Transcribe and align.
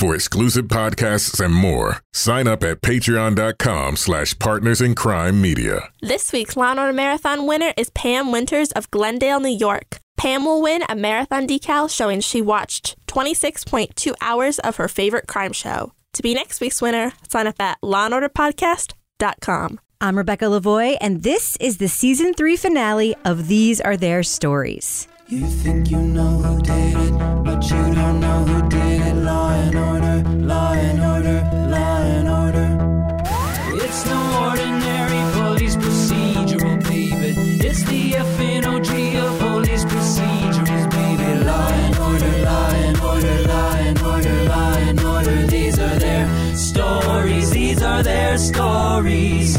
For 0.00 0.14
exclusive 0.14 0.64
podcasts 0.64 1.44
and 1.44 1.52
more, 1.52 2.00
sign 2.14 2.48
up 2.48 2.64
at 2.64 2.80
patreon.com 2.80 3.96
slash 3.96 4.38
partners 4.38 4.80
in 4.80 4.94
crime 4.94 5.42
media. 5.42 5.90
This 6.00 6.32
week's 6.32 6.56
Law 6.56 6.70
& 6.70 6.78
Order 6.78 6.94
Marathon 6.94 7.46
winner 7.46 7.74
is 7.76 7.90
Pam 7.90 8.32
Winters 8.32 8.72
of 8.72 8.90
Glendale, 8.90 9.40
New 9.40 9.54
York. 9.54 9.98
Pam 10.16 10.46
will 10.46 10.62
win 10.62 10.84
a 10.88 10.96
marathon 10.96 11.46
decal 11.46 11.94
showing 11.94 12.22
she 12.22 12.40
watched 12.40 12.96
26.2 13.08 14.14
hours 14.22 14.58
of 14.60 14.76
her 14.76 14.88
favorite 14.88 15.26
crime 15.26 15.52
show. 15.52 15.92
To 16.14 16.22
be 16.22 16.32
next 16.32 16.62
week's 16.62 16.80
winner, 16.80 17.12
sign 17.28 17.46
up 17.46 17.60
at 17.60 17.78
lawandorderpodcast.com. 17.82 19.80
I'm 20.00 20.16
Rebecca 20.16 20.46
Lavoie, 20.46 20.96
and 20.98 21.22
this 21.22 21.58
is 21.60 21.76
the 21.76 21.88
season 21.88 22.32
three 22.32 22.56
finale 22.56 23.14
of 23.26 23.48
These 23.48 23.82
Are 23.82 23.98
Their 23.98 24.22
Stories. 24.22 25.08
You 25.30 25.46
think 25.46 25.92
you 25.92 25.98
know 25.98 26.38
who 26.42 26.60
did 26.60 26.96
it, 26.96 27.12
but 27.44 27.62
you 27.70 27.94
don't 27.94 28.18
know 28.18 28.42
who 28.46 28.68
did 28.68 29.00
it. 29.00 29.14
Law 29.14 29.50
and 29.50 29.76
order, 29.76 30.28
law 30.40 30.72
and 30.72 31.00
order, 31.00 31.38
law 31.70 31.98
and 32.02 32.28
order. 32.28 32.68
It's 33.80 34.06
no 34.06 34.48
ordinary 34.48 35.22
police 35.34 35.76
procedural, 35.76 36.82
baby. 36.82 37.30
It's 37.64 37.84
the 37.84 38.14
FNOG 38.34 38.90
of 39.24 39.38
police 39.38 39.84
procedurals, 39.84 40.90
baby. 40.90 41.44
Law 41.44 41.68
and 41.68 41.98
order, 42.08 42.44
law 42.44 42.70
and 42.70 43.00
order, 43.00 43.42
law 43.46 43.74
and 43.76 44.02
order, 44.02 44.44
law 44.48 44.74
and 44.78 45.00
order. 45.00 45.46
These 45.46 45.78
are 45.78 45.98
their 46.00 46.56
stories. 46.56 47.50
These 47.52 47.82
are 47.84 48.02
their 48.02 48.36
stories. 48.36 49.56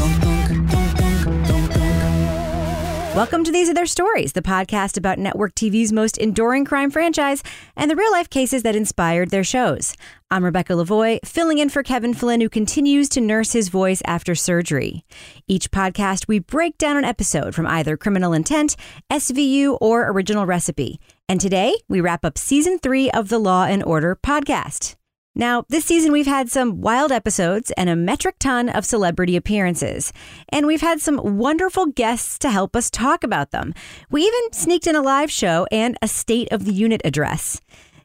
Welcome 3.14 3.44
to 3.44 3.52
These 3.52 3.68
Are 3.68 3.74
Their 3.74 3.84
Stories, 3.84 4.32
the 4.32 4.40
podcast 4.40 4.96
about 4.96 5.18
network 5.18 5.54
TV's 5.54 5.92
most 5.92 6.16
enduring 6.16 6.64
crime 6.64 6.90
franchise 6.90 7.42
and 7.76 7.90
the 7.90 7.94
real 7.94 8.10
life 8.10 8.30
cases 8.30 8.62
that 8.62 8.74
inspired 8.74 9.28
their 9.28 9.44
shows. 9.44 9.94
I'm 10.30 10.42
Rebecca 10.42 10.72
Lavoie, 10.72 11.18
filling 11.22 11.58
in 11.58 11.68
for 11.68 11.82
Kevin 11.82 12.14
Flynn, 12.14 12.40
who 12.40 12.48
continues 12.48 13.10
to 13.10 13.20
nurse 13.20 13.52
his 13.52 13.68
voice 13.68 14.00
after 14.06 14.34
surgery. 14.34 15.04
Each 15.46 15.70
podcast, 15.70 16.26
we 16.26 16.38
break 16.38 16.78
down 16.78 16.96
an 16.96 17.04
episode 17.04 17.54
from 17.54 17.66
either 17.66 17.98
Criminal 17.98 18.32
Intent, 18.32 18.76
SVU, 19.10 19.76
or 19.78 20.10
Original 20.10 20.46
Recipe. 20.46 20.98
And 21.28 21.38
today, 21.38 21.74
we 21.90 22.00
wrap 22.00 22.24
up 22.24 22.38
season 22.38 22.78
three 22.78 23.10
of 23.10 23.28
the 23.28 23.38
Law 23.38 23.66
and 23.66 23.84
Order 23.84 24.16
podcast. 24.16 24.96
Now, 25.34 25.64
this 25.70 25.86
season 25.86 26.12
we've 26.12 26.26
had 26.26 26.50
some 26.50 26.82
wild 26.82 27.10
episodes 27.10 27.70
and 27.78 27.88
a 27.88 27.96
metric 27.96 28.36
ton 28.38 28.68
of 28.68 28.84
celebrity 28.84 29.34
appearances. 29.34 30.12
And 30.50 30.66
we've 30.66 30.82
had 30.82 31.00
some 31.00 31.38
wonderful 31.38 31.86
guests 31.86 32.38
to 32.40 32.50
help 32.50 32.76
us 32.76 32.90
talk 32.90 33.24
about 33.24 33.50
them. 33.50 33.72
We 34.10 34.22
even 34.24 34.52
sneaked 34.52 34.86
in 34.86 34.94
a 34.94 35.00
live 35.00 35.30
show 35.30 35.66
and 35.72 35.96
a 36.02 36.08
State 36.08 36.52
of 36.52 36.66
the 36.66 36.72
Unit 36.72 37.00
address. 37.04 37.62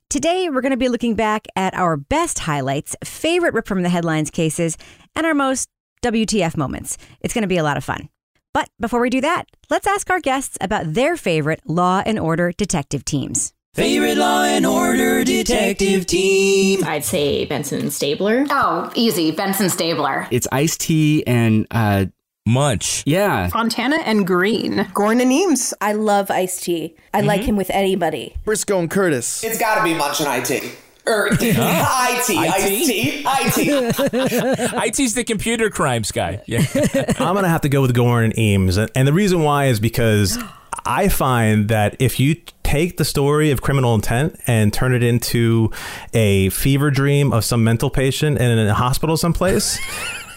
Today, 0.09 0.47
we're 0.49 0.61
going 0.61 0.71
to 0.71 0.77
be 0.77 0.87
looking 0.87 1.15
back 1.15 1.47
at 1.57 1.73
our 1.73 1.97
best 1.97 2.39
highlights, 2.39 2.95
favorite 3.03 3.53
rip 3.53 3.67
from 3.67 3.83
the 3.83 3.89
headlines 3.89 4.31
cases, 4.31 4.77
and 5.13 5.25
our 5.25 5.33
most 5.33 5.67
WTF 6.03 6.55
moments. 6.55 6.97
It's 7.19 7.33
going 7.33 7.41
to 7.41 7.47
be 7.49 7.57
a 7.57 7.63
lot 7.63 7.75
of 7.75 7.83
fun. 7.83 8.07
But 8.53 8.69
before 8.79 9.01
we 9.01 9.09
do 9.09 9.19
that, 9.19 9.49
let's 9.69 9.85
ask 9.85 10.09
our 10.09 10.21
guests 10.21 10.57
about 10.61 10.93
their 10.93 11.17
favorite 11.17 11.59
Law 11.65 12.01
and 12.05 12.17
Order 12.17 12.53
detective 12.53 13.03
teams. 13.03 13.53
Favorite 13.77 14.17
Law 14.17 14.43
and 14.43 14.65
Order 14.65 15.23
detective 15.23 16.07
team? 16.07 16.83
I'd 16.83 17.05
say 17.05 17.45
Benson 17.45 17.79
and 17.79 17.93
Stabler. 17.93 18.47
Oh, 18.49 18.91
easy. 18.95 19.29
Benson 19.29 19.69
Stabler. 19.69 20.27
It's 20.31 20.47
Ice 20.51 20.75
T 20.77 21.23
and 21.27 21.67
uh, 21.69 22.05
Munch. 22.47 23.03
Yeah. 23.05 23.49
Fontana 23.49 23.97
and 23.97 24.25
Green. 24.25 24.89
Goren 24.95 25.21
and 25.21 25.31
Eames. 25.31 25.75
I 25.79 25.93
love 25.93 26.31
Ice 26.31 26.59
T. 26.59 26.95
I 27.13 27.19
mm-hmm. 27.19 27.27
like 27.27 27.41
him 27.41 27.55
with 27.55 27.69
anybody. 27.69 28.35
Briscoe 28.45 28.79
and 28.79 28.89
Curtis. 28.89 29.43
It's 29.43 29.59
got 29.59 29.75
to 29.75 29.83
be 29.83 29.93
Munch 29.93 30.21
and 30.21 30.43
IT. 30.43 30.75
Or 31.05 31.27
IT, 31.27 31.39
IT, 31.39 33.25
IT. 33.27 34.99
IT's 34.99 35.13
the 35.13 35.23
computer 35.23 35.69
crimes 35.69 36.11
guy. 36.11 36.41
Yeah. 36.47 36.65
I'm 37.19 37.35
gonna 37.35 37.47
have 37.47 37.61
to 37.61 37.69
go 37.69 37.81
with 37.81 37.93
Goren 37.93 38.25
and 38.25 38.39
Eames, 38.39 38.77
and 38.77 39.07
the 39.07 39.13
reason 39.13 39.41
why 39.41 39.65
is 39.67 39.79
because 39.79 40.37
I 40.87 41.09
find 41.09 41.67
that 41.67 41.97
if 41.99 42.19
you 42.19 42.35
take 42.63 42.97
the 42.97 43.05
story 43.05 43.51
of 43.51 43.61
criminal 43.61 43.93
intent 43.93 44.39
and 44.47 44.73
turn 44.73 44.93
it 44.93 45.03
into 45.03 45.71
a 46.13 46.49
fever 46.49 46.89
dream 46.91 47.33
of 47.33 47.43
some 47.43 47.63
mental 47.63 47.89
patient 47.89 48.39
in 48.39 48.57
a 48.57 48.73
hospital 48.73 49.17
someplace. 49.17 49.77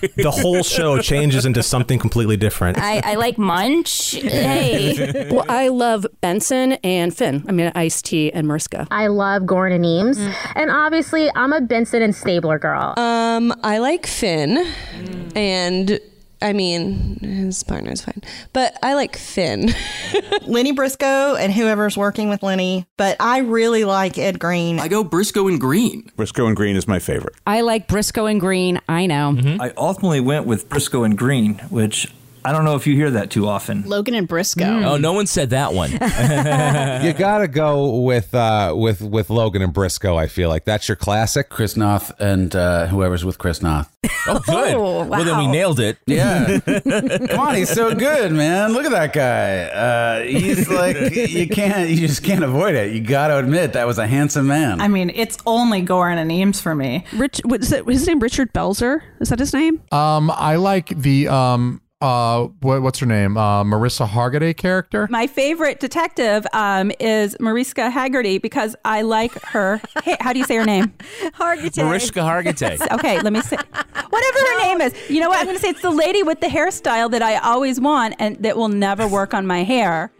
the 0.16 0.30
whole 0.30 0.62
show 0.62 0.98
changes 0.98 1.44
into 1.44 1.62
something 1.62 1.98
completely 1.98 2.36
different. 2.36 2.78
I, 2.78 3.00
I 3.04 3.14
like 3.16 3.36
Munch. 3.36 4.12
Hey. 4.12 5.28
well, 5.30 5.44
I 5.48 5.68
love 5.68 6.06
Benson 6.22 6.72
and 6.84 7.14
Fin. 7.14 7.44
I 7.46 7.52
mean, 7.52 7.70
Ice 7.74 8.00
T 8.00 8.32
and 8.32 8.48
Mariska. 8.48 8.86
I 8.90 9.08
love 9.08 9.44
Goren 9.44 9.74
and 9.74 9.84
Eames. 9.84 10.18
Mm. 10.18 10.34
And 10.56 10.70
obviously, 10.70 11.30
I'm 11.34 11.52
a 11.52 11.60
Benson 11.60 12.00
and 12.00 12.14
Stabler 12.14 12.58
girl. 12.58 12.94
Um, 12.98 13.52
I 13.62 13.78
like 13.78 14.06
Fin. 14.06 14.56
Mm. 14.56 15.36
And 15.36 16.00
I 16.42 16.52
mean, 16.52 17.18
his 17.20 17.62
partner's 17.62 18.00
fine, 18.00 18.22
but 18.52 18.76
I 18.82 18.94
like 18.94 19.16
Fin. 19.16 19.72
Lenny 20.46 20.72
Briscoe 20.72 21.34
and 21.36 21.52
whoever's 21.52 21.96
working 21.96 22.28
with 22.28 22.42
Lenny, 22.42 22.86
but 22.96 23.16
I 23.20 23.38
really 23.38 23.84
like 23.84 24.18
Ed 24.18 24.38
Green. 24.38 24.80
I 24.80 24.88
go 24.88 25.04
Briscoe 25.04 25.48
and 25.48 25.60
Green. 25.60 26.10
Briscoe 26.16 26.46
and 26.46 26.56
Green 26.56 26.76
is 26.76 26.88
my 26.88 26.98
favorite. 26.98 27.34
I 27.46 27.60
like 27.60 27.88
Briscoe 27.88 28.26
and 28.26 28.40
Green. 28.40 28.80
I 28.88 29.06
know. 29.06 29.34
Mm-hmm. 29.36 29.60
I 29.60 29.72
ultimately 29.76 30.20
went 30.20 30.46
with 30.46 30.68
Briscoe 30.68 31.04
and 31.04 31.16
Green, 31.16 31.58
which 31.68 32.12
I 32.44 32.52
don't 32.52 32.64
know 32.64 32.76
if 32.76 32.86
you 32.86 32.94
hear 32.94 33.10
that 33.12 33.30
too 33.30 33.46
often. 33.46 33.82
Logan 33.88 34.14
and 34.14 34.26
Briscoe. 34.26 34.64
Mm. 34.64 34.84
Oh, 34.84 34.96
no 34.96 35.12
one 35.12 35.26
said 35.26 35.50
that 35.50 35.74
one. 35.74 35.90
you 35.92 37.12
gotta 37.12 37.48
go 37.48 38.00
with 38.00 38.34
uh, 38.34 38.72
with 38.76 39.02
with 39.02 39.30
Logan 39.30 39.62
and 39.62 39.72
Briscoe. 39.72 40.16
I 40.16 40.26
feel 40.26 40.48
like 40.48 40.64
that's 40.64 40.88
your 40.88 40.96
classic. 40.96 41.48
Chris 41.48 41.76
Noth 41.76 42.12
and 42.20 42.54
uh, 42.56 42.86
whoever's 42.86 43.24
with 43.24 43.38
Chris 43.38 43.62
Noth. 43.62 43.90
Oh, 44.26 44.40
good. 44.46 44.74
Oh, 44.74 45.04
wow. 45.04 45.08
Well, 45.08 45.24
then 45.24 45.38
we 45.38 45.46
nailed 45.46 45.78
it. 45.80 45.98
Yeah. 46.06 46.60
Come 46.60 47.38
on, 47.38 47.54
he's 47.54 47.70
so 47.70 47.94
good, 47.94 48.32
man. 48.32 48.72
Look 48.72 48.84
at 48.86 48.92
that 48.92 49.12
guy. 49.12 49.64
Uh, 49.64 50.22
he's 50.22 50.68
like 50.68 50.96
you 51.14 51.48
can't, 51.48 51.90
you 51.90 52.06
just 52.08 52.22
can't 52.22 52.44
avoid 52.44 52.74
it. 52.74 52.92
You 52.92 53.00
got 53.00 53.28
to 53.28 53.38
admit 53.38 53.74
that 53.74 53.86
was 53.86 53.98
a 53.98 54.06
handsome 54.06 54.46
man. 54.46 54.80
I 54.80 54.88
mean, 54.88 55.10
it's 55.14 55.36
only 55.46 55.82
Goren 55.82 56.18
and 56.18 56.32
Eames 56.32 56.60
for 56.60 56.74
me. 56.74 57.04
Rich, 57.14 57.42
what 57.44 57.60
is 57.60 57.72
it? 57.72 57.86
His 57.86 58.06
name 58.06 58.20
Richard 58.20 58.52
Belzer? 58.52 59.02
Is 59.20 59.28
that 59.28 59.38
his 59.38 59.52
name? 59.52 59.82
Um, 59.92 60.30
I 60.30 60.56
like 60.56 60.88
the 60.88 61.28
um 61.28 61.82
uh, 62.00 62.44
what, 62.60 62.82
what's 62.82 62.98
her 62.98 63.06
name? 63.06 63.36
Uh, 63.36 63.62
Marissa 63.64 64.08
Hargitay 64.08 64.56
character. 64.56 65.06
My 65.10 65.26
favorite 65.26 65.80
detective 65.80 66.46
um, 66.52 66.90
is 66.98 67.36
Mariska 67.40 67.90
Hargitay 67.94 68.40
because 68.40 68.74
I 68.84 69.02
like 69.02 69.32
her. 69.42 69.80
Hey, 70.02 70.16
how 70.18 70.32
do 70.32 70.38
you 70.38 70.46
say 70.46 70.56
her 70.56 70.64
name? 70.64 70.94
Hargitay. 71.34 71.84
Mariska 71.84 72.20
Hargitay. 72.20 72.80
okay, 72.92 73.20
let 73.20 73.32
me 73.32 73.42
say 73.42 73.56
whatever 73.56 74.38
her 74.38 74.58
name 74.62 74.80
is. 74.80 74.94
You 75.10 75.20
know 75.20 75.28
what? 75.28 75.38
I'm 75.38 75.44
going 75.44 75.56
to 75.56 75.62
say 75.62 75.68
it's 75.68 75.82
the 75.82 75.90
lady 75.90 76.22
with 76.22 76.40
the 76.40 76.46
hairstyle 76.46 77.10
that 77.10 77.20
I 77.20 77.36
always 77.36 77.78
want 77.78 78.14
and 78.18 78.36
that 78.42 78.56
will 78.56 78.68
never 78.68 79.06
work 79.06 79.34
on 79.34 79.46
my 79.46 79.62
hair. 79.62 80.10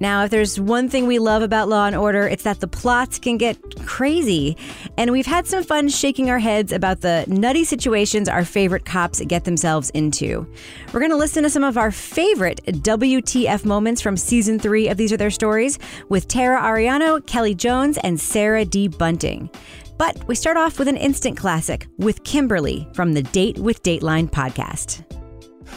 Now, 0.00 0.24
if 0.24 0.30
there's 0.30 0.58
one 0.58 0.88
thing 0.88 1.06
we 1.06 1.18
love 1.18 1.42
about 1.42 1.68
Law 1.68 1.86
and 1.86 1.94
Order, 1.94 2.26
it's 2.26 2.42
that 2.44 2.60
the 2.60 2.66
plots 2.66 3.18
can 3.18 3.38
get 3.38 3.58
crazy. 3.86 4.56
And 4.96 5.10
we've 5.12 5.26
had 5.26 5.46
some 5.46 5.62
fun 5.62 5.88
shaking 5.88 6.30
our 6.30 6.38
heads 6.38 6.72
about 6.72 7.00
the 7.00 7.24
nutty 7.28 7.64
situations 7.64 8.28
our 8.28 8.44
favorite 8.44 8.84
cops 8.84 9.20
get 9.20 9.44
themselves 9.44 9.90
into. 9.90 10.46
We're 10.92 11.00
going 11.00 11.10
to 11.10 11.16
listen 11.16 11.42
to 11.44 11.50
some 11.50 11.64
of 11.64 11.78
our 11.78 11.90
favorite 11.90 12.60
WTF 12.66 13.64
moments 13.64 14.00
from 14.00 14.16
season 14.16 14.58
three 14.58 14.88
of 14.88 14.96
These 14.96 15.12
Are 15.12 15.16
Their 15.16 15.30
Stories 15.30 15.78
with 16.08 16.28
Tara 16.28 16.60
Ariano, 16.60 17.24
Kelly 17.26 17.54
Jones, 17.54 17.98
and 17.98 18.18
Sarah 18.20 18.64
D. 18.64 18.88
Bunting. 18.88 19.48
But 19.96 20.26
we 20.26 20.34
start 20.34 20.56
off 20.56 20.78
with 20.78 20.88
an 20.88 20.96
instant 20.96 21.36
classic 21.36 21.86
with 21.98 22.24
Kimberly 22.24 22.88
from 22.94 23.12
the 23.12 23.22
Date 23.22 23.58
with 23.58 23.82
Dateline 23.82 24.28
podcast. 24.28 25.04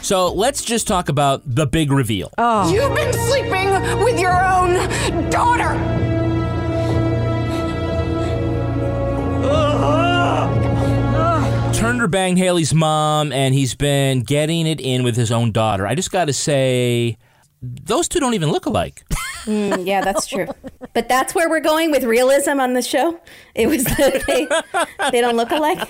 So 0.02 0.32
let's 0.32 0.62
just 0.64 0.86
talk 0.86 1.08
about 1.08 1.42
the 1.44 1.66
big 1.66 1.90
reveal. 1.90 2.30
Oh. 2.38 2.72
You've 2.72 2.94
been 2.94 3.12
sleeping 3.12 3.70
with 4.04 4.18
your 4.18 4.44
own 4.44 5.30
daughter. 5.30 5.98
Hunter 11.88 12.06
banged 12.06 12.38
Haley's 12.38 12.74
mom, 12.74 13.32
and 13.32 13.54
he's 13.54 13.74
been 13.74 14.20
getting 14.20 14.66
it 14.66 14.78
in 14.78 15.04
with 15.04 15.16
his 15.16 15.32
own 15.32 15.52
daughter. 15.52 15.86
I 15.86 15.94
just 15.94 16.10
got 16.10 16.26
to 16.26 16.32
say, 16.32 17.16
those 17.62 18.08
two 18.08 18.20
don't 18.20 18.34
even 18.34 18.50
look 18.50 18.66
alike. 18.66 19.04
Mm, 19.44 19.86
yeah, 19.86 20.02
that's 20.02 20.26
true. 20.26 20.46
But 20.92 21.08
that's 21.08 21.34
where 21.34 21.48
we're 21.48 21.60
going 21.60 21.90
with 21.90 22.04
realism 22.04 22.60
on 22.60 22.74
this 22.74 22.86
show. 22.86 23.18
It 23.54 23.68
was 23.68 23.84
that 23.84 24.22
they, 24.26 24.46
they 25.10 25.22
don't 25.22 25.36
look 25.36 25.50
alike. 25.52 25.88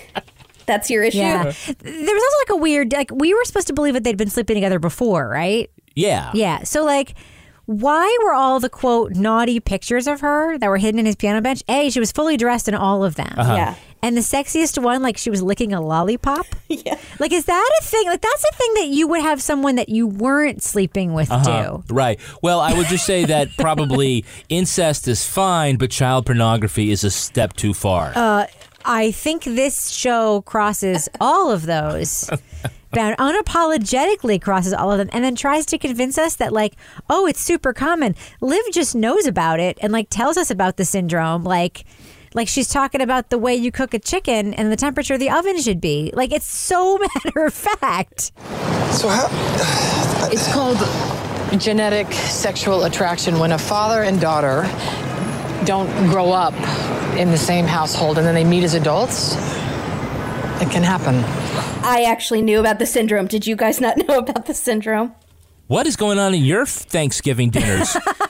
That's 0.69 0.89
your 0.89 1.03
issue. 1.03 1.19
Yeah. 1.19 1.43
There 1.43 1.53
was 1.53 2.23
also 2.23 2.37
like 2.43 2.51
a 2.51 2.57
weird 2.63 2.93
like 2.93 3.11
we 3.13 3.35
were 3.35 3.45
supposed 3.45 3.67
to 3.67 3.73
believe 3.73 3.95
that 3.95 4.05
they'd 4.05 4.17
been 4.17 4.31
sleeping 4.31 4.55
together 4.55 4.79
before, 4.79 5.29
right? 5.29 5.69
Yeah. 5.97 6.31
Yeah. 6.35 6.63
So 6.63 6.85
like 6.85 7.15
why 7.67 8.17
were 8.25 8.33
all 8.33 8.61
the 8.61 8.71
quote 8.71 9.13
naughty 9.13 9.61
pictures 9.61 10.07
of 10.07 10.21
her 10.21 10.57
that 10.57 10.71
were 10.71 10.79
hidden 10.79 10.99
in 10.99 11.05
his 11.05 11.17
piano 11.17 11.43
bench? 11.43 11.63
A, 11.69 11.91
she 11.91 12.01
was 12.01 12.13
fully 12.13 12.39
dressed 12.39 12.67
in 12.69 12.75
all 12.75 13.05
of 13.05 13.17
them. 13.17 13.35
Uh-huh. 13.37 13.55
Yeah. 13.55 13.75
And 14.01 14.17
the 14.17 14.23
sexiest 14.23 14.81
one, 14.83 15.03
like 15.03 15.19
she 15.19 15.29
was 15.29 15.43
licking 15.43 15.75
a 15.75 15.81
lollipop. 15.83 16.47
yeah. 16.69 16.97
Like, 17.19 17.31
is 17.33 17.45
that 17.45 17.71
a 17.81 17.85
thing? 17.85 18.07
Like, 18.07 18.23
that's 18.23 18.45
a 18.45 18.55
thing 18.57 18.75
that 18.77 18.87
you 18.87 19.07
would 19.09 19.21
have 19.21 19.43
someone 19.43 19.75
that 19.75 19.89
you 19.91 20.07
weren't 20.07 20.63
sleeping 20.63 21.13
with 21.13 21.31
Uh-huh. 21.31 21.79
do. 21.87 21.95
Right. 21.95 22.19
Well, 22.43 22.61
I 22.61 22.73
would 22.73 22.87
just 22.87 23.05
say 23.05 23.27
that 23.27 23.49
probably 23.59 24.25
incest 24.49 25.07
is 25.09 25.27
fine, 25.27 25.77
but 25.77 25.91
child 25.91 26.25
pornography 26.27 26.91
is 26.91 27.05
a 27.05 27.11
step 27.11 27.53
too 27.55 27.75
far. 27.75 28.13
Uh, 28.15 28.47
I 28.89 29.11
think 29.11 29.45
this 29.45 29.91
show 29.91 30.41
crosses 30.43 31.11
all 31.21 31.51
of 31.53 31.67
those. 31.67 32.31
Bound 32.93 33.19
unapologetically 33.19 34.41
crosses 34.41 34.73
all 34.73 34.91
of 34.91 34.97
them 34.97 35.11
and 35.13 35.23
then 35.23 35.37
tries 35.37 35.67
to 35.67 35.77
convince 35.77 36.17
us 36.17 36.37
that 36.37 36.55
like 36.55 36.75
oh 37.11 37.27
it's 37.27 37.39
super 37.39 37.75
common 37.75 38.15
liv 38.41 38.63
just 38.73 38.95
knows 38.95 39.27
about 39.27 39.61
it 39.61 39.77
and 39.83 39.93
like 39.93 40.09
tells 40.09 40.39
us 40.39 40.51
about 40.51 40.79
the 40.79 40.87
syndrome 40.87 41.45
like 41.45 41.85
like 42.33 42.49
she's 42.49 42.69
talking 42.69 43.03
about 43.03 43.29
the 43.29 43.37
way 43.37 43.55
you 43.55 43.71
cook 43.71 43.93
a 43.93 43.99
chicken 43.99 44.55
and 44.55 44.73
the 44.73 44.77
temperature 44.77 45.19
the 45.19 45.29
oven 45.29 45.61
should 45.61 45.83
be 45.83 46.11
like 46.15 46.33
it's 46.33 46.47
so 46.47 46.97
matter 47.25 47.45
of 47.45 47.53
fact 47.53 48.33
So 48.93 49.09
how? 49.09 49.29
It's 50.33 50.51
called 50.51 50.79
genetic 51.61 52.11
sexual 52.13 52.85
attraction 52.85 53.39
when 53.39 53.53
a 53.53 53.59
father 53.59 54.03
and 54.05 54.19
daughter 54.19 54.63
don't 55.65 55.89
grow 56.11 56.31
up 56.33 56.55
in 57.17 57.31
the 57.31 57.39
same 57.39 57.67
household 57.67 58.19
and 58.19 58.27
then 58.27 58.35
they 58.35 58.45
meet 58.45 58.65
as 58.65 58.75
adults. 58.75 59.35
It 60.61 60.71
can 60.71 60.83
happen. 60.83 61.17
I 61.85 62.05
actually 62.09 62.43
knew 62.43 62.61
about 62.61 62.79
the 62.79 62.87
syndrome. 62.87 63.27
Did 63.27 63.47
you 63.47 63.57
guys 63.57 63.81
not 63.81 63.97
know 64.09 64.19
about 64.19 64.47
the 64.47 64.55
syndrome? 64.55 65.15
What 65.69 65.87
is 65.87 65.97
going 65.97 66.19
on 66.19 66.35
in 66.35 66.45
your 66.45 66.67
Thanksgiving 66.67 67.51
dinners? 67.51 67.97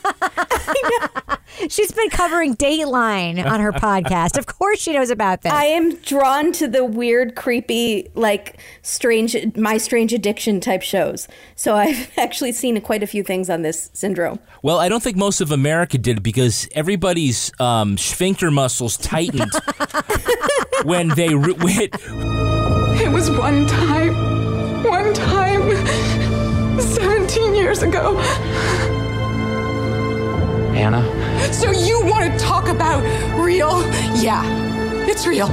she's 1.69 1.93
been 1.93 2.11
covering 2.11 2.55
dateline 2.57 3.45
on 3.45 3.61
her 3.61 3.73
podcast 3.73 4.37
of 4.39 4.47
course 4.47 4.81
she 4.81 4.93
knows 4.93 5.11
about 5.11 5.43
this 5.43 5.53
I 5.53 5.65
am 5.65 5.97
drawn 5.97 6.53
to 6.53 6.69
the 6.69 6.85
weird, 6.85 7.35
creepy, 7.35 8.09
like 8.15 8.59
strange, 8.83 9.37
my 9.57 9.77
strange 9.79 10.13
addiction 10.13 10.61
type 10.61 10.83
shows. 10.83 11.27
So 11.57 11.75
I've 11.75 12.11
actually 12.19 12.53
seen 12.53 12.81
quite 12.81 13.03
a 13.03 13.07
few 13.07 13.23
things 13.23 13.51
on 13.51 13.63
this 13.63 13.91
syndrome. 13.93 14.39
well, 14.63 14.79
I 14.79 14.89
don't 14.89 15.03
think 15.03 15.17
most 15.17 15.41
of 15.41 15.51
America 15.51 15.99
did 15.99 16.23
because 16.23 16.69
everybody's 16.75 17.51
um, 17.61 17.99
sphincter 17.99 18.51
muscles 18.51 18.97
tightened 18.97 19.51
when 20.85 21.09
they 21.09 21.35
re- 21.35 21.55
when, 21.55 21.89
It 23.01 23.11
was 23.13 23.31
one 23.31 23.67
time, 23.67 24.15
one 24.85 25.13
time, 25.15 25.77
17 26.81 27.55
years 27.55 27.83
ago. 27.83 28.17
Anna? 30.79 31.03
So 31.53 31.73
you 31.73 32.01
want 32.07 32.33
to 32.33 32.39
talk 32.39 32.69
about 32.69 33.03
real? 33.37 33.83
Yeah, 34.23 34.45
it's 35.09 35.27
real. 35.27 35.49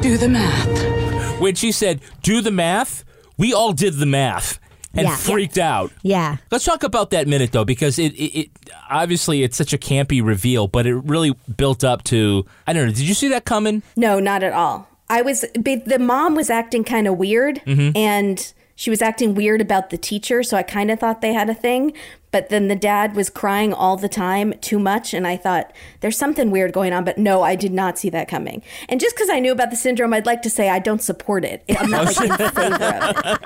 Do 0.00 0.18
the 0.18 0.28
math. 0.28 1.40
when 1.40 1.54
she 1.54 1.72
said, 1.72 2.00
"Do 2.22 2.40
the 2.42 2.50
math," 2.50 3.04
we 3.38 3.54
all 3.54 3.72
did 3.72 3.94
the 3.94 4.06
math 4.06 4.58
and 4.94 5.06
Yeah. 5.06 5.16
freaked 5.16 5.56
out. 5.58 5.92
yeah 6.02 6.36
Let's 6.50 6.64
talk 6.64 6.82
about 6.82 7.10
that 7.10 7.26
minute 7.28 7.52
though, 7.52 7.64
because 7.64 7.98
it, 7.98 8.12
it, 8.14 8.38
it 8.40 8.50
obviously 8.90 9.42
it's 9.44 9.56
such 9.56 9.72
a 9.72 9.78
campy 9.78 10.22
reveal, 10.24 10.66
but 10.68 10.86
it 10.86 10.94
really 10.96 11.34
built 11.56 11.82
up 11.84 12.04
to. 12.04 12.44
I 12.66 12.72
don't 12.74 12.86
know. 12.86 12.92
Did 12.92 13.08
you 13.08 13.14
see 13.14 13.28
that 13.28 13.44
coming? 13.46 13.82
No, 13.96 14.18
not 14.20 14.42
at 14.42 14.52
all. 14.52 14.88
I 15.08 15.22
was 15.22 15.44
but 15.58 15.86
the 15.86 15.98
mom 15.98 16.34
was 16.34 16.50
acting 16.50 16.84
kind 16.84 17.06
of 17.08 17.16
weird 17.16 17.62
Mhm. 17.66 17.96
and 17.96 18.52
she 18.78 18.90
was 18.90 19.02
acting 19.02 19.34
weird 19.34 19.60
about 19.60 19.90
the 19.90 19.98
teacher, 19.98 20.44
so 20.44 20.56
I 20.56 20.62
kind 20.62 20.88
of 20.92 21.00
thought 21.00 21.20
they 21.20 21.32
had 21.32 21.50
a 21.50 21.54
thing. 21.54 21.92
But 22.30 22.48
then 22.48 22.68
the 22.68 22.76
dad 22.76 23.16
was 23.16 23.28
crying 23.28 23.72
all 23.72 23.96
the 23.96 24.08
time, 24.08 24.52
too 24.60 24.78
much, 24.78 25.12
and 25.14 25.26
I 25.26 25.36
thought 25.36 25.72
there's 26.00 26.16
something 26.16 26.50
weird 26.52 26.72
going 26.74 26.92
on. 26.92 27.02
But 27.04 27.18
no, 27.18 27.42
I 27.42 27.56
did 27.56 27.72
not 27.72 27.98
see 27.98 28.08
that 28.10 28.28
coming. 28.28 28.62
And 28.88 29.00
just 29.00 29.16
because 29.16 29.30
I 29.30 29.40
knew 29.40 29.50
about 29.50 29.70
the 29.70 29.76
syndrome, 29.76 30.12
I'd 30.14 30.26
like 30.26 30.42
to 30.42 30.50
say 30.50 30.68
I 30.68 30.78
don't 30.78 31.02
support 31.02 31.44
it. 31.44 31.64
I'm 31.76 31.90
not 31.90 32.04
like 32.04 32.30
in 32.30 32.36
favor 32.50 32.84
of 32.84 33.40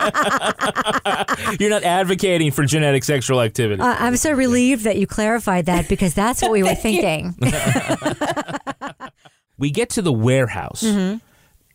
it. 1.55 1.61
You're 1.61 1.71
not 1.71 1.85
advocating 1.85 2.51
for 2.51 2.65
genetic 2.67 3.05
sexual 3.05 3.41
activity. 3.41 3.81
uh, 3.81 3.97
i'm 4.01 4.17
so 4.17 4.33
relieved 4.33 4.85
that 4.85 4.97
you 4.99 5.07
clarified 5.07 5.65
that 5.67 5.89
because 5.89 6.13
that's 6.13 6.43
what 6.43 6.51
we 6.51 6.63
were 6.63 6.75
thinking 6.87 7.35
we 9.59 9.71
get 9.71 9.91
to 9.91 10.03
the 10.03 10.13
warehouse. 10.13 10.83
Mhm. 10.83 11.21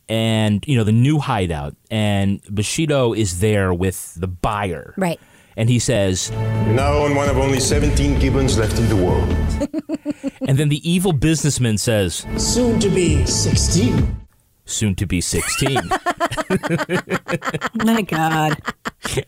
And 0.10 0.64
you 0.68 0.78
know 0.78 0.84
the 0.84 0.94
new 0.94 1.20
hideout, 1.20 1.76
and 1.92 2.42
Bushido 2.50 3.14
is 3.14 3.40
there 3.40 3.74
with 3.74 4.16
the 4.16 4.28
buyer, 4.28 4.94
right? 4.98 5.20
And 5.58 5.70
he 5.70 5.80
says, 5.80 6.30
You're 6.30 6.74
now 6.74 7.00
on 7.00 7.16
one 7.16 7.30
of 7.30 7.38
only 7.38 7.60
17 7.60 8.20
gibbons 8.20 8.58
left 8.58 8.78
in 8.78 8.88
the 8.88 8.96
world. 8.96 9.28
and 10.48 10.58
then 10.58 10.70
the 10.70 10.88
evil 10.90 11.14
businessman 11.14 11.80
says, 11.80 12.26
Soon 12.38 12.80
to 12.80 12.90
be 12.90 13.26
16. 13.26 14.27
Soon 14.68 14.96
to 14.96 15.06
be 15.08 15.22
16. 15.22 15.80
My 17.84 18.02
God. 18.02 18.62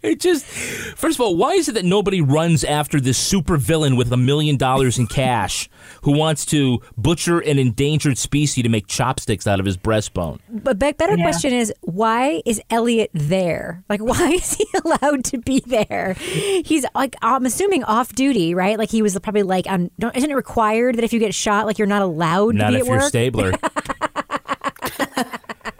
It 0.01 0.19
just, 0.19 0.45
first 0.45 1.17
of 1.17 1.21
all, 1.21 1.37
why 1.37 1.53
is 1.53 1.69
it 1.69 1.73
that 1.73 1.85
nobody 1.85 2.21
runs 2.21 2.63
after 2.63 2.99
this 2.99 3.17
super 3.17 3.55
villain 3.55 3.95
with 3.95 4.11
a 4.11 4.17
million 4.17 4.57
dollars 4.57 4.99
in 4.99 5.07
cash 5.07 5.69
who 6.03 6.11
wants 6.17 6.45
to 6.47 6.81
butcher 6.97 7.39
an 7.39 7.57
endangered 7.59 8.17
species 8.17 8.63
to 8.63 8.69
make 8.69 8.87
chopsticks 8.87 9.47
out 9.47 9.59
of 9.59 9.65
his 9.65 9.77
breastbone? 9.77 10.39
But 10.49 10.79
be- 10.79 10.91
better 10.91 11.15
Yeah. 11.15 11.23
question 11.23 11.53
is 11.53 11.71
why 11.81 12.41
is 12.45 12.61
Elliot 12.69 13.11
there? 13.13 13.83
Like, 13.89 14.01
why 14.03 14.31
is 14.31 14.53
he 14.55 14.65
allowed 14.83 15.23
to 15.25 15.37
be 15.37 15.61
there? 15.65 16.13
He's 16.15 16.85
like, 16.93 17.15
I'm 17.21 17.45
assuming 17.45 17.83
off 17.85 18.13
duty, 18.13 18.53
right? 18.53 18.77
Like 18.77 18.89
he 18.89 19.01
was 19.01 19.17
probably 19.19 19.43
like, 19.43 19.65
on, 19.67 19.91
don't, 19.97 20.15
isn't 20.15 20.29
it 20.29 20.35
required 20.35 20.95
that 20.95 21.03
if 21.05 21.13
you 21.13 21.19
get 21.19 21.33
shot, 21.33 21.65
like 21.65 21.77
you're 21.77 21.87
not 21.87 22.01
allowed 22.01 22.55
Not 22.55 22.71
to 22.71 22.71
be 22.71 22.75
if 22.77 22.81
at 22.81 22.87
you're 22.87 22.97
work? 22.97 23.07
Stabler. 23.07 23.51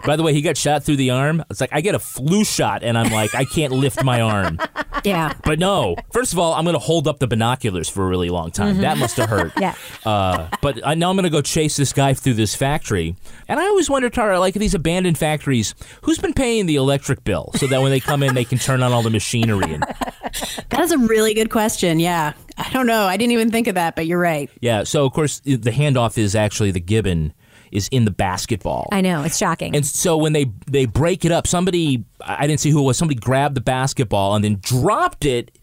By 0.10 0.16
the 0.16 0.24
way, 0.24 0.34
he 0.34 0.42
got 0.42 0.58
shot 0.58 0.84
through 0.84 0.96
the 0.96 1.12
arm. 1.12 1.44
It's 1.52 1.62
like 1.62 1.70
I 1.72 1.82
get 1.82 1.94
a 1.94 2.00
flu 2.00 2.44
shot, 2.44 2.82
and 2.82 2.98
I'm 2.98 3.12
like, 3.12 3.36
I 3.36 3.46
can't 3.46 3.72
lift 3.72 4.04
my 4.04 4.22
arm. 4.22 4.58
Yeah. 5.06 5.32
But 5.46 5.60
no, 5.60 5.96
first 6.12 6.34
of 6.34 6.40
all, 6.40 6.54
I'm 6.54 6.66
going 6.66 6.74
to 6.74 6.80
hold 6.80 7.08
up 7.08 7.20
the 7.20 7.28
binoculars 7.28 7.88
for 7.88 8.04
a 8.04 8.08
really 8.10 8.30
long 8.30 8.52
time. 8.52 8.76
Mhm. 8.76 8.82
That 8.82 8.98
must 8.98 9.16
have 9.16 9.30
hurt. 9.30 9.54
Yeah. 9.62 9.74
Uh, 10.06 10.50
but 10.62 10.86
I, 10.86 10.96
now 10.96 11.10
I'm 11.10 11.16
going 11.16 11.24
to 11.24 11.30
go 11.30 11.42
chase 11.42 11.78
this 11.78 11.94
guy 11.94 12.14
through 12.14 12.34
this 12.34 12.54
factory. 12.54 13.16
And 13.48 13.62
I 13.62 13.64
always 13.64 13.90
wonder, 13.90 14.10
Tara, 14.10 14.42
like 14.42 14.56
these 14.56 14.74
abandoned 14.74 15.18
factories, 15.18 15.74
who's 16.02 16.18
been 16.20 16.34
paying 16.34 16.66
the 16.66 16.76
electric 16.76 17.24
bill 17.24 17.52
so 17.56 17.66
that 17.68 17.82
when 17.82 17.92
they 17.92 18.02
come 18.02 18.24
in, 18.24 18.36
they 18.36 18.44
can 18.44 18.58
turn 18.58 18.84
on 18.84 18.92
all 18.92 19.02
the 19.02 19.10
machinery? 19.10 19.74
And 19.74 19.84
That 20.70 20.82
is 20.82 20.92
a 20.92 20.98
really 20.98 21.34
good 21.34 21.50
question. 21.50 22.02
Yeah. 22.02 22.34
I 22.58 22.70
don't 22.74 22.86
know. 22.88 23.04
I 23.06 23.16
didn't 23.16 23.32
even 23.32 23.52
think 23.52 23.68
of 23.68 23.76
that, 23.76 23.96
but 23.96 24.06
you're 24.06 24.20
right. 24.20 24.50
yeah, 24.60 24.84
so 24.84 25.06
of 25.06 25.14
course 25.14 25.40
the 25.46 25.72
handoff 25.72 26.18
is 26.18 26.36
actually 26.36 26.72
the 26.72 26.82
gibbon 26.82 27.34
is 27.72 27.88
in 27.90 28.06
the 28.06 28.12
basketball. 28.12 28.88
I 28.92 29.02
know 29.02 29.24
it's 29.24 29.38
shocking. 29.38 29.76
And 29.76 29.86
so 29.86 30.18
when 30.18 30.34
they 30.34 30.52
they 30.68 30.86
break 30.86 31.26
it 31.26 31.32
up, 31.32 31.48
somebody 31.48 32.06
I 32.22 32.48
didn't 32.48 32.60
see 32.60 32.72
who 32.72 32.80
it 32.80 32.84
was. 32.84 32.98
Somebody 32.98 33.20
grabbed 33.20 33.56
the 33.56 33.62
basketball 33.62 34.36
and 34.36 34.44
then 34.44 34.60
dropped 34.62 35.26
it 35.26 35.58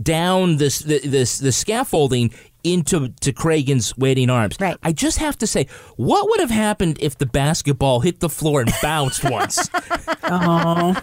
down 0.00 0.56
this 0.56 0.80
the, 0.80 1.00
this 1.00 1.38
the 1.38 1.52
scaffolding 1.52 2.32
into 2.64 3.08
to 3.20 3.32
Cragen's 3.32 3.96
waiting 3.96 4.30
arms. 4.30 4.56
Right. 4.60 4.76
I 4.82 4.92
just 4.92 5.18
have 5.18 5.36
to 5.38 5.46
say, 5.46 5.66
what 5.96 6.28
would 6.30 6.40
have 6.40 6.50
happened 6.50 6.98
if 7.00 7.18
the 7.18 7.26
basketball 7.26 8.00
hit 8.00 8.20
the 8.20 8.28
floor 8.28 8.60
and 8.60 8.72
bounced 8.80 9.24
once? 9.24 9.68
Oh. 10.24 10.94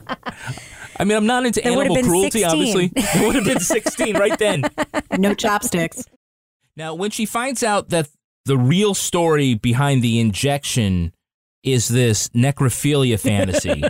I 0.99 1.05
mean, 1.05 1.17
I'm 1.17 1.25
not 1.25 1.45
into 1.45 1.63
have 1.63 1.73
animal 1.73 2.01
cruelty, 2.03 2.41
16. 2.41 2.45
obviously. 2.45 2.91
It 2.95 3.25
would 3.25 3.35
have 3.35 3.45
been 3.45 3.59
16 3.59 4.17
right 4.17 4.37
then. 4.37 4.63
No 5.17 5.33
chopsticks. 5.33 6.03
Now, 6.75 6.93
when 6.93 7.11
she 7.11 7.25
finds 7.25 7.63
out 7.63 7.89
that 7.89 8.09
the 8.45 8.57
real 8.57 8.93
story 8.93 9.53
behind 9.53 10.01
the 10.01 10.19
injection 10.19 11.13
is 11.63 11.87
this 11.89 12.29
necrophilia 12.29 13.19
fantasy, 13.19 13.83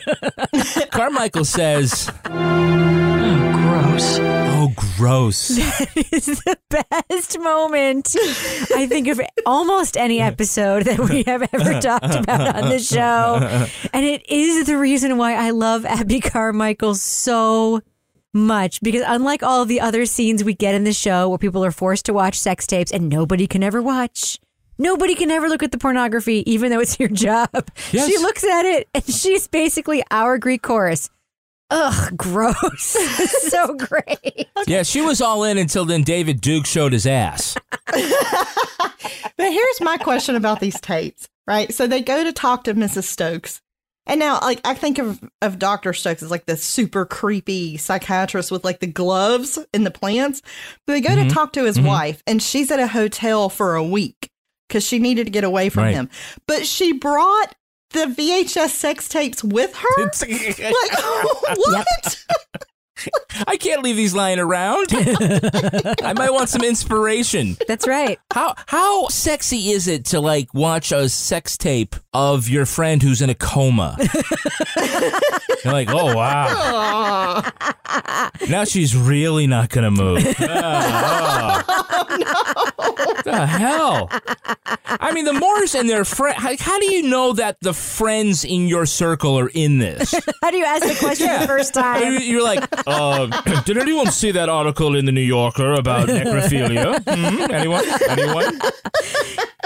Carmichael 0.92 1.46
says, 1.46 2.10
Oh, 2.26 3.52
gross. 3.54 4.20
Oh, 4.20 4.74
gross. 4.76 5.50
That 5.80 6.08
is 6.12 6.26
the 6.26 6.58
best 6.70 7.40
moment, 7.40 8.16
I 8.76 8.88
think, 8.88 9.08
of 9.08 9.22
almost 9.46 9.96
any 9.98 10.20
episode 10.20 10.84
that 10.86 11.00
we 11.00 11.24
have 11.24 11.48
ever 11.54 11.80
talked 11.82 12.16
about 12.16 12.56
on 12.56 12.70
the 12.70 12.80
show. 12.80 13.68
And 13.94 14.06
it 14.06 14.30
is 14.30 14.66
the 14.66 14.78
reason 14.78 15.18
why 15.18 15.36
I 15.36 15.52
love 15.52 15.86
Abby 15.86 16.20
Carmichael 16.20 16.96
so 16.96 17.82
much 18.34 18.82
because 18.82 19.04
unlike 19.06 19.44
all 19.44 19.66
the 19.66 19.82
other 19.82 20.06
scenes 20.06 20.44
we 20.44 20.54
get 20.54 20.76
in 20.76 20.84
the 20.84 20.94
show 20.94 21.30
where 21.30 21.38
people 21.38 21.64
are 21.66 21.72
forced 21.72 22.06
to 22.06 22.14
watch 22.14 22.40
sex 22.40 22.68
tapes 22.68 22.92
and 22.92 23.10
nobody 23.10 23.48
can 23.48 23.64
ever 23.64 23.82
watch 23.82 24.40
Nobody 24.82 25.14
can 25.14 25.30
ever 25.30 25.50
look 25.50 25.62
at 25.62 25.74
the 25.74 25.78
pornography, 25.78 26.50
even 26.50 26.72
though 26.72 26.80
it's 26.80 26.98
your 27.00 27.10
job. 27.10 27.50
Yes. 27.92 28.08
She 28.08 28.18
looks 28.20 28.44
at 28.46 28.66
it 28.66 28.88
and 28.94 29.04
she's 29.04 29.48
basically 29.48 30.04
our 30.10 30.38
Greek 30.38 30.62
chorus. 30.62 31.10
Ugh, 31.70 32.16
gross. 32.16 32.82
so 33.50 33.74
great. 33.74 34.48
Yeah, 34.68 34.84
she 34.84 35.02
was 35.02 35.22
all 35.22 35.44
in 35.44 35.58
until 35.58 35.84
then 35.86 36.04
David 36.04 36.40
Duke 36.40 36.66
showed 36.66 36.94
his 36.94 37.06
ass. 37.06 37.58
But 39.38 39.54
here's 39.54 39.82
my 39.82 39.98
question 39.98 40.36
about 40.36 40.60
these 40.60 40.80
tapes, 40.82 41.30
right? 41.48 41.74
So 41.74 41.88
they 41.88 42.02
go 42.02 42.26
to 42.26 42.34
talk 42.34 42.66
to 42.66 42.74
Mrs. 42.74 43.04
Stokes. 43.04 43.62
And 44.08 44.20
now, 44.20 44.40
like, 44.42 44.60
I 44.66 44.74
think 44.74 44.98
of, 44.98 45.20
of 45.42 45.60
Dr. 45.60 45.94
Stokes 45.94 46.24
as 46.24 46.32
like 46.32 46.46
the 46.48 46.58
super 46.58 47.06
creepy 47.06 47.78
psychiatrist 47.78 48.52
with 48.52 48.64
like 48.66 48.80
the 48.80 48.88
gloves 48.88 49.60
and 49.74 49.86
the 49.86 49.92
plants. 49.92 50.42
But 50.88 50.94
they 50.94 51.02
go 51.02 51.10
Mhm. 51.10 51.28
to 51.30 51.34
talk 51.36 51.54
to 51.54 51.64
his 51.66 51.78
Mhm. 51.78 51.86
wife, 51.86 52.24
and 52.26 52.42
she's 52.42 52.72
at 52.72 52.80
a 52.80 52.88
hotel 52.88 53.50
for 53.50 53.76
a 53.76 53.84
week 53.84 54.30
because 54.68 54.84
she 54.84 54.98
needed 55.00 55.26
to 55.26 55.32
get 55.32 55.44
away 55.44 55.70
from 55.70 55.84
Right. 55.84 55.94
him. 55.94 56.10
But 56.48 56.66
she 56.66 56.92
brought 56.94 57.54
the 57.92 58.08
VHS 58.08 58.74
sex 58.74 59.08
tapes 59.10 59.44
with 59.44 59.76
her. 59.76 60.12
like, 60.22 60.60
what? 61.58 62.26
I 63.48 63.58
can't 63.58 63.84
leave 63.84 63.96
these 63.96 64.14
lying 64.14 64.40
around. 64.40 64.88
I 64.92 66.14
might 66.16 66.32
want 66.32 66.50
some 66.50 66.64
inspiration. 66.64 67.58
That's 67.68 67.88
right. 67.88 68.20
How 68.34 68.56
how 68.68 69.08
sexy 69.08 69.72
is 69.72 69.88
it 69.88 70.06
to 70.06 70.20
like 70.20 70.54
watch 70.54 70.92
a 70.92 71.10
sex 71.10 71.58
tape 71.58 71.96
of 72.14 72.50
your 72.50 72.66
friend 72.66 73.02
who's 73.02 73.22
in 73.22 73.30
a 73.30 73.36
coma? 73.36 73.96
You're 75.64 75.74
like, 75.74 75.90
oh 75.90 76.16
wow. 76.16 77.44
Now 78.50 78.64
she's 78.66 78.96
really 78.96 79.48
not 79.48 79.70
gonna 79.70 79.92
move. 79.92 80.26
Ah, 80.62 81.64
ah. 81.68 83.24
the 83.24 83.46
hell? 83.46 84.10
I 84.88 85.12
mean, 85.14 85.26
the 85.26 85.34
Moors 85.34 85.76
and 85.76 85.90
their 85.90 86.04
friend. 86.06 86.36
How, 86.38 86.56
how 86.58 86.80
do 86.80 86.92
you 86.92 87.04
know 87.04 87.34
that 87.34 87.58
the 87.62 87.74
friends 87.74 88.44
in 88.44 88.68
your 88.68 88.86
circle 88.86 89.38
are 89.40 89.50
in 89.50 89.80
this? 89.80 90.14
How 90.42 90.52
do 90.52 90.58
you 90.58 90.66
ask 90.66 90.88
the 90.88 90.96
question 90.96 91.28
the 91.40 91.48
first 91.48 91.74
time? 91.74 92.20
You're 92.22 92.44
like, 92.44 92.68
uh, 92.90 93.62
did 93.66 93.78
anyone 93.78 94.12
see 94.12 94.32
that 94.32 94.50
article 94.50 94.96
in 94.96 95.06
the 95.06 95.12
New 95.12 95.22
Yorker 95.22 95.74
about 95.74 96.08
necrophilia? 96.08 97.00
Hmm? 97.10 97.52
Anyone? 97.52 97.84
Anyone? 98.10 98.60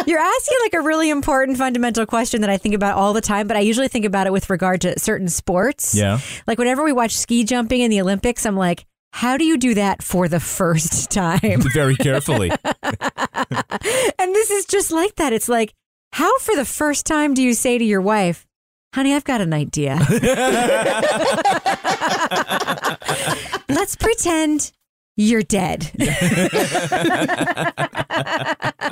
You're 0.06 0.20
asking 0.20 0.58
like 0.62 0.74
a 0.74 0.82
really 0.82 1.10
important 1.10 1.58
fundamental 1.58 2.06
question 2.06 2.42
that 2.42 2.50
I 2.50 2.58
think 2.58 2.76
about 2.76 2.96
all 2.96 3.14
the 3.14 3.22
time, 3.22 3.48
but 3.48 3.58
I 3.58 3.62
usually 3.62 3.88
think 3.88 4.06
about 4.06 4.28
it 4.28 4.34
with 4.34 4.50
regard 4.50 4.82
to 4.82 4.98
certain 5.00 5.28
sports. 5.28 5.96
Yeah. 5.96 6.20
Like 6.48 6.58
whenever 6.58 6.84
we 6.84 6.92
watch 6.92 7.16
ski 7.16 7.44
jumping 7.44 7.82
in 7.82 7.90
the 7.92 8.02
Olympics, 8.02 8.46
I'm 8.46 8.58
like, 8.58 8.86
how 9.12 9.38
do 9.38 9.46
you 9.46 9.58
do 9.58 9.76
that 9.76 10.02
for 10.02 10.28
the 10.28 10.40
first 10.40 11.12
time? 11.12 11.62
Very 11.74 11.96
carefully. 11.96 12.50
and 12.84 14.36
this 14.36 14.50
is 14.50 14.66
just 14.66 14.92
like 14.92 15.16
that. 15.16 15.32
It's 15.34 15.48
like, 15.50 15.74
how 16.12 16.38
for 16.40 16.56
the 16.56 16.66
first 16.66 17.06
time 17.06 17.34
do 17.34 17.42
you 17.44 17.54
say 17.54 17.78
to 17.78 17.84
your 17.84 18.02
wife, 18.02 18.46
honey, 18.94 19.14
I've 19.14 19.24
got 19.24 19.42
an 19.42 19.54
idea? 19.54 20.00
Let's 23.70 23.96
pretend 23.96 24.72
you're 25.16 25.44
dead. 25.44 25.92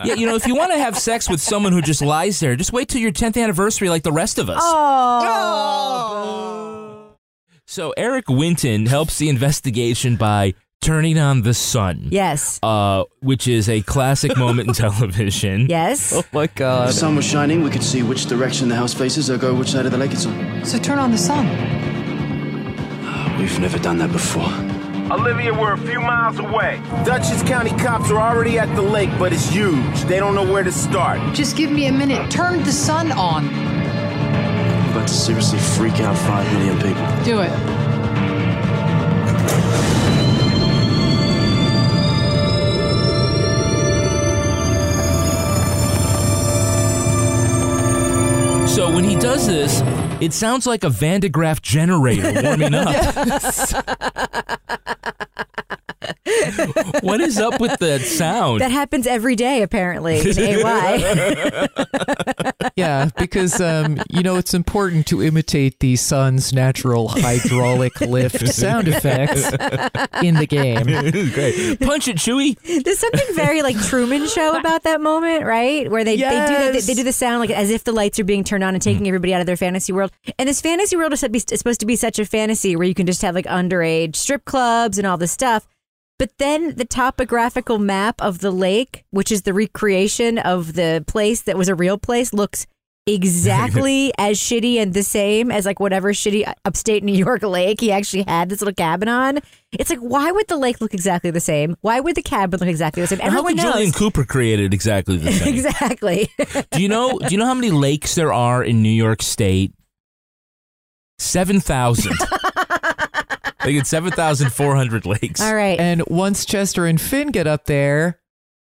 Yeah, 0.03 0.15
you 0.15 0.25
know, 0.25 0.33
if 0.35 0.47
you 0.47 0.55
want 0.55 0.71
to 0.71 0.79
have 0.79 0.97
sex 0.97 1.29
with 1.29 1.39
someone 1.39 1.73
who 1.73 1.81
just 1.81 2.01
lies 2.01 2.39
there, 2.39 2.55
just 2.55 2.73
wait 2.73 2.87
till 2.89 2.99
your 3.01 3.11
10th 3.11 3.39
anniversary 3.41 3.87
like 3.89 4.01
the 4.03 4.11
rest 4.11 4.39
of 4.39 4.49
us. 4.49 4.59
Oh. 4.63 6.27
So 7.67 7.93
Eric 7.95 8.27
Winton 8.27 8.87
helps 8.87 9.19
the 9.19 9.29
investigation 9.29 10.15
by 10.15 10.55
turning 10.81 11.19
on 11.19 11.43
the 11.43 11.53
sun. 11.53 12.07
Yes. 12.09 12.59
Uh, 12.63 13.03
which 13.19 13.47
is 13.47 13.69
a 13.69 13.81
classic 13.83 14.35
moment 14.35 14.69
in 14.69 14.73
television. 14.89 15.67
Yes. 15.69 16.11
Oh 16.13 16.23
my 16.33 16.45
If 16.45 16.55
the 16.55 16.91
sun 16.91 17.15
was 17.15 17.25
shining, 17.25 17.63
we 17.63 17.69
could 17.69 17.83
see 17.83 18.01
which 18.01 18.25
direction 18.25 18.67
the 18.67 18.75
house 18.75 18.93
faces 18.93 19.29
or 19.29 19.37
go 19.37 19.53
which 19.53 19.69
side 19.71 19.85
of 19.85 19.91
the 19.91 19.97
lake 19.97 20.11
it's 20.13 20.25
on. 20.25 20.65
So 20.65 20.79
turn 20.79 20.97
on 20.97 21.11
the 21.11 21.17
sun. 21.17 21.45
We've 23.41 23.59
never 23.59 23.79
done 23.79 23.97
that 23.97 24.11
before. 24.11 24.53
Olivia, 25.11 25.51
we're 25.51 25.73
a 25.73 25.77
few 25.77 25.99
miles 25.99 26.37
away. 26.37 26.79
Dutchess 27.03 27.41
County 27.41 27.71
cops 27.71 28.11
are 28.11 28.19
already 28.19 28.59
at 28.59 28.73
the 28.75 28.83
lake, 28.83 29.09
but 29.17 29.33
it's 29.33 29.49
huge. 29.49 30.01
They 30.01 30.19
don't 30.19 30.35
know 30.35 30.45
where 30.45 30.61
to 30.61 30.71
start. 30.71 31.19
Just 31.33 31.57
give 31.57 31.71
me 31.71 31.87
a 31.87 31.91
minute. 31.91 32.29
Turn 32.29 32.63
the 32.63 32.71
sun 32.71 33.11
on. 33.11 33.47
We're 33.47 34.91
about 34.91 35.07
to 35.07 35.13
seriously 35.13 35.57
freak 35.57 35.99
out 36.01 36.15
five 36.19 36.45
million 36.53 36.75
people. 36.77 37.23
Do 37.25 37.41
it. 37.41 37.80
So 48.71 48.89
when 48.89 49.03
he 49.03 49.17
does 49.17 49.47
this, 49.47 49.81
it 50.21 50.31
sounds 50.31 50.65
like 50.65 50.85
a 50.85 50.89
Van 50.89 51.19
de 51.19 51.29
Graaff 51.29 51.61
generator 51.61 52.31
warming 52.41 52.73
up. 52.73 52.87
what 57.01 57.21
is 57.21 57.37
up 57.39 57.59
with 57.59 57.77
that 57.79 58.01
sound? 58.01 58.61
That 58.61 58.71
happens 58.71 59.07
every 59.07 59.35
day, 59.35 59.61
apparently, 59.61 60.19
in 60.19 60.37
AY. 60.37 61.67
yeah, 62.75 63.09
because 63.17 63.59
um, 63.61 63.99
you 64.09 64.23
know 64.23 64.37
it's 64.37 64.53
important 64.53 65.07
to 65.07 65.21
imitate 65.21 65.79
the 65.79 65.95
sun's 65.95 66.53
natural 66.53 67.07
hydraulic 67.09 67.99
lift 68.01 68.47
sound 68.47 68.87
effects 68.87 69.51
in 70.23 70.35
the 70.35 70.47
game. 70.47 70.85
Great. 71.33 71.79
Punch 71.79 72.07
it, 72.07 72.17
Chewy. 72.17 72.57
There's 72.83 72.99
something 72.99 73.35
very 73.35 73.61
like 73.61 73.79
Truman 73.83 74.27
Show 74.27 74.57
about 74.57 74.83
that 74.83 75.01
moment, 75.01 75.45
right? 75.45 75.89
Where 75.89 76.03
they, 76.03 76.17
they 76.17 76.45
do 76.47 76.73
the, 76.73 76.83
they 76.85 76.93
do 76.93 77.03
the 77.03 77.13
sound 77.13 77.39
like 77.41 77.49
as 77.49 77.69
if 77.69 77.83
the 77.83 77.91
lights 77.91 78.19
are 78.19 78.23
being 78.23 78.43
turned 78.43 78.63
on 78.63 78.73
and 78.73 78.81
taking 78.81 79.07
everybody 79.07 79.33
out 79.33 79.41
of 79.41 79.47
their 79.47 79.57
fantasy 79.57 79.93
world. 79.93 80.11
And 80.37 80.47
this 80.47 80.61
fantasy 80.61 80.95
world 80.95 81.13
is 81.13 81.21
to 81.21 81.29
be- 81.29 81.39
is 81.39 81.59
supposed 81.59 81.79
to 81.81 81.85
be 81.85 81.95
such 81.95 82.19
a 82.19 82.25
fantasy 82.25 82.75
where 82.75 82.87
you 82.87 82.93
can 82.93 83.05
just 83.05 83.21
have 83.21 83.35
like 83.35 83.45
underage 83.45 84.15
strip 84.15 84.45
clubs 84.45 84.97
and 84.97 85.07
all 85.07 85.17
this 85.17 85.31
stuff. 85.31 85.67
But 86.21 86.37
then 86.37 86.75
the 86.75 86.85
topographical 86.85 87.79
map 87.79 88.21
of 88.21 88.41
the 88.41 88.51
lake, 88.51 89.05
which 89.09 89.31
is 89.31 89.41
the 89.41 89.55
recreation 89.55 90.37
of 90.37 90.73
the 90.73 91.03
place 91.07 91.41
that 91.41 91.57
was 91.57 91.67
a 91.67 91.73
real 91.73 91.97
place, 91.97 92.31
looks 92.31 92.67
exactly 93.07 94.13
as 94.19 94.37
shitty 94.37 94.75
and 94.75 94.93
the 94.93 95.01
same 95.01 95.49
as 95.49 95.65
like 95.65 95.79
whatever 95.79 96.13
shitty 96.13 96.43
upstate 96.63 97.03
New 97.03 97.15
York 97.15 97.41
lake 97.41 97.81
he 97.81 97.91
actually 97.91 98.21
had 98.21 98.49
this 98.49 98.61
little 98.61 98.75
cabin 98.75 99.09
on. 99.09 99.39
It's 99.71 99.89
like, 99.89 99.97
why 99.97 100.31
would 100.31 100.47
the 100.47 100.57
lake 100.57 100.79
look 100.79 100.93
exactly 100.93 101.31
the 101.31 101.39
same? 101.39 101.75
Why 101.81 101.99
would 101.99 102.13
the 102.13 102.21
cabin 102.21 102.59
look 102.59 102.69
exactly 102.69 103.01
the 103.01 103.07
same? 103.07 103.17
How 103.17 103.25
Everyone 103.25 103.55
could 103.55 103.63
knows. 103.63 103.73
Julian 103.73 103.91
Cooper 103.91 104.23
created 104.23 104.75
exactly 104.75 105.17
the 105.17 105.31
same? 105.31 105.51
exactly. 105.55 106.29
Do 106.69 106.83
you 106.83 106.87
know? 106.87 107.17
Do 107.17 107.29
you 107.29 107.39
know 107.39 107.47
how 107.47 107.55
many 107.55 107.71
lakes 107.71 108.13
there 108.13 108.31
are 108.31 108.63
in 108.63 108.83
New 108.83 108.89
York 108.89 109.23
State? 109.23 109.73
Seven 111.17 111.59
thousand. 111.59 112.15
I 113.63 113.71
get 113.71 113.87
seven 113.87 114.11
thousand 114.11 114.51
four 114.53 114.75
hundred 114.75 115.05
lakes. 115.05 115.41
All 115.41 115.55
right. 115.55 115.79
And 115.79 116.03
once 116.07 116.45
Chester 116.45 116.85
and 116.85 116.99
Fin 116.99 117.29
get 117.29 117.47
up 117.47 117.65
there, 117.65 118.19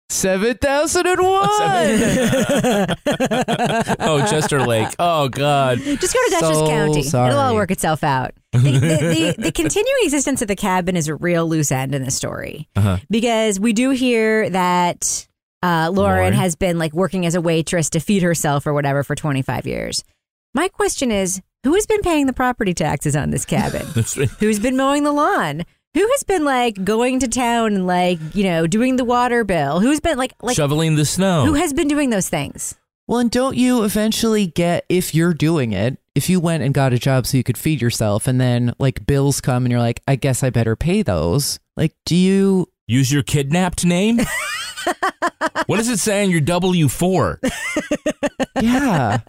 7,001. 0.09 1.25
oh, 3.99 4.25
Chester 4.29 4.61
Lake. 4.61 4.89
Oh 4.99 5.29
God. 5.29 5.77
Just 5.79 6.13
go 6.13 6.19
to 6.25 6.31
Dutchess 6.31 6.57
So 6.59 6.67
County. 6.67 7.03
sorry. 7.03 7.29
It'll 7.29 7.39
all 7.39 7.55
work 7.55 7.71
itself 7.71 8.03
out. 8.03 8.31
The, 8.51 8.59
the, 8.59 9.33
the, 9.37 9.43
the 9.43 9.51
continuing 9.53 10.03
existence 10.03 10.41
of 10.41 10.49
the 10.49 10.57
cabin 10.57 10.97
is 10.97 11.07
a 11.07 11.15
real 11.15 11.47
loose 11.47 11.71
end 11.71 11.95
in 11.95 12.03
the 12.03 12.11
story 12.11 12.67
Uh-huh. 12.75 12.97
because 13.09 13.61
we 13.61 13.71
do 13.71 13.91
hear 13.91 14.49
that 14.49 15.25
uh, 15.63 15.89
Lauren, 15.93 16.17
Lauren. 16.17 16.33
has 16.33 16.57
been 16.57 16.77
like 16.77 16.91
working 16.91 17.25
as 17.25 17.33
a 17.33 17.39
waitress 17.39 17.89
to 17.91 18.01
feed 18.01 18.23
herself 18.23 18.67
or 18.67 18.73
whatever 18.73 19.03
for 19.03 19.15
25 19.15 19.65
years. 19.65 20.03
My 20.53 20.67
question 20.67 21.11
is 21.11 21.41
who 21.63 21.73
has 21.75 21.85
been 21.85 22.01
paying 22.01 22.25
the 22.25 22.33
property 22.33 22.73
taxes 22.73 23.15
on 23.15 23.29
this 23.29 23.45
cabin? 23.45 23.85
Who's 24.39 24.59
been 24.59 24.75
mowing 24.77 25.03
the 25.03 25.11
lawn? 25.11 25.63
Who 25.93 26.07
has 26.11 26.23
been 26.23 26.45
like 26.45 26.83
going 26.83 27.19
to 27.19 27.27
town 27.27 27.73
and 27.73 27.85
like, 27.85 28.19
you 28.33 28.43
know, 28.43 28.65
doing 28.65 28.95
the 28.95 29.03
water 29.05 29.43
bill? 29.43 29.79
Who's 29.79 29.99
been 29.99 30.17
like, 30.17 30.33
like 30.41 30.55
Shoveling 30.55 30.95
the 30.95 31.05
snow. 31.05 31.45
who 31.45 31.53
has 31.53 31.73
been 31.73 31.87
doing 31.87 32.09
those 32.09 32.29
things? 32.29 32.75
Well, 33.07 33.19
and 33.19 33.29
don't 33.29 33.57
you 33.57 33.83
eventually 33.83 34.47
get, 34.47 34.85
if 34.87 35.13
you're 35.13 35.33
doing 35.33 35.73
it, 35.73 35.97
if 36.15 36.29
you 36.29 36.39
went 36.39 36.63
and 36.63 36.73
got 36.73 36.93
a 36.93 36.99
job 36.99 37.27
so 37.27 37.35
you 37.37 37.43
could 37.43 37.57
feed 37.57 37.81
yourself 37.81 38.25
and 38.27 38.39
then 38.39 38.73
like 38.79 39.05
bills 39.05 39.41
come 39.41 39.65
and 39.65 39.71
you're 39.71 39.81
like, 39.81 40.01
I 40.07 40.15
guess 40.15 40.43
I 40.43 40.49
better 40.49 40.75
pay 40.75 41.01
those. 41.01 41.59
Like, 41.75 41.93
do 42.05 42.15
you 42.15 42.67
Use 42.87 43.09
your 43.09 43.23
kidnapped 43.23 43.85
name. 43.85 44.19
what 45.65 45.77
does 45.77 45.87
it 45.87 45.99
say 45.99 46.23
on 46.25 46.29
your 46.29 46.41
W 46.41 46.89
four? 46.89 47.39
Yeah. 48.59 49.19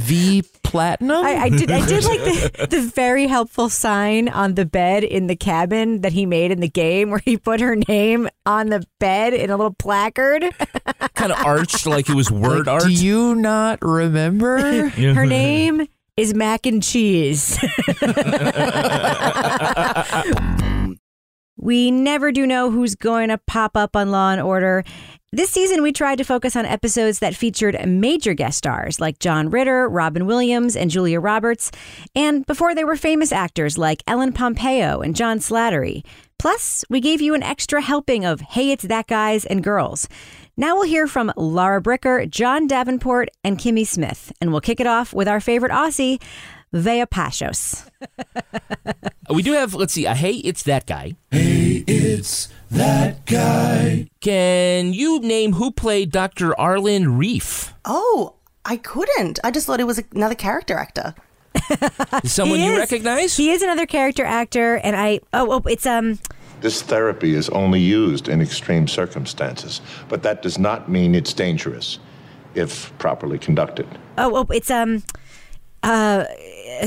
V 0.00 0.42
Platinum? 0.68 1.24
I, 1.24 1.36
I 1.44 1.48
did. 1.48 1.70
I 1.70 1.86
did 1.86 2.04
like 2.04 2.20
the, 2.20 2.66
the 2.70 2.82
very 2.82 3.26
helpful 3.26 3.70
sign 3.70 4.28
on 4.28 4.54
the 4.54 4.66
bed 4.66 5.02
in 5.02 5.26
the 5.26 5.34
cabin 5.34 6.02
that 6.02 6.12
he 6.12 6.26
made 6.26 6.50
in 6.50 6.60
the 6.60 6.68
game, 6.68 7.08
where 7.08 7.22
he 7.24 7.38
put 7.38 7.60
her 7.60 7.74
name 7.88 8.28
on 8.44 8.68
the 8.68 8.84
bed 9.00 9.32
in 9.32 9.48
a 9.48 9.56
little 9.56 9.72
placard. 9.72 10.44
kind 11.14 11.32
of 11.32 11.38
arched 11.38 11.86
like 11.86 12.10
it 12.10 12.14
was 12.14 12.30
word 12.30 12.66
Like, 12.66 12.74
art. 12.74 12.82
Do 12.82 12.92
you 12.92 13.34
not 13.34 13.78
remember? 13.80 14.88
her 14.90 15.24
name 15.24 15.86
is 16.18 16.34
Mac 16.34 16.66
and 16.66 16.82
Cheese. 16.82 17.58
we 21.56 21.90
never 21.90 22.30
do 22.30 22.46
know 22.46 22.70
who's 22.70 22.94
going 22.94 23.30
to 23.30 23.38
pop 23.38 23.74
up 23.74 23.96
on 23.96 24.10
Law 24.10 24.32
and 24.32 24.40
Order. 24.42 24.84
This 25.30 25.50
season, 25.50 25.82
we 25.82 25.92
tried 25.92 26.16
to 26.16 26.24
focus 26.24 26.56
on 26.56 26.64
episodes 26.64 27.18
that 27.18 27.36
featured 27.36 27.76
major 27.86 28.32
guest 28.32 28.56
stars 28.56 28.98
like 28.98 29.18
John 29.18 29.50
Ritter, 29.50 29.86
Robin 29.86 30.24
Williams, 30.24 30.74
and 30.74 30.90
Julia 30.90 31.20
Roberts, 31.20 31.70
and 32.14 32.46
before 32.46 32.74
they 32.74 32.82
were 32.82 32.96
famous 32.96 33.30
actors 33.30 33.76
like 33.76 34.02
Ellen 34.06 34.32
Pompeo 34.32 35.02
and 35.02 35.14
John 35.14 35.38
Slattery. 35.38 36.02
Plus, 36.38 36.82
we 36.88 36.98
gave 36.98 37.20
you 37.20 37.34
an 37.34 37.42
extra 37.42 37.82
helping 37.82 38.24
of 38.24 38.40
Hey, 38.40 38.70
It's 38.70 38.84
That 38.84 39.06
Guys 39.06 39.44
and 39.44 39.62
Girls. 39.62 40.08
Now 40.56 40.76
we'll 40.76 40.88
hear 40.88 41.06
from 41.06 41.30
Laura 41.36 41.82
Bricker, 41.82 42.26
John 42.30 42.66
Davenport, 42.66 43.28
and 43.44 43.58
Kimmy 43.58 43.86
Smith, 43.86 44.32
and 44.40 44.50
we'll 44.50 44.62
kick 44.62 44.80
it 44.80 44.86
off 44.86 45.12
with 45.12 45.28
our 45.28 45.40
favorite 45.40 45.72
Aussie, 45.72 46.22
Vea 46.72 47.06
Pashos. 47.06 47.88
We 49.30 49.42
do 49.42 49.52
have, 49.52 49.74
let's 49.74 49.92
see, 49.92 50.06
a 50.06 50.14
Hey, 50.14 50.36
It's 50.36 50.62
That 50.62 50.86
Guy. 50.86 51.14
Hey, 51.30 51.84
It's 51.86 52.48
That 52.70 53.26
Guy. 53.26 54.08
Can 54.22 54.94
you 54.94 55.20
name 55.20 55.52
who 55.52 55.70
played 55.70 56.10
Dr. 56.10 56.58
Arlen 56.58 57.18
Reef? 57.18 57.74
Oh, 57.84 58.36
I 58.64 58.78
couldn't. 58.78 59.38
I 59.44 59.50
just 59.50 59.66
thought 59.66 59.80
he 59.80 59.84
was 59.84 60.02
another 60.12 60.34
character 60.34 60.78
actor. 60.78 61.14
Someone 62.24 62.58
you 62.60 62.72
is- 62.72 62.78
recognize? 62.78 63.36
He 63.36 63.50
is 63.50 63.60
another 63.62 63.84
character 63.84 64.24
actor, 64.24 64.76
and 64.76 64.96
I 64.96 65.20
oh, 65.34 65.52
oh 65.52 65.62
it's 65.68 65.84
um 65.84 66.18
This 66.62 66.80
therapy 66.80 67.34
is 67.34 67.50
only 67.50 67.80
used 67.80 68.28
in 68.28 68.40
extreme 68.40 68.88
circumstances, 68.88 69.82
but 70.08 70.22
that 70.22 70.40
does 70.40 70.58
not 70.58 70.88
mean 70.88 71.14
it's 71.14 71.34
dangerous 71.34 71.98
if 72.54 72.96
properly 72.98 73.38
conducted. 73.38 73.86
oh, 74.16 74.36
oh 74.36 74.46
it's 74.54 74.70
um 74.70 75.02
uh 75.82 76.24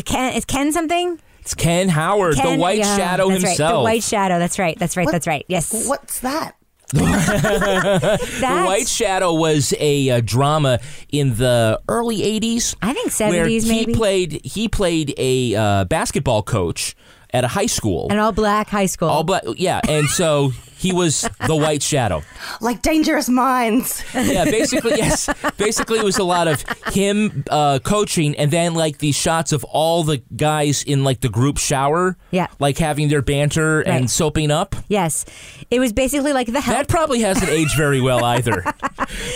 Ken 0.05 0.33
it's 0.33 0.45
Ken 0.45 0.71
something. 0.71 1.19
It's 1.39 1.55
Ken 1.55 1.89
Howard, 1.89 2.35
Ken, 2.35 2.57
the 2.57 2.61
White 2.61 2.79
yeah, 2.79 2.97
Shadow 2.97 3.29
that's 3.29 3.43
himself. 3.43 3.71
Right, 3.71 3.77
the 3.77 3.83
White 3.83 4.03
Shadow. 4.03 4.39
That's 4.39 4.59
right. 4.59 4.77
That's 4.77 4.95
right. 4.95 5.07
That's 5.11 5.27
right. 5.27 5.45
Yes. 5.47 5.87
What's 5.87 6.19
that? 6.19 6.55
the 6.91 8.63
White 8.65 8.87
Shadow 8.87 9.33
was 9.33 9.73
a, 9.79 10.09
uh 10.09 10.21
drama 10.21 10.79
in 11.09 11.35
the 11.35 11.81
early 11.87 12.17
'80s. 12.17 12.75
I 12.81 12.93
think 12.93 13.11
where 13.31 13.45
70s 13.45 13.63
he 13.63 13.69
maybe. 13.69 13.93
played 13.93 14.45
he 14.45 14.67
played 14.67 15.13
a 15.17 15.55
uh, 15.55 15.85
basketball 15.85 16.43
coach 16.43 16.95
at 17.33 17.43
a 17.43 17.47
high 17.47 17.65
school. 17.65 18.07
An 18.11 18.19
all 18.19 18.33
black 18.33 18.67
high 18.67 18.87
school. 18.87 19.07
All 19.07 19.23
black, 19.23 19.43
yeah, 19.55 19.79
and 19.87 20.07
so 20.07 20.51
he 20.81 20.91
was 20.91 21.29
the 21.45 21.55
White 21.55 21.83
Shadow. 21.83 22.23
Like 22.59 22.81
Dangerous 22.81 23.29
Minds. 23.29 24.03
Yeah, 24.13 24.45
basically, 24.45 24.97
yes. 24.97 25.29
Basically, 25.57 25.99
it 25.99 26.03
was 26.05 26.17
a 26.17 26.23
lot 26.23 26.47
of 26.47 26.63
him 26.93 27.43
uh, 27.49 27.79
coaching, 27.83 28.35
and 28.37 28.49
then 28.51 28.73
like 28.73 28.97
these 28.97 29.15
shots 29.15 29.51
of 29.51 29.63
all 29.65 30.03
the 30.03 30.17
guys 30.35 30.83
in 30.83 31.03
like 31.03 31.21
the 31.21 31.29
group 31.29 31.57
shower, 31.57 32.17
Yeah. 32.31 32.47
like 32.59 32.77
having 32.77 33.09
their 33.09 33.21
banter 33.21 33.79
Right. 33.79 33.87
and 33.87 34.09
soaping 34.09 34.49
up. 34.51 34.75
Yes. 34.87 35.25
It 35.69 35.79
was 35.79 35.93
basically 35.93 36.33
like 36.33 36.47
the 36.51 36.59
help. 36.61 36.77
That 36.77 36.87
probably 36.87 37.19
hasn't 37.21 37.49
aged 37.49 37.75
very 37.77 38.01
well 38.01 38.23
either. 38.25 38.63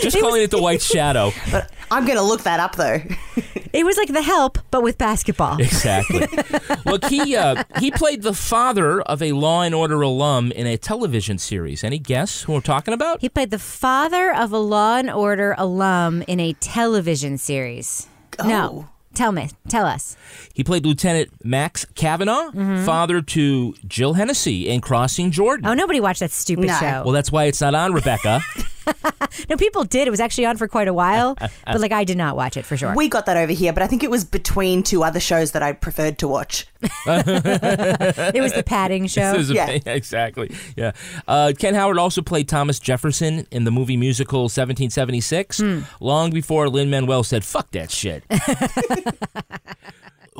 Just 0.02 0.18
calling 0.20 0.42
it 0.42 0.52
the 0.52 0.62
White 0.62 0.82
Shadow. 0.82 1.32
But 1.52 1.72
I'm 1.92 2.06
going 2.06 2.18
to 2.18 2.24
look 2.24 2.42
that 2.44 2.60
up 2.60 2.76
though. 2.76 3.00
It 3.74 3.86
was 3.86 3.98
like 3.98 4.08
the 4.08 4.22
help, 4.22 4.58
but 4.72 4.84
with 4.84 4.98
basketball. 4.98 5.60
Exactly. 5.60 6.26
Look, 6.86 7.04
he 7.06 7.36
uh, 7.36 7.64
he 7.80 7.92
played 7.92 8.22
the 8.22 8.34
father 8.34 9.02
of 9.02 9.22
a 9.22 9.34
Law 9.34 9.62
and 9.64 9.76
Order 9.76 10.02
alum 10.02 10.52
in 10.54 10.66
a 10.66 10.78
television 10.78 11.35
series. 11.38 11.84
Any 11.84 12.00
guess 12.00 12.44
who 12.44 12.54
we're 12.54 12.62
talking 12.62 12.94
about? 12.94 13.22
He 13.22 13.30
played 13.30 13.52
the 13.52 13.60
father 13.60 14.34
of 14.34 14.52
a 14.52 14.58
Law 14.58 14.98
and 14.98 15.10
Order 15.10 15.56
alum 15.58 16.24
in 16.28 16.40
a 16.40 16.54
television 16.54 17.38
series. 17.38 18.08
Oh. 18.40 18.48
No. 18.48 18.90
Tell 19.14 19.32
me. 19.32 19.50
Tell 19.70 19.86
us. 19.86 20.18
He 20.54 20.62
played 20.64 20.86
Lieutenant 20.86 21.30
Max 21.42 21.86
Cavanaugh, 21.96 22.52
Mhm. 22.52 22.86
father 22.86 23.22
to 23.22 23.74
Jill 23.88 24.14
Hennessy 24.16 24.68
in 24.68 24.82
Crossing 24.82 25.32
Jordan. 25.32 25.66
Oh, 25.68 25.74
nobody 25.74 26.02
watched 26.02 26.20
that 26.20 26.32
stupid 26.32 26.70
show. 26.70 27.02
Well, 27.06 27.14
that's 27.14 27.32
why 27.32 27.46
it's 27.46 27.62
not 27.62 27.74
on, 27.76 27.94
Rebecca. 27.94 28.42
no, 29.50 29.58
people 29.58 29.84
did. 29.84 30.08
It 30.08 30.12
was 30.12 30.20
actually 30.20 30.46
on 30.46 30.58
for 30.58 30.68
quite 30.68 30.88
a 30.88 30.94
while, 30.94 31.36
but 31.66 31.80
like 31.82 31.92
I 31.92 32.04
did 32.04 32.18
not 32.18 32.36
watch 32.36 32.58
it 32.58 32.66
for 32.66 32.78
sure. 32.78 32.96
We 32.96 33.08
got 33.10 33.26
that 33.26 33.38
over 33.38 33.52
here, 33.52 33.74
but 33.74 33.84
I 33.84 33.88
think 33.88 34.04
it 34.04 34.10
was 34.12 34.24
between 34.24 34.84
two 34.84 35.04
other 35.04 35.20
shows 35.20 35.52
that 35.54 35.64
I 35.64 35.74
preferred 35.74 36.18
to 36.20 36.28
watch. 36.28 36.68
it 37.08 38.42
was 38.42 38.54
the 38.54 38.64
padding 38.66 39.08
show. 39.08 39.32
This 39.34 39.42
is 39.44 39.50
a- 39.52 39.54
Yeah. 39.56 39.80
exactly. 39.86 40.56
Yeah. 40.76 40.92
Uh, 41.28 41.54
Ken 41.58 41.74
Howard 41.76 41.98
also 41.98 42.22
played 42.22 42.48
Thomas 42.48 42.80
Jefferson 42.80 43.48
in 43.52 43.64
the 43.64 43.72
movie 43.72 43.98
musical 43.98 44.42
1776, 44.44 45.60
Hmm. 45.60 45.80
long 46.00 46.32
before 46.32 46.70
Lin 46.70 46.90
Manuel 46.90 47.24
said, 47.24 47.44
fuck 47.44 47.72
that 47.72 47.92
shit. 47.92 48.24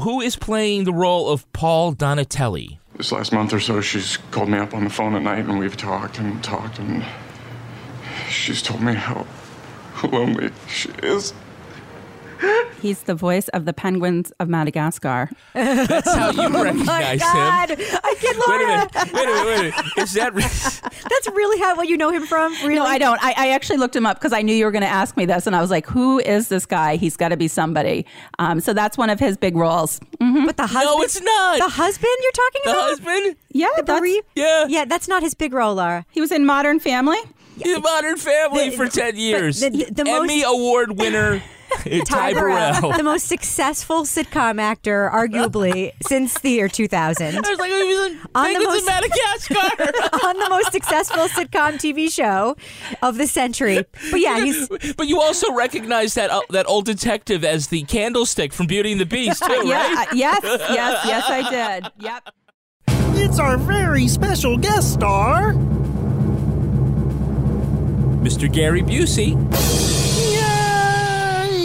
Who 0.02 0.20
is 0.22 0.36
playing 0.36 0.84
the 0.84 0.94
role 0.94 1.30
of 1.30 1.52
Paul 1.54 1.94
Donatelli? 1.94 2.80
This 2.98 3.12
last 3.12 3.32
month 3.32 3.54
or 3.54 3.60
so, 3.60 3.80
she's 3.82 4.18
called 4.32 4.50
me 4.50 4.58
up 4.58 4.74
on 4.74 4.84
the 4.84 4.90
phone 4.90 5.16
at 5.16 5.22
night 5.22 5.46
and 5.46 5.58
we've 5.58 5.78
talked 5.78 6.20
and 6.20 6.44
talked 6.44 6.80
and 6.80 7.04
she's 8.30 8.62
told 8.62 8.82
me 8.82 8.94
how 8.94 9.26
lonely 10.04 10.52
she 10.68 10.90
is. 11.04 11.34
He's 12.82 13.04
the 13.04 13.16
voice 13.16 13.48
of 13.50 13.66
the 13.66 13.74
penguins 13.74 14.30
of 14.40 14.50
Madagascar. 14.50 15.30
That's 15.54 16.14
how 16.14 16.30
you 16.32 16.50
recognize 16.64 16.88
oh 16.88 16.94
recognize 16.94 17.22
my 17.22 17.66
him. 17.68 17.78
God. 17.80 18.02
I 18.04 18.16
get 18.22 18.36
Wait 18.36 18.46
a 18.46 18.50
Laura. 18.50 18.68
minute. 18.68 18.92
Wait 18.94 19.14
a 19.14 19.16
minute. 19.16 19.46
Wait 19.46 19.58
a 19.58 19.62
minute. 19.64 19.98
Is 19.98 20.14
that. 20.14 20.36
Re- 20.36 20.42
That's 21.10 21.28
really 21.34 21.60
how 21.62 21.76
what 21.78 21.88
you 21.88 21.96
know 21.98 22.12
him 22.12 22.26
from? 22.28 22.52
Really? 22.56 22.76
No, 22.76 22.84
I 22.84 22.98
don't. 23.00 23.24
I, 23.24 23.34
I 23.38 23.50
actually 23.52 23.78
looked 23.78 23.96
him 23.96 24.06
up 24.06 24.18
because 24.20 24.34
I 24.34 24.42
knew 24.42 24.54
you 24.54 24.66
were 24.66 24.72
going 24.72 24.84
to 24.84 24.88
ask 24.88 25.16
me 25.18 25.26
this, 25.26 25.48
and 25.48 25.56
I 25.56 25.62
was 25.62 25.72
like, 25.72 25.88
"Who 25.88 26.20
is 26.20 26.50
this 26.50 26.66
guy? 26.66 26.98
He's 26.98 27.16
got 27.18 27.30
to 27.30 27.38
be 27.38 27.48
somebody." 27.48 28.06
Um, 28.38 28.60
so 28.60 28.74
that's 28.74 28.98
one 28.98 29.10
of 29.10 29.20
his 29.20 29.38
big 29.38 29.56
roles. 29.56 30.00
Mm-hmm. 30.20 30.46
But 30.46 30.58
the 30.58 30.68
husband. 30.68 30.86
No, 30.98 31.02
it's 31.02 31.22
not. 31.22 31.58
The 31.60 31.70
husband 31.70 32.14
you're 32.22 32.32
talking 32.34 32.62
The 32.66 32.70
about? 32.72 32.82
The 32.98 33.04
husband? 33.12 33.36
Yeah, 33.52 33.68
The 33.78 33.84
that's, 33.84 34.00
bereaved- 34.00 34.28
Yeah. 34.36 34.66
Yeah, 34.68 34.86
that's 34.86 35.08
not 35.08 35.24
his 35.24 35.34
big 35.34 35.54
role, 35.54 35.76
Laura. 35.76 36.06
he 36.12 36.20
was 36.22 36.32
in 36.34 36.46
Modern 36.46 36.80
Family. 36.80 37.18
The 37.58 37.80
Modern 37.80 38.18
Family 38.18 38.70
The- 38.70 38.78
for 38.78 38.88
10 38.88 39.16
years. 39.16 39.60
the- 39.62 39.70
the- 39.70 39.88
the 40.04 40.10
Emmy 40.10 40.42
most- 40.44 40.54
Award 40.56 40.98
winner 41.00 41.42
Ty 42.06 42.34
Burrell. 42.34 42.94
the 42.94 43.04
most 43.04 43.28
successful 43.28 44.04
sitcom 44.04 44.62
actor, 44.62 45.10
arguably, 45.14 45.92
since 46.08 46.40
the 46.40 46.52
year 46.52 46.70
2000. 46.70 47.36
I 47.36 47.40
was 47.50 47.60
like, 47.60 47.72
he 47.72 47.78
was 47.78 48.12
in 48.12 48.20
On 48.36 48.54
the 48.54 48.60
most- 48.62 48.86
Madagascar. 48.86 49.56
on 50.28 50.38
the 50.38 50.48
most 50.50 50.72
successful 50.72 51.28
sitcom 51.28 51.74
TV 51.74 52.10
show 52.10 52.56
of 53.02 53.18
the 53.18 53.28
century. 53.28 53.84
But 54.12 54.20
yeah, 54.22 54.40
he's 54.44 54.70
but 54.96 55.08
you 55.08 55.20
also 55.20 55.52
recognize 55.54 56.14
that 56.14 56.30
uh, 56.30 56.42
that 56.52 56.68
old 56.68 56.86
detective 56.86 57.44
as 57.44 57.68
the 57.68 57.84
candlestick 57.84 58.54
from 58.54 58.68
Beauty 58.68 58.92
and 58.92 59.02
the 59.02 59.06
Beast, 59.06 59.44
too, 59.44 59.68
yeah, 59.68 59.94
right? 59.96 60.08
uh, 60.08 60.12
yes, 60.16 60.40
yes, 60.44 61.06
yes, 61.06 61.24
I 61.28 61.50
did. 61.82 61.92
Yep. 62.00 62.30
It's 63.18 63.40
our 63.40 63.58
very 63.58 64.08
special 64.08 64.56
guest 64.58 64.94
star. 64.94 65.56
Mr. 68.26 68.52
Gary 68.52 68.82
Busey. 68.82 69.36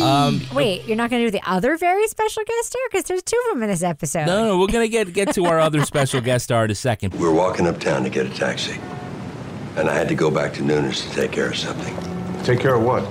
Um, 0.02 0.42
wait. 0.54 0.84
You're 0.86 0.96
not 0.96 1.08
going 1.08 1.22
to 1.22 1.26
do 1.26 1.30
the 1.30 1.50
other 1.50 1.78
very 1.78 2.06
special 2.06 2.42
guest 2.44 2.66
star 2.68 2.82
because 2.90 3.04
there's 3.04 3.22
two 3.22 3.40
of 3.48 3.54
them 3.54 3.62
in 3.62 3.70
this 3.70 3.82
episode. 3.82 4.26
no, 4.26 4.46
no, 4.48 4.58
we're 4.58 4.66
gonna 4.66 4.88
get 4.88 5.12
get 5.14 5.32
to 5.34 5.46
our 5.46 5.58
other 5.58 5.84
special 5.86 6.20
guest 6.20 6.44
star 6.44 6.66
in 6.66 6.70
a 6.70 6.74
second. 6.74 7.14
We 7.14 7.20
were 7.26 7.32
walking 7.32 7.66
uptown 7.66 8.02
to 8.04 8.10
get 8.10 8.26
a 8.26 8.30
taxi, 8.30 8.78
and 9.76 9.88
I 9.88 9.94
had 9.94 10.08
to 10.08 10.14
go 10.14 10.30
back 10.30 10.52
to 10.54 10.62
Noonan 10.62 10.92
to 10.92 11.10
take 11.12 11.32
care 11.32 11.48
of 11.48 11.56
something. 11.56 11.94
Take 12.44 12.60
care 12.60 12.74
of 12.74 12.82
what? 12.82 13.04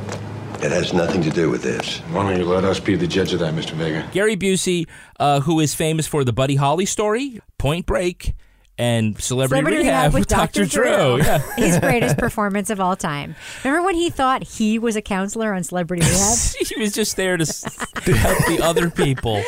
It 0.64 0.72
has 0.72 0.94
nothing 0.94 1.22
to 1.24 1.32
do 1.32 1.50
with 1.50 1.64
this. 1.64 2.00
Why 2.12 2.30
don't 2.30 2.38
you 2.40 2.46
let 2.46 2.66
us 2.66 2.80
be 2.80 2.96
the 2.96 3.08
judge 3.08 3.34
of 3.34 3.40
that, 3.40 3.54
Mr. 3.56 3.72
Vega? 3.72 4.08
Gary 4.12 4.36
Busey, 4.36 4.88
uh, 5.20 5.40
who 5.40 5.60
is 5.60 5.74
famous 5.74 6.06
for 6.06 6.24
the 6.24 6.34
Buddy 6.34 6.56
Holly 6.56 6.86
story, 6.86 7.40
Point 7.58 7.86
Break, 7.86 8.34
and 8.80 9.22
Celebrity, 9.22 9.60
Celebrity 9.62 9.78
Rehab 9.90 10.14
with 10.14 10.28
Dr. 10.28 10.66
Drew. 10.66 11.18
Yeah. 11.20 11.40
His 11.58 11.78
greatest 11.80 12.18
performance 12.18 12.70
of 12.70 12.80
all 12.80 12.96
time. 12.96 13.36
Remember 13.64 13.86
when 13.86 13.96
he 13.96 14.10
thought 14.10 14.44
he 14.44 14.80
was 14.80 14.96
a 14.96 15.02
counselor 15.02 15.54
on 15.54 15.64
Celebrity 15.64 16.02
Rehab? 16.06 16.38
he 16.66 16.80
was 16.80 16.94
just 16.94 17.16
there 17.18 17.36
to, 17.38 17.46
to 17.46 18.14
help 18.16 18.38
the 18.48 18.60
other 18.64 18.90
people. 18.90 19.44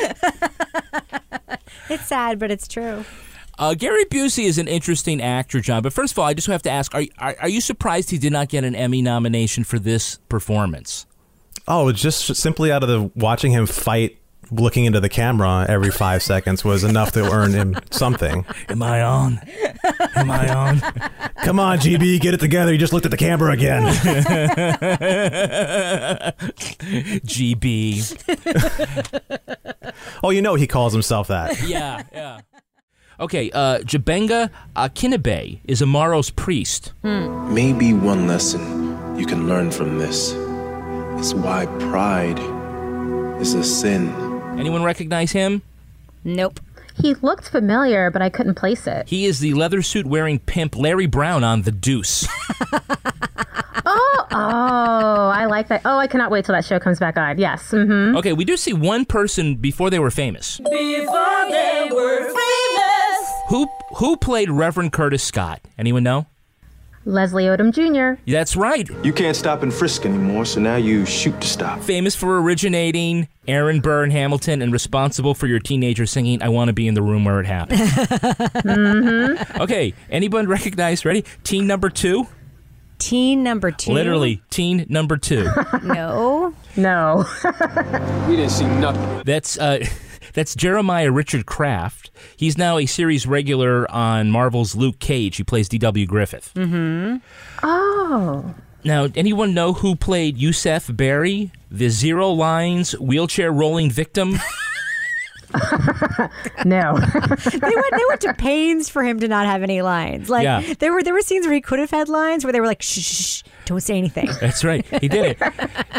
it's 1.88 2.06
sad, 2.06 2.38
but 2.38 2.50
it's 2.50 2.68
true. 2.68 3.04
Uh, 3.58 3.74
Gary 3.74 4.04
Busey 4.04 4.44
is 4.44 4.58
an 4.58 4.68
interesting 4.68 5.20
actor, 5.22 5.60
John. 5.60 5.82
But 5.82 5.92
first 5.92 6.12
of 6.12 6.18
all, 6.18 6.26
I 6.26 6.34
just 6.34 6.46
have 6.48 6.62
to 6.62 6.70
ask: 6.70 6.94
Are, 6.94 7.04
are 7.18 7.36
are 7.42 7.48
you 7.48 7.60
surprised 7.60 8.10
he 8.10 8.18
did 8.18 8.32
not 8.32 8.48
get 8.48 8.64
an 8.64 8.74
Emmy 8.74 9.02
nomination 9.02 9.62
for 9.64 9.78
this 9.78 10.18
performance? 10.28 11.06
Oh, 11.68 11.90
just 11.92 12.34
simply 12.34 12.72
out 12.72 12.82
of 12.82 12.88
the 12.88 13.10
watching 13.14 13.52
him 13.52 13.66
fight, 13.66 14.18
looking 14.52 14.84
into 14.84 15.00
the 15.00 15.08
camera 15.08 15.66
every 15.68 15.90
five 15.90 16.22
seconds 16.22 16.64
was 16.64 16.84
enough 16.84 17.12
to 17.12 17.30
earn 17.30 17.52
him 17.52 17.76
something. 17.90 18.44
Am 18.68 18.82
I 18.82 19.02
on? 19.02 19.40
Am 20.14 20.30
I 20.30 20.54
on? 20.54 20.80
Come 21.44 21.58
on, 21.58 21.78
GB, 21.78 22.20
get 22.20 22.34
it 22.34 22.40
together. 22.40 22.72
You 22.72 22.78
just 22.78 22.92
looked 22.92 23.06
at 23.06 23.10
the 23.10 23.16
camera 23.16 23.52
again. 23.52 23.82
GB. 27.24 28.02
oh, 30.22 30.30
you 30.30 30.42
know 30.42 30.54
he 30.54 30.66
calls 30.66 30.92
himself 30.92 31.28
that. 31.28 31.60
Yeah, 31.66 32.02
yeah. 32.12 32.40
Okay, 33.20 33.50
uh, 33.52 33.78
Gbenga 33.80 34.50
Akinnagbe 34.74 35.60
is 35.64 35.80
Amaro's 35.80 36.30
priest. 36.30 36.92
Maybe 37.02 37.92
one 37.92 38.26
lesson 38.26 39.16
you 39.16 39.26
can 39.26 39.46
learn 39.48 39.70
from 39.70 39.98
this 39.98 40.32
is 41.20 41.34
why 41.34 41.66
pride 41.78 42.40
is 43.40 43.54
a 43.54 43.62
sin. 43.62 44.31
Anyone 44.58 44.82
recognize 44.84 45.32
him? 45.32 45.62
Nope. 46.24 46.60
He 47.00 47.14
looked 47.14 47.48
familiar, 47.48 48.10
but 48.10 48.20
I 48.22 48.28
couldn't 48.28 48.54
place 48.54 48.86
it. 48.86 49.08
He 49.08 49.24
is 49.24 49.40
the 49.40 49.54
leather 49.54 49.82
suit 49.82 50.06
wearing 50.06 50.38
pimp 50.38 50.76
Larry 50.76 51.06
Brown 51.06 51.42
on 51.42 51.62
The 51.62 51.72
Deuce. 51.72 52.26
Oh, 53.84 54.26
Oh, 54.30 55.32
I 55.34 55.46
like 55.46 55.68
that. 55.68 55.82
Oh, 55.84 55.98
I 55.98 56.06
cannot 56.06 56.30
wait 56.30 56.44
till 56.44 56.54
that 56.54 56.64
show 56.64 56.78
comes 56.78 57.00
back 57.00 57.16
on. 57.16 57.36
Yes. 57.38 57.70
Mm-hmm. 57.72 58.16
Okay, 58.16 58.32
we 58.32 58.44
do 58.44 58.56
see 58.56 58.72
one 58.72 59.04
person 59.04 59.56
before 59.56 59.90
they 59.90 59.98
were 59.98 60.10
famous. 60.10 60.58
Before 60.58 60.70
they 61.50 61.88
were 61.92 62.28
famous. 62.28 63.28
Who 63.48 63.66
who 63.96 64.16
played 64.16 64.50
Reverend 64.50 64.92
Curtis 64.92 65.22
Scott? 65.22 65.60
Anyone 65.76 66.04
know? 66.04 66.26
Leslie 67.04 67.44
Odom 67.44 67.72
Jr. 67.72 68.20
That's 68.30 68.54
right. 68.56 68.88
You 69.04 69.12
can't 69.12 69.36
stop 69.36 69.62
and 69.62 69.72
frisk 69.72 70.06
anymore, 70.06 70.44
so 70.44 70.60
now 70.60 70.76
you 70.76 71.04
shoot 71.04 71.40
to 71.40 71.46
stop. 71.46 71.80
Famous 71.80 72.14
for 72.14 72.40
originating 72.40 73.28
Aaron 73.48 73.80
Burr 73.80 74.04
in 74.04 74.10
Hamilton 74.10 74.62
and 74.62 74.72
responsible 74.72 75.34
for 75.34 75.46
your 75.46 75.58
teenager 75.58 76.06
singing 76.06 76.42
"I 76.42 76.48
Want 76.48 76.68
to 76.68 76.72
Be 76.72 76.86
in 76.86 76.94
the 76.94 77.02
Room 77.02 77.24
Where 77.24 77.40
It 77.40 77.46
Happened." 77.46 77.80
Mm-hmm. 78.62 79.60
okay, 79.62 79.94
anyone 80.10 80.46
recognize? 80.46 81.04
Ready? 81.04 81.24
Teen 81.44 81.66
number 81.66 81.90
two. 81.90 82.26
Teen 82.98 83.42
number 83.42 83.70
two. 83.72 83.92
Literally, 83.92 84.42
teen 84.50 84.86
number 84.88 85.16
two. 85.16 85.48
No. 85.82 86.54
No. 86.76 87.24
we 88.28 88.36
didn't 88.36 88.50
see 88.52 88.64
nothing. 88.66 89.22
That's 89.24 89.58
uh, 89.58 89.84
that's 90.32 90.54
Jeremiah 90.54 91.10
Richard 91.10 91.46
Craft. 91.46 92.10
He's 92.36 92.56
now 92.58 92.78
a 92.78 92.86
series 92.86 93.26
regular 93.26 93.90
on 93.90 94.30
Marvel's 94.30 94.74
Luke 94.74 94.98
Cage. 94.98 95.36
He 95.36 95.44
plays 95.44 95.68
D.W. 95.68 96.06
Griffith. 96.06 96.52
Mm-hmm. 96.54 97.16
Oh. 97.62 98.54
Now, 98.84 99.08
anyone 99.14 99.54
know 99.54 99.74
who 99.74 99.94
played 99.94 100.36
Yusef 100.38 100.90
Barry, 100.94 101.52
the 101.70 101.88
zero 101.88 102.30
lines 102.30 102.98
wheelchair 102.98 103.52
rolling 103.52 103.90
victim? 103.90 104.38
no. 106.64 106.96
they 107.52 107.74
went 107.74 107.90
they 107.90 108.04
went 108.08 108.20
to 108.22 108.34
pains 108.38 108.88
for 108.88 109.02
him 109.02 109.20
to 109.20 109.28
not 109.28 109.46
have 109.46 109.62
any 109.62 109.82
lines. 109.82 110.28
Like 110.30 110.44
Yeah. 110.44 110.74
there 110.78 110.92
were 110.92 111.02
there 111.02 111.14
were 111.14 111.20
scenes 111.22 111.46
where 111.46 111.54
he 111.54 111.60
could 111.60 111.78
have 111.78 111.90
had 111.90 112.08
lines 112.08 112.44
where 112.44 112.52
they 112.52 112.60
were 112.60 112.66
like 112.66 112.82
shh, 112.82 113.00
shh, 113.00 113.14
shh 113.14 113.42
don't 113.64 113.80
say 113.80 113.96
anything. 113.96 114.28
That's 114.40 114.64
right. 114.64 114.84
He 115.00 115.08
did 115.08 115.24
it. 115.24 115.38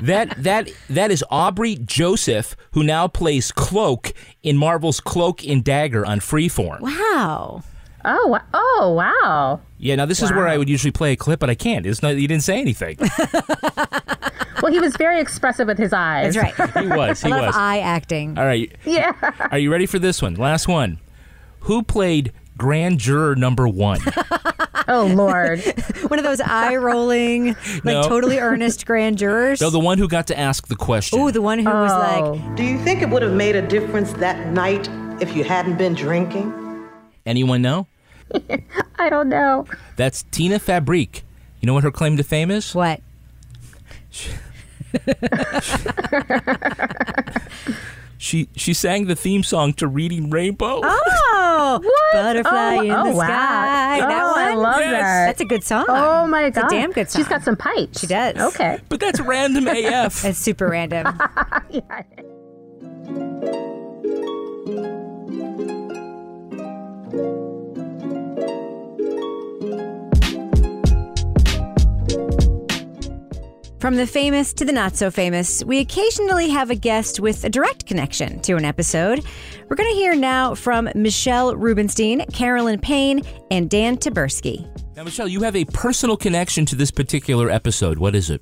That 0.04 0.36
that 0.38 0.70
that 0.90 1.12
is 1.12 1.24
Aubrey 1.30 1.76
Joseph, 1.76 2.56
who 2.72 2.84
now 2.84 3.08
plays 3.08 3.52
Cloak 3.52 4.14
in 4.44 4.58
Marvel's 4.58 5.00
Cloak 5.00 5.46
and 5.46 5.64
Dagger 5.64 6.06
on 6.06 6.20
Freeform. 6.20 6.82
Wow. 6.82 7.64
Oh. 8.06 8.40
Oh. 8.54 8.94
Wow. 8.96 9.62
Yeah. 9.78 9.96
Now 9.96 10.06
this 10.06 10.22
is 10.22 10.32
where 10.32 10.48
I 10.48 10.58
would 10.58 10.70
usually 10.70 10.92
play 10.92 11.14
a 11.14 11.16
clip, 11.16 11.40
but 11.40 11.50
I 11.50 11.56
can't. 11.56 11.86
It's 11.86 12.02
not. 12.02 12.16
You 12.18 12.28
didn't 12.28 12.44
say 12.44 12.60
anything. 12.60 12.98
Well, 14.62 14.72
he 14.72 14.80
was 14.80 14.96
very 14.96 15.20
expressive 15.20 15.68
with 15.68 15.78
his 15.78 15.92
eyes. 15.92 16.36
That's 16.36 16.58
right. 16.58 16.84
He 16.84 16.88
was. 16.88 17.22
A 17.22 17.28
He 17.28 17.34
lot 17.34 17.42
was. 17.48 17.50
of 17.56 17.62
eye 17.62 17.80
acting. 17.80 18.38
All 18.38 18.46
right. 18.46 18.72
Yeah. 18.86 19.12
Are 19.52 19.58
you 19.58 19.70
ready 19.70 19.86
for 19.86 20.00
this 20.00 20.22
one? 20.22 20.36
Last 20.36 20.70
one. 20.70 21.02
Who 21.62 21.84
played 21.84 22.32
Grand 22.58 22.98
Juror 23.00 23.36
Number 23.36 23.68
One? 23.68 24.00
Oh 24.88 25.06
Lord. 25.06 25.62
One 26.10 26.20
of 26.20 26.24
those 26.26 26.42
eye 26.42 26.76
rolling, 26.76 27.48
like 27.48 27.84
No. 27.86 28.04
totally 28.04 28.40
earnest 28.40 28.86
grand 28.86 29.18
jurors. 29.18 29.62
no, 29.62 29.70
the 29.70 29.80
one 29.80 29.98
who 29.98 30.10
got 30.10 30.28
to 30.28 30.38
ask 30.38 30.68
the 30.68 30.76
question. 30.76 31.20
Oh, 31.20 31.32
the 31.32 31.42
one 31.42 31.60
who 31.60 31.70
was 31.70 31.92
Oh. 31.92 32.32
like, 32.34 32.56
Do 32.58 32.64
you 32.64 32.78
think 32.80 33.02
it 33.02 33.10
would 33.10 33.22
have 33.22 33.32
made 33.34 33.56
a 33.56 33.62
difference 33.66 34.12
that 34.14 34.48
night 34.54 34.90
if 35.22 35.36
you 35.38 35.46
hadn't 35.46 35.78
been 35.78 35.94
drinking? 35.94 36.54
Anyone 37.26 37.62
know? 37.62 37.88
I 39.00 39.10
don't 39.10 39.30
know. 39.30 39.66
That's 39.96 40.24
Tina 40.32 40.60
Fabrique. 40.60 41.24
You 41.62 41.68
know 41.68 41.74
what 41.74 41.84
her 41.84 41.92
claim 41.92 42.18
to 42.18 42.24
fame 42.24 42.52
is? 42.52 42.76
What? 42.76 43.00
She 48.20 48.48
she 48.56 48.74
sang 48.74 49.08
the 49.08 49.18
theme 49.18 49.44
song 49.44 49.74
to 49.74 49.86
Reading 49.88 50.30
Rainbow. 50.30 50.80
Oh, 50.82 51.82
butterfly 52.14 52.78
Oh, 52.78 52.82
in 52.82 52.92
oh, 52.92 53.04
the 53.12 53.18
wow. 53.18 53.26
sky. 53.26 54.00
that 54.00 54.24
Oh, 54.24 54.32
one. 54.32 54.40
I 54.42 54.54
love 54.54 54.80
Yes. 54.80 54.92
that. 55.02 55.26
That's 55.26 55.42
a 55.42 55.46
good 55.46 55.64
song. 55.66 55.86
Oh 55.90 56.26
my 56.28 56.44
god, 56.44 56.48
It's 56.48 56.58
a 56.58 56.62
god. 56.62 56.70
damn 56.70 56.92
good 56.94 57.10
song. 57.10 57.20
She's 57.22 57.28
got 57.28 57.44
some 57.44 57.58
pipes. 57.58 58.00
She 58.00 58.08
does. 58.08 58.38
Okay. 58.56 58.80
But 58.88 59.02
that's 59.02 59.20
random 59.20 59.68
AF. 59.68 60.24
It's 60.24 60.40
super 60.40 60.70
random. 60.70 61.20
yeah. 61.70 62.04
From 73.84 73.98
the 73.98 74.08
famous 74.08 74.54
to 74.54 74.64
the 74.64 74.72
not 74.72 74.96
so 74.96 75.12
famous, 75.12 75.62
we 75.62 75.80
occasionally 75.80 76.48
have 76.48 76.72
a 76.72 76.76
guest 76.76 77.20
with 77.20 77.44
a 77.44 77.50
direct 77.50 77.86
connection 77.86 78.40
to 78.44 78.54
an 78.54 78.64
episode. 78.64 79.26
We're 79.68 79.76
going 79.76 79.90
to 79.90 79.96
hear 79.98 80.16
now 80.16 80.56
from 80.56 80.88
Michelle 80.96 81.54
Rubenstein, 81.54 82.26
Carolyn 82.28 82.80
Payne, 82.80 83.24
and 83.52 83.70
Dan 83.70 83.98
Taberski. 83.98 84.66
Now, 84.96 85.04
Michelle, 85.04 85.28
you 85.28 85.42
have 85.42 85.58
a 85.58 85.66
personal 85.66 86.16
connection 86.16 86.66
to 86.68 86.78
this 86.78 86.92
particular 86.92 87.50
episode. 87.50 87.98
What 87.98 88.16
is 88.16 88.30
it? 88.30 88.42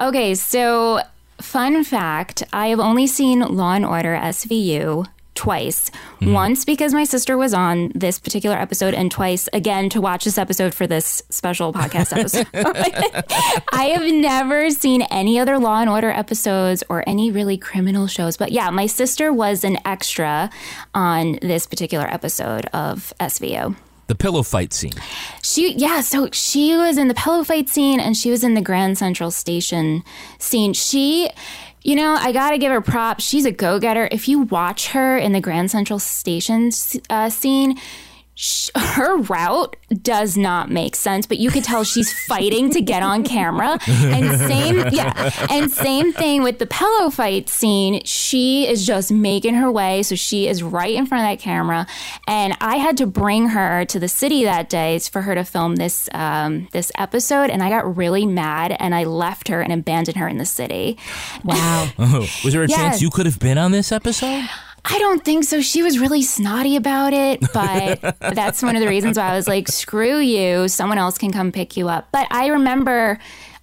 Okay, 0.00 0.34
so 0.34 1.00
fun 1.42 1.84
fact 1.84 2.42
I 2.50 2.68
have 2.68 2.80
only 2.80 3.06
seen 3.06 3.40
Law 3.40 3.74
and 3.74 3.84
Order 3.84 4.16
SVU 4.16 5.06
twice. 5.40 5.90
Once 6.20 6.66
because 6.66 6.92
my 6.92 7.04
sister 7.04 7.34
was 7.38 7.54
on 7.54 7.90
this 7.94 8.18
particular 8.18 8.56
episode, 8.56 8.92
and 8.92 9.10
twice 9.10 9.48
again 9.54 9.88
to 9.88 9.98
watch 9.98 10.24
this 10.26 10.36
episode 10.36 10.74
for 10.74 10.86
this 10.86 11.22
special 11.30 11.72
podcast 11.72 12.14
episode. 12.14 12.46
I 13.72 13.84
have 13.84 14.04
never 14.12 14.70
seen 14.70 15.00
any 15.10 15.38
other 15.38 15.58
Law 15.58 15.80
and 15.80 15.88
Order 15.88 16.10
episodes 16.10 16.84
or 16.90 17.02
any 17.08 17.30
really 17.30 17.56
criminal 17.56 18.06
shows. 18.06 18.36
But 18.36 18.52
yeah, 18.52 18.68
my 18.68 18.84
sister 18.84 19.32
was 19.32 19.64
an 19.64 19.78
extra 19.86 20.50
on 20.94 21.38
this 21.40 21.66
particular 21.66 22.06
episode 22.06 22.66
of 22.74 23.14
SVU 23.18 23.74
The 24.08 24.14
pillow 24.14 24.42
fight 24.42 24.74
scene. 24.74 24.92
She 25.42 25.72
yeah, 25.72 26.02
so 26.02 26.28
she 26.32 26.76
was 26.76 26.98
in 26.98 27.08
the 27.08 27.14
pillow 27.14 27.44
fight 27.44 27.70
scene 27.70 27.98
and 27.98 28.14
she 28.14 28.30
was 28.30 28.44
in 28.44 28.52
the 28.52 28.60
Grand 28.60 28.98
Central 28.98 29.30
Station 29.30 30.04
scene. 30.38 30.74
She 30.74 31.30
you 31.82 31.96
know, 31.96 32.14
I 32.14 32.32
gotta 32.32 32.58
give 32.58 32.72
her 32.72 32.80
props. 32.80 33.24
She's 33.24 33.44
a 33.44 33.52
go 33.52 33.78
getter. 33.78 34.08
If 34.10 34.28
you 34.28 34.40
watch 34.40 34.88
her 34.88 35.16
in 35.16 35.32
the 35.32 35.40
Grand 35.40 35.70
Central 35.70 35.98
Station 35.98 36.70
uh, 37.08 37.30
scene, 37.30 37.78
her 38.74 39.18
route 39.18 39.76
does 40.02 40.36
not 40.36 40.70
make 40.70 40.96
sense, 40.96 41.26
but 41.26 41.38
you 41.38 41.50
could 41.50 41.62
tell 41.64 41.84
she's 41.84 42.10
fighting 42.26 42.70
to 42.70 42.80
get 42.80 43.02
on 43.02 43.22
camera. 43.22 43.78
And 43.86 44.38
same, 44.38 44.76
yeah, 44.92 45.30
and 45.50 45.70
same 45.70 46.12
thing 46.12 46.42
with 46.42 46.58
the 46.58 46.66
pillow 46.66 47.10
fight 47.10 47.48
scene. 47.50 48.02
She 48.04 48.66
is 48.66 48.86
just 48.86 49.12
making 49.12 49.54
her 49.56 49.70
way, 49.70 50.02
so 50.02 50.14
she 50.14 50.48
is 50.48 50.62
right 50.62 50.94
in 50.94 51.04
front 51.06 51.24
of 51.24 51.30
that 51.30 51.42
camera. 51.42 51.86
And 52.26 52.56
I 52.60 52.76
had 52.76 52.96
to 52.98 53.06
bring 53.06 53.48
her 53.48 53.84
to 53.86 53.98
the 53.98 54.08
city 54.08 54.44
that 54.44 54.70
day 54.70 54.98
for 55.00 55.22
her 55.22 55.34
to 55.34 55.44
film 55.44 55.76
this 55.76 56.08
um, 56.12 56.68
this 56.72 56.90
episode, 56.96 57.50
and 57.50 57.62
I 57.62 57.68
got 57.68 57.96
really 57.96 58.24
mad, 58.26 58.74
and 58.78 58.94
I 58.94 59.04
left 59.04 59.48
her 59.48 59.60
and 59.60 59.72
abandoned 59.72 60.16
her 60.16 60.28
in 60.28 60.38
the 60.38 60.46
city. 60.46 60.96
Wow. 61.44 61.88
Oh, 61.98 62.20
was 62.44 62.52
there 62.54 62.62
a 62.62 62.68
Yes. 62.68 62.78
chance 62.78 63.02
you 63.02 63.10
could 63.10 63.26
have 63.26 63.38
been 63.38 63.58
on 63.58 63.72
this 63.72 63.92
episode? 63.92 64.44
I 64.84 64.98
don't 64.98 65.24
think 65.24 65.44
so. 65.44 65.60
She 65.60 65.82
was 65.82 65.98
really 65.98 66.22
snotty 66.22 66.76
about 66.76 67.12
it, 67.12 67.40
but 67.52 68.00
that's 68.20 68.62
one 68.62 68.76
of 68.76 68.82
the 68.82 68.88
reasons 68.88 69.16
why 69.16 69.30
I 69.30 69.36
was 69.36 69.48
like, 69.48 69.68
screw 69.68 70.18
you. 70.18 70.68
Someone 70.68 70.98
else 70.98 71.18
can 71.18 71.32
come 71.32 71.52
pick 71.52 71.76
you 71.76 71.88
up. 71.88 72.08
But 72.12 72.26
I 72.30 72.48
remember 72.48 73.18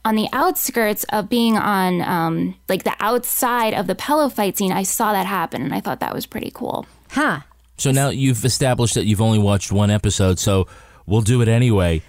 on 0.05 0.15
the 0.15 0.27
outskirts 0.31 1.03
of 1.11 1.27
being 1.27 1.57
on 1.57 2.01
um, 2.01 2.55
like 2.69 2.83
the 2.83 2.95
outside 2.99 3.73
of 3.73 3.87
the 3.87 3.95
pillow 3.95 4.29
fight 4.29 4.57
scene, 4.57 4.71
I 4.71 4.83
saw 4.83 5.11
that 5.11 5.25
happen 5.25 5.61
and 5.61 5.73
I 5.73 5.81
thought 5.81 5.99
that 5.99 6.13
was 6.13 6.25
pretty 6.25 6.51
cool. 6.53 6.85
Huh. 7.09 7.41
So 7.77 7.91
now 7.91 8.09
you've 8.09 8.43
established 8.45 8.95
that 8.95 9.05
you've 9.05 9.21
only 9.21 9.37
watched 9.39 9.71
one 9.71 9.91
episode, 9.91 10.39
so 10.39 10.67
we'll 11.05 11.21
do 11.21 11.41
it 11.41 11.47
anyway. 11.47 12.01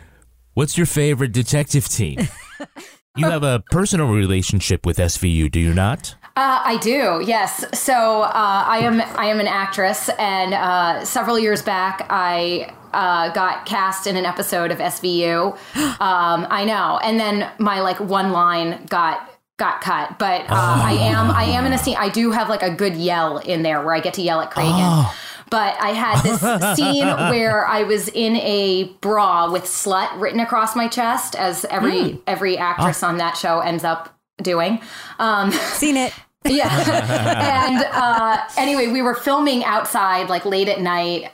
What's 0.54 0.76
your 0.76 0.86
favorite 0.86 1.32
detective 1.32 1.88
team? 1.88 2.28
you 3.16 3.26
have 3.28 3.42
a 3.42 3.62
personal 3.70 4.06
relationship 4.06 4.86
with 4.86 4.98
SVU, 4.98 5.50
do 5.50 5.60
you 5.60 5.74
not? 5.74 6.14
Uh, 6.38 6.62
I 6.64 6.76
do, 6.76 7.20
yes. 7.26 7.64
So 7.74 8.22
uh, 8.22 8.30
I 8.32 8.78
am 8.84 9.00
I 9.00 9.26
am 9.26 9.40
an 9.40 9.48
actress, 9.48 10.08
and 10.20 10.54
uh, 10.54 11.04
several 11.04 11.36
years 11.36 11.62
back, 11.62 12.06
I 12.10 12.72
uh, 12.92 13.32
got 13.32 13.66
cast 13.66 14.06
in 14.06 14.16
an 14.16 14.24
episode 14.24 14.70
of 14.70 14.78
SVU. 14.78 15.58
Um, 16.00 16.46
I 16.48 16.64
know, 16.64 17.00
and 17.02 17.18
then 17.18 17.50
my 17.58 17.80
like 17.80 17.98
one 17.98 18.30
line 18.30 18.86
got 18.86 19.28
got 19.58 19.80
cut, 19.80 20.16
but 20.20 20.42
uh, 20.42 20.80
I 20.84 20.92
am 20.92 21.28
I 21.32 21.42
am 21.42 21.66
in 21.66 21.72
a 21.72 21.78
scene. 21.78 21.96
I 21.98 22.08
do 22.08 22.30
have 22.30 22.48
like 22.48 22.62
a 22.62 22.70
good 22.70 22.94
yell 22.94 23.38
in 23.38 23.62
there 23.62 23.84
where 23.84 23.92
I 23.92 23.98
get 23.98 24.14
to 24.14 24.22
yell 24.22 24.40
at 24.40 24.52
Cragen. 24.52 25.10
But 25.50 25.74
I 25.80 25.88
had 25.88 26.22
this 26.22 26.76
scene 26.76 27.06
where 27.06 27.66
I 27.66 27.82
was 27.82 28.08
in 28.10 28.36
a 28.36 28.84
bra 29.00 29.50
with 29.50 29.64
"slut" 29.64 30.20
written 30.20 30.38
across 30.38 30.76
my 30.76 30.86
chest, 30.86 31.34
as 31.34 31.64
every 31.64 32.20
every 32.28 32.56
actress 32.56 33.02
on 33.02 33.18
that 33.18 33.36
show 33.36 33.58
ends 33.58 33.82
up 33.82 34.16
doing. 34.40 34.80
Um, 35.18 35.50
Seen 35.50 35.96
it. 35.96 36.12
yeah. 36.48 37.68
and 37.68 37.84
uh, 37.92 38.38
anyway, 38.56 38.88
we 38.88 39.02
were 39.02 39.14
filming 39.14 39.64
outside, 39.64 40.28
like 40.28 40.44
late 40.44 40.68
at 40.68 40.80
night, 40.80 41.30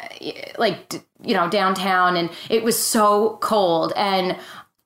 like, 0.58 0.94
you 1.22 1.34
know, 1.34 1.48
downtown, 1.48 2.16
and 2.16 2.30
it 2.50 2.62
was 2.64 2.78
so 2.78 3.38
cold. 3.40 3.92
And 3.96 4.36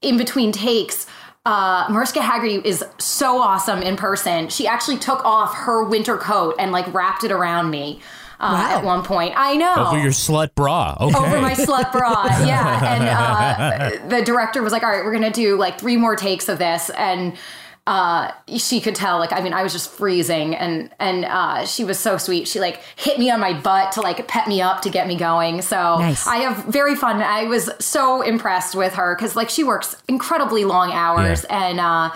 in 0.02 0.16
between 0.16 0.52
takes, 0.52 1.06
uh, 1.46 1.86
Mariska 1.90 2.20
Hargitay 2.20 2.64
is 2.64 2.84
so 2.98 3.38
awesome 3.40 3.80
in 3.82 3.96
person. 3.96 4.48
She 4.48 4.66
actually 4.66 4.98
took 4.98 5.24
off 5.24 5.54
her 5.54 5.82
winter 5.84 6.16
coat 6.18 6.54
and 6.58 6.72
like 6.72 6.92
wrapped 6.92 7.24
it 7.24 7.32
around 7.32 7.70
me. 7.70 8.00
uh, 8.40 8.68
at 8.70 8.84
one 8.84 9.02
point. 9.02 9.34
I 9.36 9.56
know. 9.56 9.74
Over 9.88 9.98
your 9.98 10.12
slut 10.12 10.54
bra. 10.54 10.96
Okay. 11.00 11.16
Over 11.18 11.40
my 11.40 11.54
slut 11.54 11.90
bra, 11.90 12.24
yeah. 12.46 12.94
And 12.94 14.02
uh, 14.04 14.08
the 14.08 14.24
director 14.24 14.62
was 14.62 14.72
like, 14.72 14.84
"All 14.84 14.90
right, 14.90 15.04
we're 15.04 15.12
gonna 15.12 15.32
do 15.32 15.56
like 15.56 15.80
three 15.80 15.96
more 15.96 16.14
takes 16.14 16.48
of 16.48 16.58
this," 16.58 16.88
and 16.90 17.36
uh, 17.88 18.30
she 18.58 18.82
could 18.82 18.94
tell. 18.94 19.18
Like, 19.18 19.32
I 19.32 19.40
mean, 19.40 19.54
I 19.54 19.62
was 19.62 19.72
just 19.72 19.90
freezing, 19.90 20.54
and 20.54 20.90
and 20.98 21.24
uh, 21.24 21.64
she 21.64 21.84
was 21.84 21.98
so 21.98 22.18
sweet. 22.18 22.46
She 22.46 22.60
like 22.60 22.82
hit 22.96 23.18
me 23.18 23.30
on 23.30 23.40
my 23.40 23.58
butt 23.58 23.92
to 23.92 24.02
like 24.02 24.28
pet 24.28 24.46
me 24.46 24.60
up 24.60 24.82
to 24.82 24.90
get 24.90 25.08
me 25.08 25.16
going. 25.16 25.62
So 25.62 25.98
Nice. 25.98 26.26
I 26.26 26.36
have 26.36 26.66
very 26.66 26.94
fun. 26.94 27.22
I 27.22 27.44
was 27.44 27.70
so 27.80 28.20
impressed 28.20 28.74
with 28.74 28.92
her 28.92 29.14
because 29.16 29.36
like 29.36 29.48
she 29.48 29.64
works 29.64 29.96
incredibly 30.06 30.66
long 30.66 30.92
hours, 30.92 31.44
and 31.44 31.80
uh, 31.80 32.10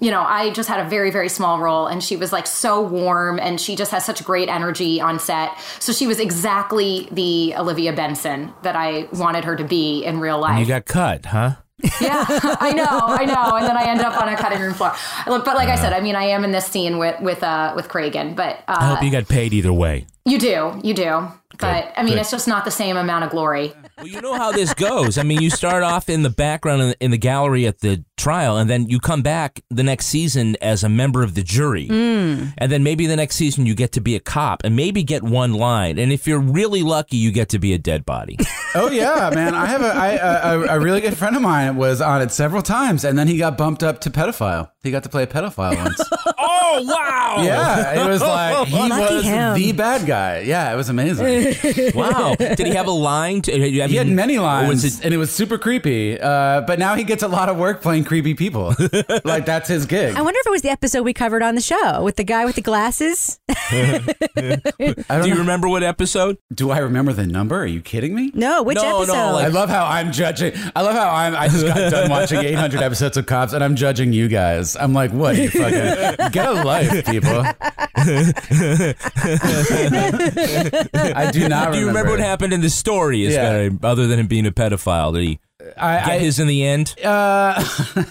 you 0.00 0.10
know, 0.10 0.22
I 0.22 0.48
just 0.48 0.66
had 0.66 0.80
a 0.80 0.88
very 0.88 1.10
very 1.10 1.28
small 1.28 1.58
role, 1.58 1.86
and 1.86 2.02
she 2.02 2.16
was 2.16 2.32
like 2.32 2.46
so 2.46 2.80
warm, 2.80 3.38
and 3.38 3.60
she 3.60 3.76
just 3.76 3.90
has 3.90 4.06
such 4.06 4.24
great 4.24 4.48
energy 4.48 4.98
on 4.98 5.18
set. 5.18 5.50
So 5.78 5.92
she 5.92 6.06
was 6.06 6.20
exactly 6.20 7.06
the 7.12 7.54
Olivia 7.54 7.92
Benson 7.92 8.54
that 8.62 8.76
I 8.76 9.08
wanted 9.12 9.44
her 9.44 9.56
to 9.56 9.64
be 9.64 10.04
in 10.04 10.20
real 10.20 10.40
life. 10.40 10.52
And 10.52 10.60
you 10.60 10.66
got 10.66 10.86
cut, 10.86 11.26
huh? 11.26 11.56
Yeah, 12.00 12.24
I 12.60 12.72
know, 12.72 12.86
I 12.86 13.24
know. 13.24 13.56
And 13.56 13.66
then 13.66 13.76
I 13.76 13.84
end 13.88 14.00
up 14.00 14.20
on 14.20 14.28
a 14.28 14.36
cutting 14.36 14.60
room 14.60 14.74
floor. 14.74 14.94
But 15.26 15.46
like 15.46 15.68
I 15.68 15.76
said, 15.76 15.92
I 15.92 16.00
mean, 16.00 16.16
I 16.16 16.24
am 16.24 16.44
in 16.44 16.52
this 16.52 16.66
scene 16.66 16.98
with 16.98 17.20
with 17.20 17.42
uh, 17.42 17.72
with 17.76 17.88
Cragen, 17.88 18.34
but 18.34 18.56
uh, 18.68 18.76
I 18.80 18.94
hope 18.94 19.02
you 19.02 19.10
got 19.10 19.28
paid 19.28 19.52
either 19.54 19.72
way. 19.72 20.06
you 20.24 20.38
do, 20.38 20.80
you 20.82 20.94
do. 20.94 21.28
But 21.58 21.92
I 21.96 22.02
mean, 22.02 22.14
good. 22.14 22.20
it's 22.20 22.30
just 22.30 22.46
not 22.46 22.64
the 22.64 22.70
same 22.70 22.96
amount 22.96 23.24
of 23.24 23.30
glory. 23.30 23.72
Well, 23.98 24.06
you 24.06 24.20
know 24.20 24.34
how 24.34 24.52
this 24.52 24.74
goes. 24.74 25.18
I 25.18 25.24
mean, 25.24 25.42
you 25.42 25.50
start 25.50 25.82
off 25.82 26.08
in 26.08 26.22
the 26.22 26.30
background 26.30 26.82
in 26.82 26.88
the, 26.90 27.04
in 27.04 27.10
the 27.10 27.18
gallery 27.18 27.66
at 27.66 27.80
the 27.80 28.04
trial, 28.16 28.56
and 28.56 28.70
then 28.70 28.88
you 28.88 29.00
come 29.00 29.22
back 29.22 29.60
the 29.70 29.82
next 29.82 30.06
season 30.06 30.56
as 30.62 30.84
a 30.84 30.88
member 30.88 31.24
of 31.24 31.34
the 31.34 31.42
jury. 31.42 31.88
Mm. 31.88 32.54
And 32.58 32.70
then 32.70 32.84
maybe 32.84 33.06
the 33.06 33.16
next 33.16 33.34
season 33.34 33.66
you 33.66 33.74
get 33.74 33.90
to 33.92 34.00
be 34.00 34.14
a 34.14 34.20
cop 34.20 34.62
and 34.64 34.76
maybe 34.76 35.02
get 35.02 35.24
one 35.24 35.54
line. 35.54 35.98
And 35.98 36.12
if 36.12 36.28
you're 36.28 36.38
really 36.38 36.82
lucky, 36.82 37.16
you 37.16 37.32
get 37.32 37.48
to 37.50 37.58
be 37.58 37.72
a 37.72 37.78
dead 37.78 38.04
body. 38.04 38.36
Oh 38.74 38.90
yeah, 38.90 39.30
man! 39.34 39.54
I 39.54 39.64
have 39.64 39.80
a, 39.80 39.86
I, 39.86 40.08
a 40.52 40.76
a 40.76 40.78
really 40.78 41.00
good 41.00 41.16
friend 41.16 41.34
of 41.34 41.40
mine 41.40 41.76
was 41.76 42.02
on 42.02 42.20
it 42.20 42.30
several 42.30 42.60
times, 42.60 43.02
and 43.02 43.18
then 43.18 43.26
he 43.26 43.38
got 43.38 43.56
bumped 43.56 43.82
up 43.82 43.98
to 44.02 44.10
pedophile. 44.10 44.70
He 44.88 44.92
got 44.92 45.02
to 45.02 45.08
play 45.10 45.22
a 45.24 45.26
pedophile 45.26 45.76
once. 45.76 46.00
oh 46.38 46.82
wow! 46.86 47.42
Yeah, 47.42 48.04
it 48.04 48.08
was 48.08 48.20
like 48.22 48.66
he 48.68 48.88
Lucky 48.88 49.14
was 49.16 49.24
him. 49.24 49.54
the 49.54 49.72
bad 49.72 50.06
guy. 50.06 50.40
Yeah, 50.40 50.72
it 50.72 50.76
was 50.76 50.88
amazing. 50.88 51.54
wow! 51.94 52.34
Did 52.38 52.58
he 52.66 52.74
have 52.74 52.86
a 52.86 52.90
line? 52.90 53.42
To, 53.42 53.52
I 53.52 53.68
he 53.86 53.96
had 53.96 54.08
many 54.08 54.38
lines, 54.38 54.68
was 54.68 54.84
it- 54.98 55.04
and 55.04 55.12
it 55.12 55.18
was 55.18 55.30
super 55.30 55.58
creepy. 55.58 56.18
Uh, 56.20 56.62
but 56.62 56.78
now 56.78 56.94
he 56.94 57.04
gets 57.04 57.22
a 57.22 57.28
lot 57.28 57.48
of 57.50 57.58
work 57.58 57.82
playing 57.82 58.04
creepy 58.04 58.34
people. 58.34 58.74
like 59.24 59.44
that's 59.44 59.68
his 59.68 59.84
gig. 59.86 60.16
I 60.16 60.22
wonder 60.22 60.38
if 60.40 60.46
it 60.46 60.50
was 60.50 60.62
the 60.62 60.70
episode 60.70 61.02
we 61.02 61.12
covered 61.12 61.42
on 61.42 61.54
the 61.54 61.60
show 61.60 62.02
with 62.02 62.16
the 62.16 62.24
guy 62.24 62.44
with 62.46 62.54
the 62.56 62.62
glasses. 62.62 63.38
Do 63.70 65.28
you 65.28 65.34
remember 65.36 65.68
what 65.68 65.82
episode? 65.82 66.38
Do 66.54 66.70
I 66.70 66.78
remember 66.78 67.12
the 67.12 67.26
number? 67.26 67.56
Are 67.60 67.66
you 67.66 67.80
kidding 67.80 68.14
me? 68.14 68.30
No, 68.34 68.62
which 68.62 68.76
No, 68.76 69.04
no, 69.04 69.32
like- 69.32 69.44
I 69.44 69.48
love 69.48 69.68
how 69.68 69.84
I'm 69.86 70.12
judging. 70.12 70.52
I 70.74 70.82
love 70.82 70.94
how 70.94 71.10
I'm. 71.10 71.34
I 71.36 71.48
just 71.48 71.66
got 71.66 71.90
done 71.90 72.10
watching 72.10 72.38
800 72.40 72.80
episodes 72.80 73.16
of 73.16 73.26
Cops, 73.26 73.52
and 73.52 73.62
I'm 73.62 73.76
judging 73.76 74.12
you 74.12 74.28
guys. 74.28 74.76
I'm 74.80 74.92
like, 74.92 75.12
what? 75.12 75.36
You 75.36 75.50
fucking 75.50 76.30
get 76.32 76.46
a 76.48 76.52
life, 76.64 77.04
people. 77.06 77.44
I 81.16 81.30
do 81.32 81.48
not. 81.48 81.72
Do 81.72 81.78
you 81.78 81.86
remember 81.88 82.10
what 82.12 82.20
happened 82.20 82.52
in 82.52 82.60
the 82.60 82.70
story? 82.70 83.24
Is 83.24 83.34
Yeah. 83.34 83.68
that, 83.68 83.78
other 83.84 84.06
than 84.06 84.18
him 84.20 84.26
being 84.26 84.46
a 84.46 84.52
pedophile, 84.52 85.12
did 85.14 85.22
he 85.22 85.38
I, 85.76 85.96
get 85.98 86.08
I- 86.08 86.18
his 86.18 86.38
in 86.38 86.46
the 86.46 86.64
end? 86.64 86.94
Uh, 87.04 87.54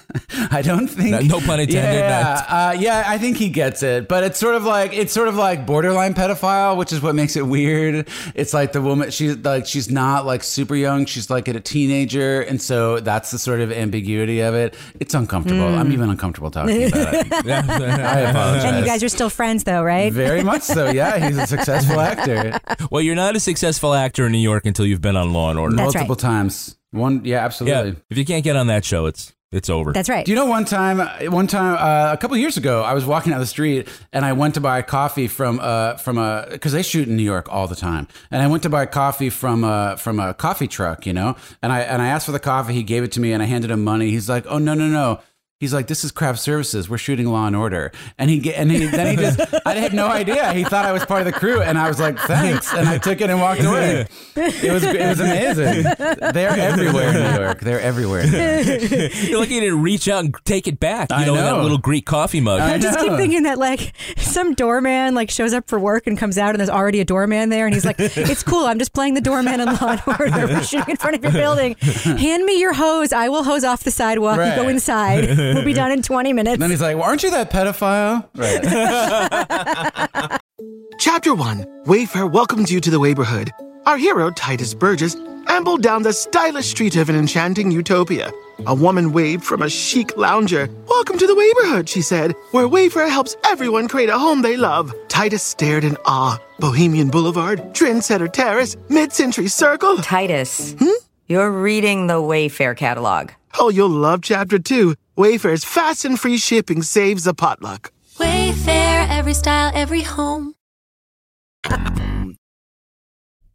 I 0.51 0.61
don't 0.63 0.87
think. 0.87 1.11
No- 1.11 1.39
no 1.39 1.45
pun 1.45 1.59
intended, 1.59 1.99
Yeah, 1.99 2.45
uh, 2.47 2.75
yeah, 2.79 3.03
I 3.07 3.17
think 3.17 3.37
he 3.37 3.49
gets 3.49 3.83
it, 3.83 4.07
but 4.07 4.23
it's 4.23 4.39
sort 4.39 4.55
of 4.55 4.63
like 4.63 4.93
it's 4.93 5.13
sort 5.13 5.27
of 5.27 5.35
like 5.35 5.65
borderline 5.65 6.13
pedophile, 6.13 6.77
which 6.77 6.91
is 6.93 7.01
what 7.01 7.15
makes 7.15 7.35
it 7.35 7.45
weird. 7.47 8.07
It's 8.35 8.53
like 8.53 8.71
the 8.71 8.81
woman 8.81 9.11
she's 9.11 9.37
like 9.37 9.65
she's 9.65 9.89
not 9.89 10.25
like 10.25 10.43
super 10.43 10.75
young, 10.75 11.05
she's 11.05 11.29
like 11.29 11.47
a 11.47 11.59
teenager, 11.59 12.41
and 12.41 12.61
so 12.61 12.99
that's 12.99 13.31
the 13.31 13.39
sort 13.39 13.61
of 13.61 13.71
ambiguity 13.71 14.41
of 14.41 14.53
it. 14.55 14.75
It's 14.99 15.13
uncomfortable. 15.13 15.61
Mm. 15.61 15.77
I'm 15.77 15.91
even 15.91 16.09
uncomfortable 16.09 16.51
talking 16.51 16.87
about 16.87 17.13
it. 17.13 17.31
I 17.47 18.19
apologize. 18.21 18.63
and 18.65 18.79
you 18.79 18.85
guys 18.85 19.03
are 19.03 19.09
still 19.09 19.29
friends, 19.29 19.63
though, 19.63 19.83
right? 19.83 20.11
Very 20.13 20.43
much 20.43 20.63
so. 20.63 20.87
Yeah, 20.97 21.27
he's 21.27 21.37
a 21.37 21.45
successful 21.45 21.99
actor. 21.99 22.59
Well, 22.89 23.01
you're 23.01 23.13
not 23.15 23.35
a 23.35 23.39
successful 23.39 23.93
actor 23.93 24.25
in 24.25 24.31
New 24.31 24.37
York 24.39 24.65
until 24.65 24.85
you've 24.85 25.01
been 25.01 25.17
on 25.17 25.33
Law 25.33 25.49
and 25.49 25.59
Order. 25.59 25.75
multiple 25.75 26.15
times. 26.15 26.76
One, 26.91 27.25
yeah, 27.25 27.43
absolutely. 27.43 27.91
Yeah, 27.91 27.95
if 28.09 28.17
you 28.17 28.25
can't 28.25 28.43
get 28.43 28.55
on 28.55 28.67
that 28.67 28.85
show, 28.85 29.05
it's 29.05 29.33
it's 29.51 29.69
over. 29.69 29.93
That's 29.93 30.09
right. 30.09 30.25
Do 30.25 30.31
you 30.31 30.35
know 30.35 30.45
one 30.45 30.65
time? 30.65 30.99
One 31.31 31.47
time, 31.47 31.77
uh, 31.79 32.13
a 32.13 32.17
couple 32.17 32.35
years 32.35 32.57
ago, 32.57 32.81
I 32.83 32.93
was 32.93 33.05
walking 33.05 33.31
down 33.31 33.39
the 33.39 33.45
street 33.45 33.87
and 34.11 34.25
I 34.25 34.33
went 34.33 34.55
to 34.55 34.61
buy 34.61 34.81
coffee 34.81 35.27
from 35.27 35.59
uh 35.61 35.95
from 35.95 36.17
a 36.17 36.47
because 36.51 36.73
they 36.73 36.83
shoot 36.83 37.07
in 37.07 37.15
New 37.15 37.23
York 37.23 37.47
all 37.49 37.67
the 37.67 37.75
time, 37.75 38.07
and 38.29 38.41
I 38.41 38.47
went 38.47 38.63
to 38.63 38.69
buy 38.69 38.85
coffee 38.85 39.29
from 39.29 39.63
a 39.63 39.95
from 39.97 40.19
a 40.19 40.33
coffee 40.33 40.67
truck, 40.67 41.05
you 41.05 41.13
know, 41.13 41.35
and 41.61 41.71
I 41.71 41.81
and 41.81 42.01
I 42.01 42.07
asked 42.07 42.25
for 42.25 42.33
the 42.33 42.39
coffee, 42.39 42.73
he 42.73 42.83
gave 42.83 43.03
it 43.03 43.11
to 43.13 43.21
me, 43.21 43.31
and 43.31 43.41
I 43.41 43.45
handed 43.45 43.71
him 43.71 43.83
money. 43.83 44.09
He's 44.11 44.27
like, 44.27 44.45
"Oh 44.47 44.57
no, 44.57 44.73
no, 44.73 44.87
no." 44.87 45.19
He's 45.59 45.73
like, 45.73 45.87
"This 45.87 46.03
is 46.03 46.11
craft 46.11 46.37
services. 46.39 46.87
We're 46.87 46.99
shooting 46.99 47.25
Law 47.25 47.47
and 47.47 47.55
Order," 47.55 47.91
and 48.19 48.29
he 48.29 48.53
and 48.53 48.69
he, 48.71 48.85
then 48.85 49.17
he 49.17 49.23
just, 49.23 49.39
I 49.65 49.73
had 49.73 49.91
no 49.91 50.05
idea. 50.05 50.53
He 50.53 50.63
thought 50.63 50.85
I 50.85 50.91
was 50.91 51.03
part 51.03 51.21
of 51.21 51.25
the 51.25 51.31
crew, 51.31 51.63
and 51.63 51.79
I 51.79 51.87
was 51.87 51.99
like, 51.99 52.19
"Thanks," 52.19 52.71
and 52.75 52.87
I 52.87 52.99
took 52.99 53.21
it 53.21 53.31
and 53.31 53.41
walked 53.41 53.63
away. 53.63 54.05
It 54.35 54.71
was 54.71 54.83
it 54.83 55.07
was 55.07 55.19
amazing. 55.19 55.83
They're 56.31 56.51
everywhere 56.51 57.09
in 57.09 57.15
New 57.15 57.43
York. 57.43 57.61
They're 57.61 57.81
everywhere. 57.81 58.21
In 58.21 58.31
New 58.31 58.97
York. 58.97 59.11
You're 59.23 59.39
looking 59.39 59.61
to 59.61 59.71
reach 59.75 60.07
out 60.07 60.25
and 60.25 60.35
take 60.45 60.67
it 60.67 60.79
back. 60.79 61.09
You 61.09 61.15
I 61.15 61.25
know, 61.25 61.33
in 61.33 61.39
that 61.39 61.55
know. 61.55 61.63
little 61.63 61.79
Greek 61.79 62.05
coffee 62.05 62.39
mug. 62.39 62.61
I 62.61 62.77
just 62.77 62.99
keep 62.99 63.13
thinking 63.13 63.41
that 63.43 63.57
like 63.57 63.93
some 64.17 64.53
doorman 64.53 65.15
like 65.15 65.31
shows 65.31 65.53
up 65.53 65.67
for 65.67 65.79
work 65.79 66.05
and 66.05 66.19
comes 66.19 66.37
out 66.37 66.51
and 66.51 66.59
there's 66.59 66.69
already 66.69 66.99
a 66.99 67.05
doorman 67.05 67.49
there 67.49 67.65
and 67.65 67.73
he's 67.73 67.83
like, 67.85 67.95
"It's 67.99 68.43
cool. 68.43 68.65
I'm 68.67 68.77
just 68.77 68.93
playing 68.93 69.15
the 69.15 69.21
doorman 69.21 69.59
in 69.59 69.65
Law 69.65 69.87
and 69.89 70.01
Order. 70.05 70.47
We're 70.53 70.61
shooting 70.61 70.91
in 70.91 70.97
front 70.97 71.15
of 71.15 71.23
your 71.23 71.31
building. 71.33 71.73
Hand 71.79 72.43
me 72.45 72.59
your 72.59 72.73
hose. 72.73 73.11
I 73.11 73.29
will 73.29 73.43
hose 73.43 73.63
off 73.63 73.83
the 73.83 73.89
sidewalk 73.89 74.37
and 74.37 74.55
go 74.55 74.67
inside. 74.67 75.46
We'll 75.55 75.65
be 75.65 75.73
done 75.73 75.91
in 75.91 76.01
20 76.01 76.33
minutes." 76.33 76.53
And 76.53 76.61
then 76.61 76.69
he's 76.69 76.81
like, 76.81 76.95
well, 76.95 77.05
"Aren't 77.05 77.23
you 77.23 77.31
that 77.31 77.51
pedophile?" 77.51 78.25
Right. 78.35 80.39
Chapter 80.99 81.35
1 81.35 81.65
Wayfair 81.85 82.31
welcomes 82.31 82.71
you 82.71 82.79
to 82.81 82.89
the 82.89 82.99
neighborhood. 82.99 83.51
Our 83.85 83.97
hero, 83.97 84.31
Titus 84.31 84.73
Burgess, 84.73 85.15
ambled 85.47 85.81
down 85.81 86.03
the 86.03 86.11
stylish 86.11 86.67
street 86.67 86.95
of 86.97 87.09
an 87.09 87.15
enchanting 87.15 87.71
utopia. 87.71 88.31
A 88.65 88.73
woman 88.75 89.13
waved 89.13 89.43
from 89.43 89.61
a 89.61 89.69
chic 89.69 90.17
lounger. 90.17 90.67
Welcome 90.89 91.17
to 91.19 91.27
the 91.27 91.35
neighborhood, 91.35 91.87
she 91.87 92.01
said, 92.01 92.33
where 92.51 92.67
Wayfair 92.67 93.09
helps 93.09 93.37
everyone 93.45 93.87
create 93.87 94.09
a 94.09 94.17
home 94.17 94.41
they 94.41 94.57
love. 94.57 94.93
Titus 95.07 95.43
stared 95.43 95.83
in 95.83 95.95
awe. 96.05 96.37
Bohemian 96.59 97.09
Boulevard, 97.09 97.59
Trendsetter 97.73 98.31
Terrace, 98.31 98.75
Mid 98.89 99.13
Century 99.13 99.47
Circle. 99.47 99.97
Titus, 99.97 100.75
hmm? 100.79 100.89
You're 101.27 101.51
reading 101.51 102.07
the 102.07 102.15
Wayfair 102.15 102.75
catalog. 102.75 103.31
Oh, 103.59 103.69
you'll 103.69 103.89
love 103.89 104.21
Chapter 104.21 104.59
2. 104.59 104.95
Wayfair's 105.17 105.63
fast 105.63 106.05
and 106.05 106.19
free 106.19 106.37
shipping 106.37 106.81
saves 106.81 107.27
a 107.27 107.33
potluck. 107.33 107.91
Wayfair, 108.17 109.09
every 109.09 109.33
style, 109.33 109.71
every 109.73 110.01
home. 110.01 110.53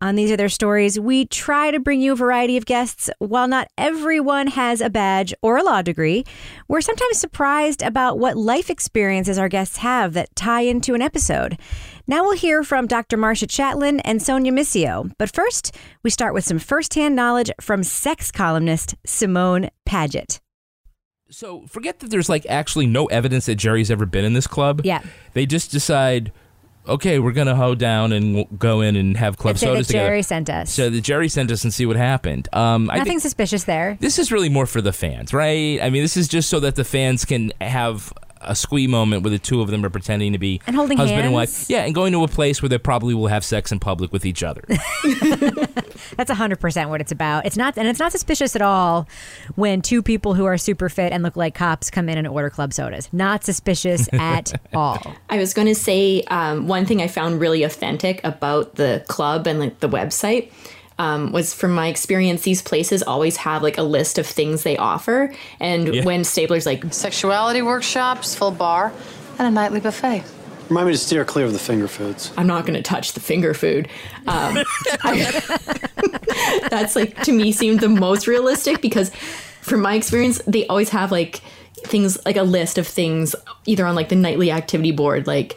On 0.02 0.16
These 0.16 0.32
Are 0.32 0.36
Their 0.36 0.48
Stories, 0.48 0.98
we 0.98 1.26
try 1.26 1.70
to 1.70 1.78
bring 1.78 2.00
you 2.00 2.10
a 2.12 2.16
variety 2.16 2.56
of 2.56 2.66
guests. 2.66 3.08
While 3.20 3.46
not 3.46 3.68
everyone 3.78 4.48
has 4.48 4.80
a 4.80 4.90
badge 4.90 5.32
or 5.42 5.58
a 5.58 5.62
law 5.62 5.80
degree, 5.80 6.24
we're 6.66 6.80
sometimes 6.80 7.18
surprised 7.18 7.82
about 7.82 8.18
what 8.18 8.36
life 8.36 8.68
experiences 8.68 9.38
our 9.38 9.48
guests 9.48 9.76
have 9.76 10.14
that 10.14 10.34
tie 10.34 10.62
into 10.62 10.94
an 10.94 11.02
episode. 11.02 11.56
Now 12.12 12.24
we'll 12.24 12.36
hear 12.36 12.62
from 12.62 12.88
Dr. 12.88 13.16
Marcia 13.16 13.46
Chatlin 13.46 13.98
and 14.04 14.20
Sonia 14.20 14.52
Missio. 14.52 15.10
But 15.16 15.34
first, 15.34 15.74
we 16.02 16.10
start 16.10 16.34
with 16.34 16.44
some 16.44 16.58
firsthand 16.58 17.16
knowledge 17.16 17.50
from 17.58 17.82
sex 17.82 18.30
columnist 18.30 18.96
Simone 19.06 19.70
Paget. 19.86 20.38
So 21.30 21.64
forget 21.68 22.00
that 22.00 22.10
there's 22.10 22.28
like 22.28 22.44
actually 22.50 22.86
no 22.86 23.06
evidence 23.06 23.46
that 23.46 23.54
Jerry's 23.54 23.90
ever 23.90 24.04
been 24.04 24.26
in 24.26 24.34
this 24.34 24.46
club. 24.46 24.82
Yeah. 24.84 25.00
They 25.32 25.46
just 25.46 25.70
decide, 25.70 26.32
okay, 26.86 27.18
we're 27.18 27.32
gonna 27.32 27.56
hoe 27.56 27.74
down 27.74 28.12
and 28.12 28.58
go 28.58 28.82
in 28.82 28.94
and 28.94 29.16
have 29.16 29.38
club 29.38 29.52
Let's 29.52 29.60
say 29.60 29.68
sodas 29.68 29.86
that 29.86 29.92
together. 29.94 30.08
Jerry 30.10 30.22
sent 30.22 30.50
us. 30.50 30.70
So 30.70 30.90
the 30.90 31.00
Jerry 31.00 31.30
sent 31.30 31.50
us 31.50 31.64
and 31.64 31.72
see 31.72 31.86
what 31.86 31.96
happened. 31.96 32.46
Um, 32.52 32.90
I 32.90 32.98
Nothing 32.98 33.12
think 33.12 33.22
suspicious 33.22 33.64
there. 33.64 33.96
this 34.00 34.18
is 34.18 34.30
really 34.30 34.50
more 34.50 34.66
for 34.66 34.82
the 34.82 34.92
fans, 34.92 35.32
right? 35.32 35.80
I 35.80 35.88
mean, 35.88 36.02
this 36.02 36.18
is 36.18 36.28
just 36.28 36.50
so 36.50 36.60
that 36.60 36.74
the 36.74 36.84
fans 36.84 37.24
can 37.24 37.54
have 37.58 38.12
a 38.44 38.54
squee 38.54 38.86
moment 38.86 39.22
where 39.22 39.30
the 39.30 39.38
two 39.38 39.60
of 39.60 39.70
them 39.70 39.84
are 39.84 39.90
pretending 39.90 40.32
to 40.32 40.38
be 40.38 40.60
And 40.66 40.76
holding 40.76 40.98
husband 40.98 41.20
and 41.20 41.34
hands. 41.34 41.60
wife. 41.60 41.70
Yeah, 41.70 41.84
and 41.84 41.94
going 41.94 42.12
to 42.12 42.22
a 42.24 42.28
place 42.28 42.60
where 42.62 42.68
they 42.68 42.78
probably 42.78 43.14
will 43.14 43.28
have 43.28 43.44
sex 43.44 43.72
in 43.72 43.80
public 43.80 44.12
with 44.12 44.24
each 44.24 44.42
other. 44.42 44.62
That's 46.16 46.30
100% 46.30 46.88
what 46.88 47.00
it's 47.00 47.12
about. 47.12 47.46
It's 47.46 47.56
not 47.56 47.76
and 47.78 47.88
it's 47.88 47.98
not 47.98 48.12
suspicious 48.12 48.54
at 48.56 48.62
all 48.62 49.08
when 49.54 49.82
two 49.82 50.02
people 50.02 50.34
who 50.34 50.44
are 50.44 50.58
super 50.58 50.88
fit 50.88 51.12
and 51.12 51.22
look 51.22 51.36
like 51.36 51.54
cops 51.54 51.90
come 51.90 52.08
in 52.08 52.18
and 52.18 52.26
order 52.28 52.50
club 52.50 52.72
sodas. 52.72 53.08
Not 53.12 53.44
suspicious 53.44 54.08
at 54.12 54.52
all. 54.74 54.98
I 55.30 55.38
was 55.38 55.54
going 55.54 55.68
to 55.68 55.74
say 55.74 56.22
um, 56.24 56.68
one 56.68 56.86
thing 56.86 57.00
I 57.00 57.08
found 57.08 57.40
really 57.40 57.62
authentic 57.62 58.20
about 58.24 58.74
the 58.74 59.04
club 59.08 59.46
and 59.46 59.58
like 59.60 59.80
the 59.80 59.88
website 59.88 60.50
um, 60.98 61.32
was 61.32 61.54
from 61.54 61.72
my 61.72 61.88
experience, 61.88 62.42
these 62.42 62.62
places 62.62 63.02
always 63.02 63.36
have 63.38 63.62
like 63.62 63.78
a 63.78 63.82
list 63.82 64.18
of 64.18 64.26
things 64.26 64.62
they 64.62 64.76
offer. 64.76 65.32
And 65.60 65.94
Yeah. 65.94 66.04
when 66.04 66.24
Stabler's 66.24 66.66
like, 66.66 66.92
Sexuality 66.92 67.62
workshops, 67.62 68.34
full 68.34 68.50
bar, 68.50 68.92
and 69.38 69.48
a 69.48 69.50
nightly 69.50 69.80
buffet. 69.80 70.22
Remind 70.68 70.86
me 70.86 70.92
to 70.94 70.98
steer 70.98 71.24
clear 71.24 71.44
of 71.46 71.52
the 71.52 71.58
finger 71.58 71.88
foods. 71.88 72.32
I'm 72.36 72.46
not 72.46 72.62
going 72.66 72.74
to 72.76 72.82
touch 72.82 73.12
the 73.12 73.20
finger 73.20 73.52
food. 73.52 73.88
Um, 74.26 74.58
I- 75.02 75.42
that's 76.70 76.96
like 76.96 77.20
to 77.24 77.32
me 77.32 77.52
seemed 77.52 77.80
the 77.80 77.88
most 77.88 78.26
realistic 78.26 78.80
because, 78.80 79.10
from 79.60 79.80
my 79.82 79.94
experience, 79.94 80.40
they 80.46 80.66
always 80.68 80.88
have 80.90 81.10
like 81.12 81.40
things 81.84 82.16
like 82.24 82.36
a 82.36 82.42
list 82.42 82.78
of 82.78 82.86
things 82.86 83.34
either 83.66 83.84
on 83.86 83.94
like 83.94 84.08
the 84.08 84.16
nightly 84.16 84.50
activity 84.50 84.92
board, 84.92 85.26
like 85.26 85.56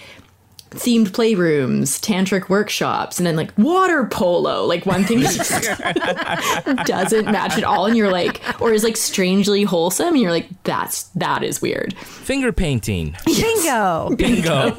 themed 0.76 1.08
playrooms, 1.10 2.00
tantric 2.00 2.50
workshops, 2.50 3.18
and 3.18 3.26
then 3.26 3.36
like 3.36 3.52
water 3.58 4.06
polo. 4.06 4.66
Like 4.66 4.86
one 4.86 5.04
thing 5.04 5.22
that 5.22 6.84
doesn't 6.86 7.26
match 7.26 7.58
at 7.58 7.64
all, 7.64 7.86
and 7.86 7.96
you're 7.98 8.12
like, 8.12 8.42
or 8.62 8.72
is 8.74 8.84
like 8.84 8.98
strangely 8.98 9.64
wholesome, 9.64 10.10
and 10.10 10.20
you're 10.20 10.32
like, 10.32 10.48
that's 10.64 11.04
that 11.16 11.44
is 11.44 11.62
weird. 11.62 11.94
Finger 11.98 12.52
painting. 12.52 13.16
Bingo. 13.26 14.10
Bingo. 14.18 14.76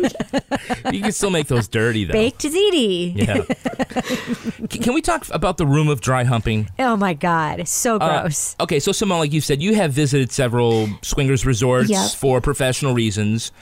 you 0.93 1.01
can 1.03 1.13
still 1.13 1.31
make 1.31 1.47
those 1.49 1.69
dirty 1.69 2.05
though. 2.05 2.13
Baked 2.13 2.43
ziti. 2.43 3.17
Yeah. 3.17 4.67
Can 4.69 4.95
we 4.95 5.01
talk 5.03 5.27
about 5.31 5.57
the 5.57 5.67
room 5.67 5.89
of 5.89 6.01
dry 6.01 6.25
humping? 6.25 6.69
Oh 6.79 6.97
my 6.97 7.15
god, 7.15 7.67
so 7.69 7.97
Uh, 7.97 8.23
gross. 8.23 8.57
okay, 8.61 8.79
so 8.81 8.93
Simone, 8.93 9.19
like 9.21 9.33
you 9.33 9.41
said, 9.41 9.63
you 9.63 9.75
have 9.75 9.93
visited 9.93 10.33
several 10.33 10.89
swingers 11.03 11.47
resorts 11.47 11.89
Yep. 11.91 12.11
for 12.13 12.41
professional 12.41 12.95
reasons. 12.95 13.53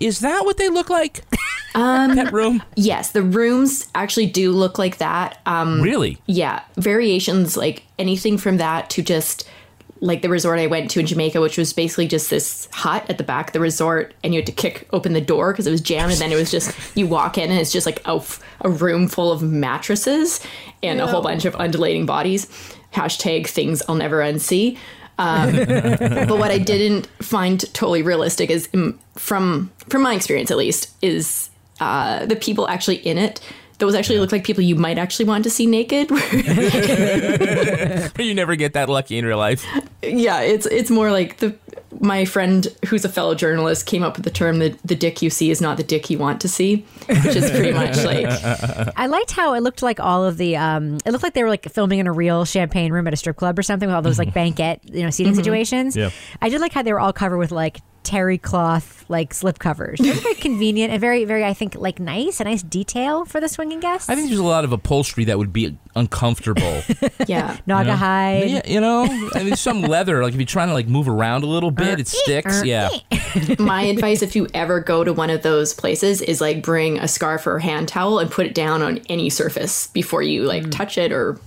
Is 0.00 0.20
that 0.20 0.44
what 0.44 0.56
they 0.56 0.68
look 0.68 0.90
like? 0.90 1.24
Um, 1.72 2.16
Pet 2.16 2.32
room? 2.32 2.64
Yes, 2.74 3.12
the 3.12 3.22
rooms 3.22 3.88
actually 3.94 4.26
do 4.26 4.50
look 4.50 4.76
like 4.76 4.98
that. 4.98 5.38
Um, 5.46 5.80
Really? 5.80 6.18
Yeah, 6.26 6.62
variations 6.76 7.56
like 7.56 7.84
anything 7.96 8.38
from 8.38 8.56
that 8.56 8.90
to 8.90 9.02
just 9.02 9.48
like 10.00 10.22
the 10.22 10.28
resort 10.28 10.58
I 10.58 10.66
went 10.66 10.90
to 10.90 11.00
in 11.00 11.06
Jamaica, 11.06 11.40
which 11.40 11.56
was 11.56 11.72
basically 11.72 12.08
just 12.08 12.28
this 12.28 12.68
hut 12.72 13.08
at 13.08 13.18
the 13.18 13.24
back 13.24 13.48
of 13.48 13.52
the 13.52 13.60
resort, 13.60 14.14
and 14.24 14.34
you 14.34 14.38
had 14.40 14.46
to 14.46 14.52
kick 14.52 14.88
open 14.92 15.12
the 15.12 15.20
door 15.20 15.52
because 15.52 15.68
it 15.68 15.70
was 15.70 15.80
jammed, 15.80 16.10
and 16.10 16.20
then 16.20 16.32
it 16.32 16.36
was 16.36 16.50
just 16.50 16.74
you 16.96 17.06
walk 17.06 17.38
in 17.38 17.50
and 17.50 17.60
it's 17.60 17.70
just 17.70 17.86
like 17.86 18.02
a 18.04 18.68
room 18.68 19.06
full 19.06 19.30
of 19.30 19.40
mattresses 19.40 20.40
and 20.82 21.00
a 21.00 21.06
whole 21.06 21.22
bunch 21.22 21.44
of 21.44 21.54
undulating 21.54 22.04
bodies. 22.04 22.46
Hashtag 22.94 23.46
things 23.46 23.80
I'll 23.88 23.94
never 23.94 24.18
unsee. 24.18 24.76
Um, 25.20 25.52
but 25.66 26.38
what 26.38 26.50
I 26.50 26.58
didn't 26.58 27.06
find 27.22 27.60
totally 27.74 28.02
realistic 28.02 28.50
is, 28.50 28.68
mm, 28.68 28.96
from 29.16 29.70
from 29.88 30.02
my 30.02 30.14
experience 30.14 30.50
at 30.50 30.56
least, 30.56 30.90
is 31.02 31.50
uh, 31.78 32.26
the 32.26 32.36
people 32.36 32.68
actually 32.68 32.96
in 32.96 33.18
it. 33.18 33.40
Those 33.78 33.94
actually 33.94 34.18
look 34.18 34.32
like 34.32 34.44
people 34.44 34.62
you 34.62 34.76
might 34.76 34.98
actually 34.98 35.26
want 35.26 35.44
to 35.44 35.50
see 35.50 35.66
naked. 35.66 36.10
you 38.18 38.34
never 38.34 38.56
get 38.56 38.74
that 38.74 38.88
lucky 38.88 39.18
in 39.18 39.24
real 39.24 39.38
life. 39.38 39.64
yeah, 40.02 40.40
it's 40.40 40.66
it's 40.66 40.90
more 40.90 41.10
like 41.10 41.38
the 41.38 41.54
my 41.98 42.24
friend 42.24 42.66
who's 42.86 43.04
a 43.04 43.08
fellow 43.08 43.34
journalist 43.34 43.86
came 43.86 44.02
up 44.02 44.16
with 44.16 44.24
the 44.24 44.30
term 44.30 44.58
that 44.60 44.80
the 44.82 44.94
dick 44.94 45.22
you 45.22 45.30
see 45.30 45.50
is 45.50 45.60
not 45.60 45.76
the 45.76 45.82
dick 45.82 46.08
you 46.10 46.18
want 46.18 46.40
to 46.42 46.48
see, 46.48 46.84
which 47.08 47.34
is 47.36 47.50
pretty 47.50 47.72
much 47.72 47.96
like 48.04 48.26
I 48.96 49.06
liked 49.06 49.32
how 49.32 49.54
it 49.54 49.60
looked 49.62 49.82
like 49.82 49.98
all 50.00 50.24
of 50.24 50.36
the. 50.36 50.56
Um, 50.56 50.98
it 51.04 51.10
looked 51.10 51.24
like 51.24 51.34
they 51.34 51.42
were 51.42 51.48
like 51.48 51.68
filming 51.72 51.98
in 51.98 52.06
a 52.06 52.12
real 52.12 52.44
champagne 52.44 52.92
room 52.92 53.06
at 53.06 53.12
a 53.12 53.16
strip 53.16 53.36
club 53.36 53.58
or 53.58 53.62
something 53.62 53.88
with 53.88 53.94
all 53.96 54.02
those 54.02 54.18
like 54.18 54.32
banquet, 54.34 54.80
you 54.84 55.02
know, 55.02 55.10
seating 55.10 55.32
Mhm. 55.32 55.36
situations. 55.36 55.96
Yeah. 55.96 56.10
I 56.40 56.48
did 56.48 56.60
like 56.60 56.72
how 56.72 56.82
they 56.82 56.92
were 56.92 57.00
all 57.00 57.12
covered 57.12 57.38
with 57.38 57.50
like 57.50 57.80
terry 58.02 58.38
cloth 58.38 59.04
like 59.08 59.34
slip 59.34 59.58
covers. 59.58 59.98
They 59.98 60.10
were 60.10 60.14
very 60.16 60.34
convenient 60.36 60.92
and 60.92 61.00
very, 61.00 61.24
very, 61.24 61.44
I 61.44 61.52
think, 61.52 61.74
like 61.74 61.98
nice, 61.98 62.40
a 62.40 62.44
nice 62.44 62.62
detail 62.62 63.24
for 63.24 63.40
the 63.40 63.48
swinging 63.48 63.80
guests. 63.80 64.08
I 64.08 64.14
think 64.14 64.28
there's 64.28 64.40
a 64.40 64.44
lot 64.44 64.64
of 64.64 64.72
upholstery 64.72 65.24
that 65.24 65.38
would 65.38 65.52
be 65.52 65.76
uncomfortable. 65.96 66.82
yeah, 67.26 67.58
Naga 67.66 67.84
you 67.84 67.90
know? 67.90 67.96
hide. 67.96 68.50
Yeah, 68.50 68.62
you 68.66 68.80
know, 68.80 69.30
I 69.34 69.42
mean, 69.42 69.56
some 69.56 69.82
leather. 69.82 70.22
Like 70.22 70.32
if 70.32 70.38
you're 70.38 70.46
trying 70.46 70.68
to 70.68 70.74
like 70.74 70.88
move 70.88 71.08
around 71.08 71.42
a 71.42 71.46
little 71.46 71.70
bit, 71.70 72.00
it 72.00 72.08
sticks. 72.08 72.64
Yeah. 72.64 72.90
my 73.58 73.82
advice 73.82 74.22
if 74.22 74.36
you 74.36 74.46
ever 74.54 74.80
go 74.80 75.04
to 75.04 75.12
one 75.12 75.30
of 75.30 75.42
those 75.42 75.74
places 75.74 76.22
is 76.22 76.40
like 76.40 76.62
bring 76.62 76.98
a 76.98 77.08
scarf 77.08 77.46
or 77.46 77.56
a 77.56 77.62
hand 77.62 77.88
towel 77.88 78.18
and 78.18 78.30
put 78.30 78.46
it 78.46 78.54
down 78.54 78.82
on 78.82 78.98
any 79.08 79.30
surface 79.30 79.88
before 79.88 80.22
you 80.22 80.44
like 80.44 80.64
mm. 80.64 80.70
touch 80.70 80.98
it 80.98 81.12
or 81.12 81.38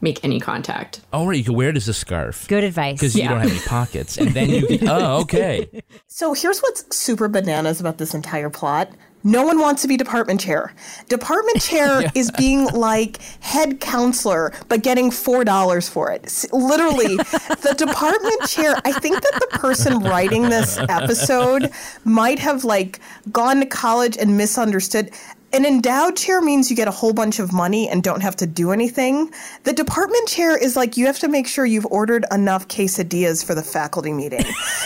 make 0.00 0.24
any 0.24 0.40
contact. 0.40 1.00
Oh, 1.12 1.26
right. 1.26 1.38
You 1.38 1.44
can 1.44 1.54
wear 1.54 1.68
it 1.68 1.76
as 1.76 1.88
a 1.88 1.94
scarf. 1.94 2.48
Good 2.48 2.64
advice. 2.64 2.94
Because 2.94 3.16
you 3.16 3.28
don't 3.28 3.40
have 3.40 3.50
any 3.50 3.60
pockets, 3.60 4.16
and 4.16 4.30
then 4.30 4.50
you. 4.50 4.66
Can, 4.66 4.88
oh, 4.88 5.20
okay. 5.20 5.82
So 6.06 6.34
here's 6.34 6.60
what's 6.60 6.96
super 6.96 7.28
bananas 7.28 7.80
about 7.80 7.98
this 7.98 8.14
entire 8.14 8.50
plot. 8.50 8.90
No 9.22 9.42
one 9.42 9.58
wants 9.60 9.82
to 9.82 9.88
be 9.88 9.96
department 9.96 10.40
chair. 10.40 10.72
Department 11.08 11.60
chair 11.62 12.10
is 12.14 12.30
being 12.32 12.66
like 12.66 13.20
head 13.40 13.80
counselor, 13.80 14.52
but 14.68 14.82
getting 14.82 15.10
$4 15.10 15.90
for 15.90 16.10
it. 16.10 16.44
Literally, 16.52 17.16
the 17.16 17.74
department 17.76 18.48
chair, 18.48 18.76
I 18.84 18.92
think 18.92 19.20
that 19.20 19.46
the 19.50 19.58
person 19.58 20.00
writing 20.00 20.48
this 20.48 20.78
episode 20.78 21.70
might 22.04 22.38
have 22.38 22.64
like 22.64 23.00
gone 23.30 23.60
to 23.60 23.66
college 23.66 24.16
and 24.16 24.36
misunderstood. 24.38 25.10
An 25.52 25.66
endowed 25.66 26.16
chair 26.16 26.40
means 26.40 26.70
you 26.70 26.76
get 26.76 26.86
a 26.86 26.92
whole 26.92 27.12
bunch 27.12 27.40
of 27.40 27.52
money 27.52 27.88
and 27.88 28.04
don't 28.04 28.20
have 28.20 28.36
to 28.36 28.46
do 28.46 28.70
anything. 28.70 29.32
The 29.64 29.72
department 29.72 30.28
chair 30.28 30.56
is 30.56 30.76
like 30.76 30.96
you 30.96 31.06
have 31.06 31.18
to 31.18 31.28
make 31.28 31.48
sure 31.48 31.66
you've 31.66 31.86
ordered 31.86 32.24
enough 32.30 32.68
quesadillas 32.68 33.44
for 33.44 33.56
the 33.56 33.62
faculty 33.62 34.12
meeting. 34.12 34.44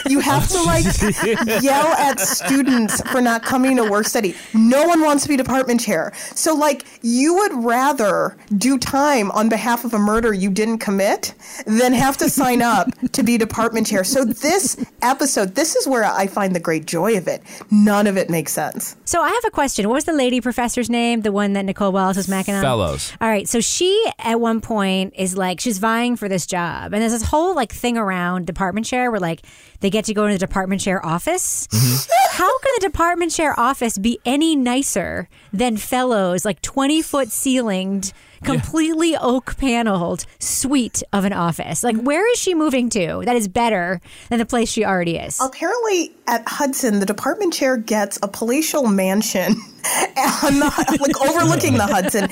You 0.09 0.21
have 0.21 0.49
to 0.49 0.63
like 0.63 0.85
yell 1.63 1.89
at 1.89 2.19
students 2.19 3.03
for 3.11 3.21
not 3.21 3.43
coming 3.43 3.77
to 3.77 3.91
work 3.91 4.07
study. 4.07 4.35
No 4.55 4.87
one 4.89 5.03
wants 5.03 5.25
to 5.25 5.29
be 5.29 5.37
department 5.37 5.81
chair. 5.81 6.13
So 6.35 6.55
like 6.55 6.87
you 7.03 7.35
would 7.35 7.53
rather 7.63 8.35
do 8.57 8.79
time 8.79 9.31
on 9.33 9.51
behalf 9.51 9.85
of 9.85 9.93
a 9.93 9.99
murder 9.99 10.33
you 10.33 10.51
didn't 10.51 10.79
commit 10.79 11.35
than 11.67 11.93
have 11.93 12.17
to 12.19 12.31
sign 12.31 12.63
up 12.63 12.89
to 13.13 13.23
be 13.23 13.37
department 13.37 13.87
chair. 13.87 14.03
So 14.03 14.25
this 14.25 14.83
episode, 15.03 15.57
this 15.57 15.77
is 15.77 15.87
where 15.87 16.05
I 16.05 16.27
find 16.27 16.55
the 16.55 16.61
great 16.61 16.87
joy 16.87 17.19
of 17.19 17.29
it. 17.29 17.43
None 17.71 18.07
of 18.07 18.17
it 18.17 18.31
makes 18.31 18.53
sense. 18.53 18.97
So 19.05 19.21
I 19.21 19.29
have 19.29 19.45
a 19.47 19.51
question. 19.51 19.89
What 19.89 19.97
was 19.97 20.05
the 20.05 20.15
lady 20.15 20.41
professor's 20.55 20.89
name? 20.89 21.23
The 21.23 21.33
one 21.33 21.55
that 21.55 21.65
Nicole 21.65 21.91
Wallace 21.91 22.17
was 22.17 22.29
macking 22.29 22.55
on? 22.55 22.63
Fellows. 22.63 23.13
All 23.21 23.29
right. 23.29 23.49
So 23.49 23.61
she 23.61 24.05
at 24.19 24.41
one 24.41 24.61
point 24.61 25.15
is 25.17 25.37
like 25.37 25.61
she's 25.61 25.79
vying 25.79 26.17
for 26.17 26.29
this 26.29 26.47
job, 26.47 26.93
and 26.93 27.03
there's 27.03 27.13
this 27.13 27.25
whole 27.25 27.55
like 27.55 27.73
thing 27.73 27.99
around 27.99 28.47
department 28.47 28.87
chair 28.87 29.11
where 29.11 29.21
like 29.21 29.43
they 29.81 29.91
get 29.91 30.05
to 30.07 30.15
go 30.15 30.25
into 30.25 30.35
the 30.35 30.47
department 30.47 30.81
chair 30.81 31.05
office. 31.05 31.67
Mm-hmm. 31.67 32.37
How 32.37 32.59
can 32.59 32.73
the 32.77 32.87
department 32.87 33.33
chair 33.33 33.59
office 33.59 33.99
be 33.99 34.21
any 34.25 34.55
nicer 34.55 35.29
than 35.53 35.77
Fellows 35.77 36.45
like 36.45 36.63
twenty 36.63 37.03
foot 37.03 37.29
ceilinged? 37.29 38.13
Completely 38.43 39.17
oak 39.17 39.57
paneled 39.57 40.27
suite 40.39 41.03
of 41.15 41.25
an 41.25 41.33
office. 41.33 41.83
Like, 41.83 41.97
where 41.97 42.31
is 42.31 42.39
she 42.39 42.55
moving 42.55 42.91
to 42.91 43.23
that 43.25 43.37
is 43.37 43.49
better 43.49 44.03
than 44.29 44.39
the 44.39 44.45
place 44.45 44.69
she 44.69 44.85
already 44.85 45.17
is? 45.17 45.41
Apparently, 45.41 46.13
at 46.27 46.47
Hudson, 46.47 47.01
the 47.01 47.07
department 47.07 47.55
chair 47.55 47.79
gets 47.79 48.19
a 48.23 48.29
palatial 48.29 48.87
mansion 48.87 49.57
on 50.43 50.59
the, 50.61 50.99
like 51.01 51.21
overlooking 51.21 51.75
the 51.75 51.87
Hudson. 51.87 52.29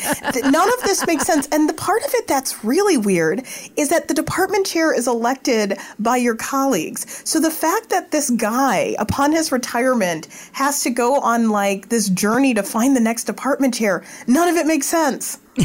None 0.50 0.68
of 0.68 0.82
this 0.84 1.06
makes 1.06 1.24
sense. 1.24 1.48
And 1.52 1.68
the 1.68 1.74
part 1.74 2.02
of 2.02 2.10
it 2.14 2.26
that's 2.26 2.64
really 2.64 2.96
weird 2.96 3.42
is 3.76 3.90
that 3.90 4.08
the 4.08 4.14
department 4.14 4.66
chair 4.66 4.94
is 4.94 5.06
elected 5.06 5.78
by 5.98 6.16
your 6.16 6.34
colleagues. 6.34 7.22
So 7.28 7.40
the 7.40 7.50
fact 7.50 7.90
that 7.90 8.10
this 8.10 8.30
guy, 8.30 8.96
upon 8.98 9.32
his 9.32 9.52
retirement, 9.52 10.28
has 10.52 10.82
to 10.82 10.90
go 10.90 11.20
on 11.20 11.50
like 11.50 11.88
this 11.88 12.08
journey 12.08 12.54
to 12.54 12.62
find 12.62 12.96
the 12.96 13.00
next 13.00 13.24
department 13.24 13.74
chair, 13.74 14.04
none 14.26 14.48
of 14.48 14.56
it 14.56 14.66
makes 14.66 14.86
sense. 14.86 15.38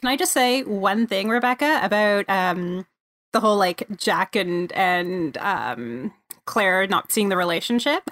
Can 0.00 0.10
I 0.10 0.16
just 0.16 0.32
say 0.32 0.62
one 0.62 1.06
thing, 1.06 1.28
Rebecca, 1.28 1.80
about 1.82 2.24
um, 2.28 2.86
the 3.32 3.40
whole 3.40 3.56
like 3.58 3.86
Jack 3.96 4.36
and 4.36 4.72
and 4.72 5.36
um, 5.38 6.14
Claire 6.46 6.86
not 6.86 7.12
seeing 7.12 7.28
the 7.28 7.36
relationship? 7.36 8.08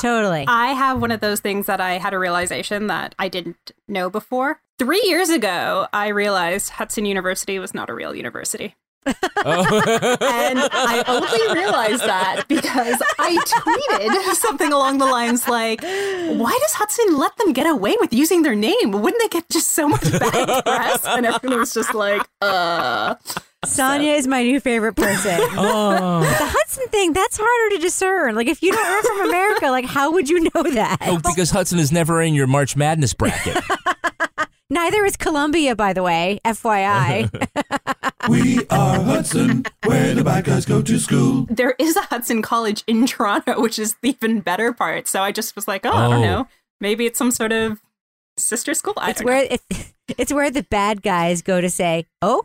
Totally. 0.00 0.44
I 0.46 0.68
have 0.68 1.00
one 1.00 1.10
of 1.10 1.20
those 1.20 1.40
things 1.40 1.66
that 1.66 1.80
I 1.80 1.98
had 1.98 2.14
a 2.14 2.18
realization 2.18 2.86
that 2.88 3.14
I 3.18 3.28
didn't 3.28 3.72
know 3.86 4.10
before. 4.10 4.60
Three 4.78 5.02
years 5.06 5.28
ago, 5.28 5.88
I 5.92 6.08
realized 6.08 6.70
Hudson 6.70 7.04
University 7.04 7.58
was 7.58 7.74
not 7.74 7.90
a 7.90 7.94
real 7.94 8.14
university. 8.14 8.76
and 9.06 9.16
I 10.70 11.02
only 11.08 11.60
realized 11.60 12.02
that 12.02 12.44
because 12.46 13.00
I 13.18 13.36
tweeted 13.36 14.34
something 14.34 14.70
along 14.70 14.98
the 14.98 15.06
lines 15.06 15.48
like, 15.48 15.80
"Why 15.82 16.58
does 16.60 16.72
Hudson 16.74 17.16
let 17.16 17.34
them 17.38 17.54
get 17.54 17.66
away 17.66 17.96
with 18.00 18.12
using 18.12 18.42
their 18.42 18.54
name? 18.54 18.92
Wouldn't 18.92 19.22
they 19.22 19.28
get 19.28 19.48
just 19.48 19.68
so 19.68 19.88
much 19.88 20.02
bad 20.02 20.64
press?" 20.64 21.06
And 21.06 21.24
everyone 21.24 21.60
was 21.60 21.72
just 21.72 21.94
like, 21.94 22.22
"Uh." 22.42 23.14
Sonia 23.64 24.12
is 24.12 24.26
my 24.26 24.42
new 24.42 24.60
favorite 24.60 24.94
person. 24.94 25.40
Oh. 25.60 26.20
The 26.20 26.26
Hudson 26.46 26.86
thing, 26.88 27.12
that's 27.12 27.36
harder 27.40 27.76
to 27.76 27.80
discern. 27.82 28.34
Like, 28.34 28.46
if 28.46 28.62
you 28.62 28.70
don't 28.72 28.86
are 28.86 29.02
from 29.02 29.28
America, 29.28 29.66
like, 29.70 29.84
how 29.84 30.12
would 30.12 30.28
you 30.28 30.40
know 30.54 30.62
that? 30.62 30.98
Oh, 31.02 31.18
because 31.18 31.50
Hudson 31.50 31.78
is 31.78 31.90
never 31.90 32.22
in 32.22 32.34
your 32.34 32.46
March 32.46 32.76
Madness 32.76 33.12
bracket. 33.14 33.56
Neither 34.70 35.04
is 35.04 35.16
Columbia, 35.16 35.74
by 35.74 35.92
the 35.94 36.02
way, 36.02 36.38
FYI. 36.44 37.30
We 38.28 38.66
are 38.68 39.00
Hudson, 39.00 39.64
where 39.84 40.14
the 40.14 40.22
bad 40.22 40.44
guys 40.44 40.64
go 40.66 40.82
to 40.82 40.98
school. 41.00 41.46
There 41.50 41.74
is 41.78 41.96
a 41.96 42.02
Hudson 42.02 42.42
College 42.42 42.84
in 42.86 43.06
Toronto, 43.06 43.60
which 43.60 43.78
is 43.78 43.96
the 44.02 44.10
even 44.10 44.40
better 44.40 44.72
part. 44.72 45.08
So 45.08 45.22
I 45.22 45.32
just 45.32 45.56
was 45.56 45.66
like, 45.66 45.86
"Oh, 45.86 45.90
I 45.92 46.08
don't 46.08 46.18
Oh. 46.20 46.22
know. 46.22 46.48
Maybe 46.80 47.06
it's 47.06 47.18
some 47.18 47.30
sort 47.30 47.52
of 47.52 47.80
sister 48.36 48.74
school." 48.74 48.92
I 48.98 49.10
it's 49.10 49.20
don't 49.20 49.26
where 49.26 49.46
it's, 49.50 49.92
it's 50.18 50.32
where 50.32 50.50
the 50.50 50.62
bad 50.64 51.00
guys 51.02 51.40
go 51.40 51.60
to 51.62 51.70
say, 51.70 52.06
"Oh, 52.20 52.44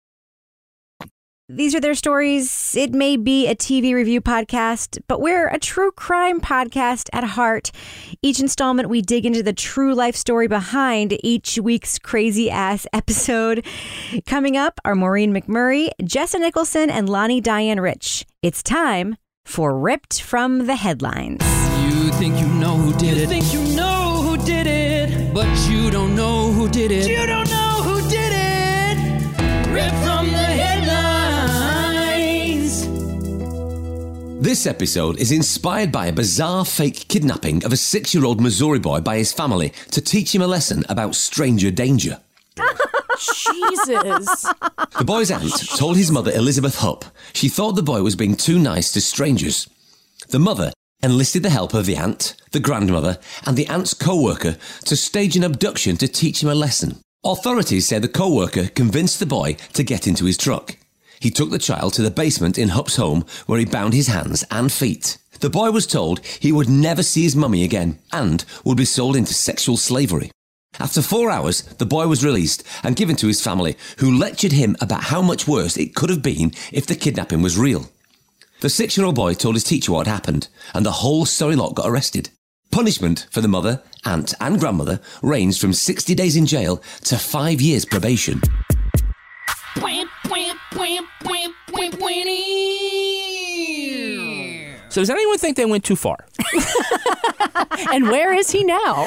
These 1.53 1.75
are 1.75 1.81
their 1.81 1.95
stories. 1.95 2.75
It 2.77 2.93
may 2.93 3.17
be 3.17 3.47
a 3.47 3.55
TV 3.55 3.93
review 3.93 4.21
podcast, 4.21 5.01
but 5.09 5.19
we're 5.19 5.49
a 5.49 5.59
true 5.59 5.91
crime 5.91 6.39
podcast 6.39 7.09
at 7.11 7.25
heart. 7.25 7.71
Each 8.21 8.39
installment, 8.39 8.87
we 8.87 9.01
dig 9.01 9.25
into 9.25 9.43
the 9.43 9.51
true 9.51 9.93
life 9.93 10.15
story 10.15 10.47
behind 10.47 11.17
each 11.25 11.59
week's 11.59 11.99
crazy 11.99 12.49
ass 12.49 12.87
episode. 12.93 13.65
Coming 14.25 14.55
up 14.55 14.79
are 14.85 14.95
Maureen 14.95 15.33
McMurray, 15.33 15.89
Jessa 16.01 16.39
Nicholson, 16.39 16.89
and 16.89 17.09
Lonnie 17.09 17.41
Diane 17.41 17.81
Rich. 17.81 18.25
It's 18.41 18.63
time 18.63 19.17
for 19.43 19.77
Ripped 19.77 20.21
from 20.21 20.67
the 20.67 20.75
Headlines. 20.75 21.43
You 21.83 22.11
think 22.13 22.39
you 22.39 22.47
know 22.47 22.77
who 22.77 22.97
did 22.97 23.17
it. 23.17 23.21
You 23.21 23.27
think 23.27 23.53
you 23.53 23.75
know 23.75 24.21
who 24.21 24.37
did 24.45 24.67
it. 24.67 25.33
But 25.33 25.47
you 25.69 25.91
don't 25.91 26.15
know 26.15 26.51
who 26.51 26.69
did 26.69 26.91
it. 26.91 27.09
You 27.09 27.25
don't 27.25 27.40
This 34.51 34.67
episode 34.67 35.17
is 35.17 35.31
inspired 35.31 35.93
by 35.93 36.07
a 36.07 36.11
bizarre 36.11 36.65
fake 36.65 37.07
kidnapping 37.07 37.63
of 37.63 37.71
a 37.71 37.77
six 37.77 38.13
year 38.13 38.25
old 38.25 38.41
Missouri 38.41 38.79
boy 38.79 38.99
by 38.99 39.15
his 39.15 39.31
family 39.31 39.71
to 39.91 40.01
teach 40.01 40.35
him 40.35 40.41
a 40.41 40.45
lesson 40.45 40.83
about 40.89 41.15
stranger 41.15 41.71
danger. 41.71 42.19
Jesus. 42.57 44.45
The 44.97 45.05
boy's 45.05 45.31
aunt 45.31 45.53
told 45.77 45.95
his 45.95 46.11
mother, 46.11 46.33
Elizabeth 46.33 46.79
Hupp, 46.79 47.05
she 47.31 47.47
thought 47.47 47.77
the 47.77 47.81
boy 47.81 48.01
was 48.01 48.17
being 48.17 48.35
too 48.35 48.59
nice 48.59 48.91
to 48.91 48.99
strangers. 48.99 49.69
The 50.27 50.39
mother 50.39 50.73
enlisted 51.01 51.43
the 51.43 51.49
help 51.49 51.73
of 51.73 51.85
the 51.85 51.95
aunt, 51.95 52.35
the 52.51 52.59
grandmother, 52.59 53.19
and 53.45 53.55
the 53.55 53.67
aunt's 53.67 53.93
co 53.93 54.21
worker 54.21 54.57
to 54.83 54.97
stage 54.97 55.37
an 55.37 55.45
abduction 55.45 55.95
to 55.95 56.09
teach 56.09 56.43
him 56.43 56.49
a 56.49 56.55
lesson. 56.55 56.99
Authorities 57.23 57.87
say 57.87 57.99
the 57.99 58.09
co 58.09 58.35
worker 58.35 58.67
convinced 58.67 59.21
the 59.21 59.25
boy 59.25 59.53
to 59.71 59.83
get 59.83 60.07
into 60.07 60.25
his 60.25 60.35
truck. 60.35 60.75
He 61.21 61.29
took 61.29 61.51
the 61.51 61.59
child 61.59 61.93
to 61.93 62.01
the 62.01 62.09
basement 62.09 62.57
in 62.57 62.69
Hupp's 62.69 62.95
home 62.95 63.25
where 63.45 63.59
he 63.59 63.65
bound 63.65 63.93
his 63.93 64.07
hands 64.07 64.43
and 64.49 64.71
feet. 64.71 65.19
The 65.39 65.51
boy 65.51 65.69
was 65.69 65.85
told 65.85 66.25
he 66.25 66.51
would 66.51 66.67
never 66.67 67.03
see 67.03 67.21
his 67.21 67.35
mummy 67.35 67.63
again 67.63 67.99
and 68.11 68.43
would 68.65 68.77
be 68.77 68.85
sold 68.85 69.15
into 69.15 69.35
sexual 69.35 69.77
slavery. 69.77 70.31
After 70.79 71.01
four 71.03 71.29
hours, 71.29 71.61
the 71.61 71.85
boy 71.85 72.07
was 72.07 72.25
released 72.25 72.63
and 72.81 72.95
given 72.95 73.15
to 73.17 73.27
his 73.27 73.41
family, 73.41 73.77
who 73.99 74.17
lectured 74.17 74.51
him 74.51 74.75
about 74.81 75.03
how 75.03 75.21
much 75.21 75.47
worse 75.47 75.77
it 75.77 75.93
could 75.93 76.09
have 76.09 76.23
been 76.23 76.53
if 76.71 76.87
the 76.87 76.95
kidnapping 76.95 77.43
was 77.43 77.57
real. 77.57 77.91
The 78.61 78.69
six 78.69 78.97
year 78.97 79.05
old 79.05 79.15
boy 79.15 79.35
told 79.35 79.55
his 79.55 79.63
teacher 79.63 79.91
what 79.91 80.07
had 80.07 80.13
happened, 80.13 80.47
and 80.73 80.83
the 80.83 80.91
whole 80.91 81.25
sorry 81.25 81.55
lot 81.55 81.75
got 81.75 81.87
arrested. 81.87 82.29
Punishment 82.71 83.27
for 83.29 83.41
the 83.41 83.47
mother, 83.47 83.83
aunt, 84.05 84.33
and 84.39 84.59
grandmother 84.59 84.99
ranged 85.21 85.61
from 85.61 85.73
60 85.73 86.15
days 86.15 86.35
in 86.35 86.47
jail 86.47 86.81
to 87.03 87.17
five 87.17 87.61
years 87.61 87.85
probation. 87.85 88.41
So 94.89 94.99
does 94.99 95.09
anyone 95.09 95.37
think 95.37 95.55
they 95.55 95.65
went 95.65 95.85
too 95.85 95.95
far? 95.95 96.17
and 97.93 98.09
where 98.09 98.33
is 98.33 98.51
he 98.51 98.63
now? 98.65 99.05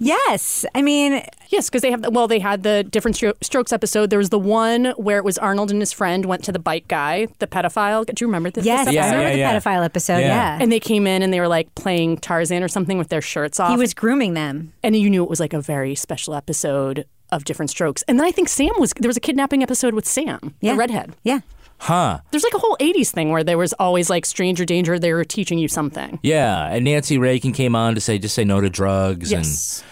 yes, 0.00 0.64
I 0.74 0.82
mean, 0.82 1.22
yes, 1.50 1.68
because 1.70 1.82
they 1.82 1.92
have. 1.92 2.04
Well, 2.12 2.26
they 2.26 2.40
had 2.40 2.64
the 2.64 2.82
different 2.82 3.16
strokes 3.42 3.72
episode. 3.72 4.10
There 4.10 4.18
was 4.18 4.30
the 4.30 4.38
one 4.38 4.86
where 4.96 5.18
it 5.18 5.24
was 5.24 5.38
Arnold 5.38 5.70
and 5.70 5.80
his 5.80 5.92
friend 5.92 6.24
went 6.26 6.42
to 6.44 6.52
the 6.52 6.58
bike 6.58 6.88
guy, 6.88 7.28
the 7.38 7.46
pedophile. 7.46 8.04
Do 8.06 8.12
you 8.20 8.26
remember 8.26 8.50
this? 8.50 8.64
Yes, 8.64 8.86
this 8.86 8.96
I 8.96 9.14
remember 9.14 9.36
the 9.36 9.42
pedophile 9.42 9.84
episode. 9.84 10.18
Yeah. 10.18 10.58
And 10.60 10.72
they 10.72 10.80
came 10.80 11.06
in 11.06 11.22
and 11.22 11.32
they 11.32 11.38
were 11.38 11.46
like 11.48 11.72
playing 11.76 12.16
Tarzan 12.18 12.64
or 12.64 12.68
something 12.68 12.98
with 12.98 13.10
their 13.10 13.22
shirts 13.22 13.60
off. 13.60 13.70
He 13.70 13.76
was 13.76 13.94
grooming 13.94 14.34
them. 14.34 14.72
and 14.82 14.96
you 14.96 15.08
knew 15.10 15.22
it 15.22 15.30
was 15.30 15.38
like 15.38 15.52
a 15.52 15.60
very 15.60 15.94
special 15.94 16.34
episode 16.34 17.06
of 17.30 17.44
different 17.44 17.70
strokes. 17.70 18.02
And 18.08 18.18
then 18.18 18.26
I 18.26 18.30
think 18.30 18.48
Sam 18.48 18.70
was 18.78 18.92
there 18.98 19.08
was 19.08 19.16
a 19.16 19.20
kidnapping 19.20 19.62
episode 19.62 19.94
with 19.94 20.06
Sam, 20.06 20.54
Yeah. 20.60 20.72
the 20.72 20.78
redhead. 20.78 21.16
Yeah. 21.22 21.40
Huh. 21.80 22.18
There's 22.32 22.42
like 22.42 22.54
a 22.54 22.58
whole 22.58 22.76
80s 22.80 23.10
thing 23.12 23.30
where 23.30 23.44
there 23.44 23.56
was 23.58 23.72
always 23.74 24.10
like 24.10 24.26
stranger 24.26 24.64
danger. 24.64 24.98
They 24.98 25.12
were 25.12 25.24
teaching 25.24 25.58
you 25.58 25.68
something. 25.68 26.18
Yeah, 26.22 26.66
and 26.66 26.84
Nancy 26.84 27.18
Reagan 27.18 27.52
came 27.52 27.76
on 27.76 27.94
to 27.94 28.00
say 28.00 28.18
just 28.18 28.34
say 28.34 28.42
no 28.44 28.60
to 28.60 28.68
drugs 28.68 29.30
Yes. 29.30 29.78
and 29.80 29.88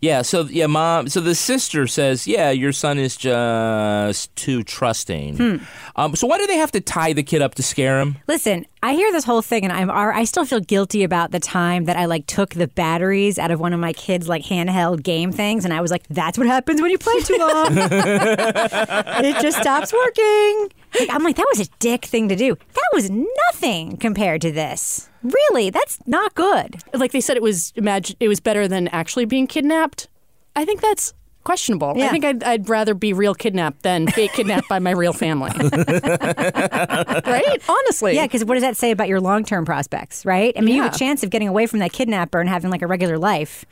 yeah, 0.00 0.20
so 0.22 0.42
yeah, 0.42 0.66
mom. 0.66 1.08
So 1.08 1.20
the 1.20 1.34
sister 1.34 1.86
says, 1.86 2.26
yeah, 2.26 2.50
your 2.50 2.72
son 2.72 2.98
is 2.98 3.16
just 3.16 4.36
too 4.36 4.62
trusting. 4.62 5.36
Hmm. 5.38 5.56
Um, 5.96 6.14
so 6.14 6.26
why 6.26 6.36
do 6.38 6.46
they 6.46 6.58
have 6.58 6.70
to 6.72 6.80
tie 6.80 7.14
the 7.14 7.22
kid 7.22 7.40
up 7.42 7.54
to 7.56 7.62
scare 7.62 8.00
him? 8.00 8.16
Listen, 8.28 8.66
I 8.84 8.92
hear 8.92 9.10
this 9.12 9.24
whole 9.24 9.40
thing, 9.40 9.64
and 9.64 9.72
I'm 9.72 9.90
I 9.90 10.24
still 10.24 10.44
feel 10.44 10.60
guilty 10.60 11.04
about 11.04 11.30
the 11.30 11.40
time 11.40 11.86
that 11.86 11.96
I 11.96 12.04
like 12.04 12.26
took 12.26 12.50
the 12.50 12.68
batteries 12.68 13.38
out 13.38 13.50
of 13.50 13.58
one 13.58 13.72
of 13.72 13.80
my 13.80 13.94
kids' 13.94 14.28
like 14.28 14.42
handheld 14.42 15.02
game 15.02 15.32
things, 15.32 15.64
and 15.64 15.72
I 15.72 15.80
was 15.80 15.90
like, 15.90 16.06
"That's 16.10 16.36
what 16.36 16.46
happens 16.46 16.82
when 16.82 16.90
you 16.90 16.98
play 16.98 17.18
too 17.20 17.38
long. 17.38 17.68
it 17.78 19.40
just 19.40 19.58
stops 19.58 19.90
working." 19.90 20.70
Like, 21.00 21.08
I'm 21.08 21.22
like, 21.22 21.36
that 21.36 21.46
was 21.56 21.66
a 21.66 21.70
dick 21.78 22.04
thing 22.04 22.28
to 22.28 22.36
do. 22.36 22.58
That 22.74 22.90
was 22.92 23.08
nothing 23.08 23.96
compared 23.96 24.42
to 24.42 24.52
this. 24.52 25.08
Really, 25.22 25.70
that's 25.70 25.98
not 26.06 26.34
good. 26.34 26.76
Like 26.92 27.12
they 27.12 27.22
said, 27.22 27.38
it 27.38 27.42
was 27.42 27.72
imagine 27.76 28.16
it 28.20 28.28
was 28.28 28.40
better 28.40 28.68
than 28.68 28.88
actually 28.88 29.24
being 29.24 29.46
kidnapped. 29.46 30.08
I 30.54 30.66
think 30.66 30.82
that's 30.82 31.14
questionable. 31.44 31.94
Yeah. 31.96 32.06
I 32.06 32.08
think 32.10 32.24
I'd, 32.24 32.42
I'd 32.42 32.68
rather 32.68 32.94
be 32.94 33.12
real 33.12 33.34
kidnapped 33.34 33.82
than 33.82 34.06
fake 34.08 34.32
kidnapped 34.34 34.68
by 34.68 34.78
my 34.78 34.90
real 34.90 35.12
family. 35.12 35.52
right? 35.60 37.58
Honestly. 37.68 38.14
Yeah, 38.14 38.26
because 38.26 38.44
what 38.44 38.54
does 38.54 38.62
that 38.62 38.76
say 38.76 38.90
about 38.90 39.08
your 39.08 39.20
long 39.20 39.44
term 39.44 39.64
prospects, 39.64 40.24
right? 40.24 40.54
I 40.56 40.60
mean, 40.60 40.74
you 40.74 40.82
have 40.82 40.94
a 40.94 40.98
chance 40.98 41.22
of 41.22 41.30
getting 41.30 41.48
away 41.48 41.66
from 41.66 41.78
that 41.80 41.92
kidnapper 41.92 42.40
and 42.40 42.48
having 42.48 42.70
like 42.70 42.82
a 42.82 42.86
regular 42.86 43.18
life, 43.18 43.64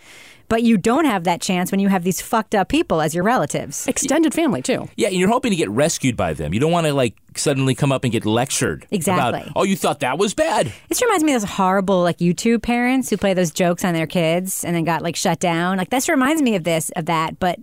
but 0.53 0.63
you 0.63 0.77
don't 0.77 1.07
have 1.07 1.25
that 1.25 1.41
chance 1.41 1.71
when 1.71 1.81
you 1.81 1.89
have 1.89 2.05
these 2.05 2.21
fucked 2.21 2.55
up 2.55 2.69
people 2.69 3.01
as 3.01 3.15
your 3.15 3.25
relatives. 3.25 3.87
Extended 3.87 4.35
family, 4.35 4.61
too. 4.61 4.87
Yeah, 4.97 5.09
and 5.09 5.17
you're 5.17 5.31
hoping 5.31 5.49
to 5.49 5.57
get 5.57 5.71
rescued 5.71 6.15
by 6.15 6.35
them. 6.35 6.53
You 6.53 6.61
don't 6.61 6.71
want 6.71 6.87
to 6.87 6.93
like 6.93 7.15
suddenly 7.37 7.75
come 7.75 7.91
up 7.91 8.05
and 8.05 8.13
get 8.13 8.27
lectured. 8.27 8.87
Exactly. 8.91 9.41
About, 9.41 9.53
oh, 9.57 9.63
you 9.63 9.77
thought 9.77 10.01
that 10.01 10.19
was 10.19 10.35
bad. 10.35 10.71
This 10.91 11.01
reminds 11.01 11.25
me 11.25 11.33
of 11.33 11.41
those 11.41 11.51
horrible 11.53 12.03
like 12.03 12.19
YouTube 12.19 12.61
parents 12.63 13.09
who 13.09 13.17
play 13.17 13.33
those 13.33 13.51
jokes 13.51 13.83
on 13.83 13.95
their 13.95 14.07
kids 14.07 14.63
and 14.63 14.77
then 14.77 14.85
got 14.85 15.01
like 15.01 15.17
shut 15.17 15.41
down. 15.41 15.79
Like 15.79 15.89
this 15.89 16.07
reminds 16.07 16.43
me 16.43 16.55
of 16.55 16.65
this 16.65 16.91
of 16.97 17.07
that, 17.07 17.39
but 17.41 17.59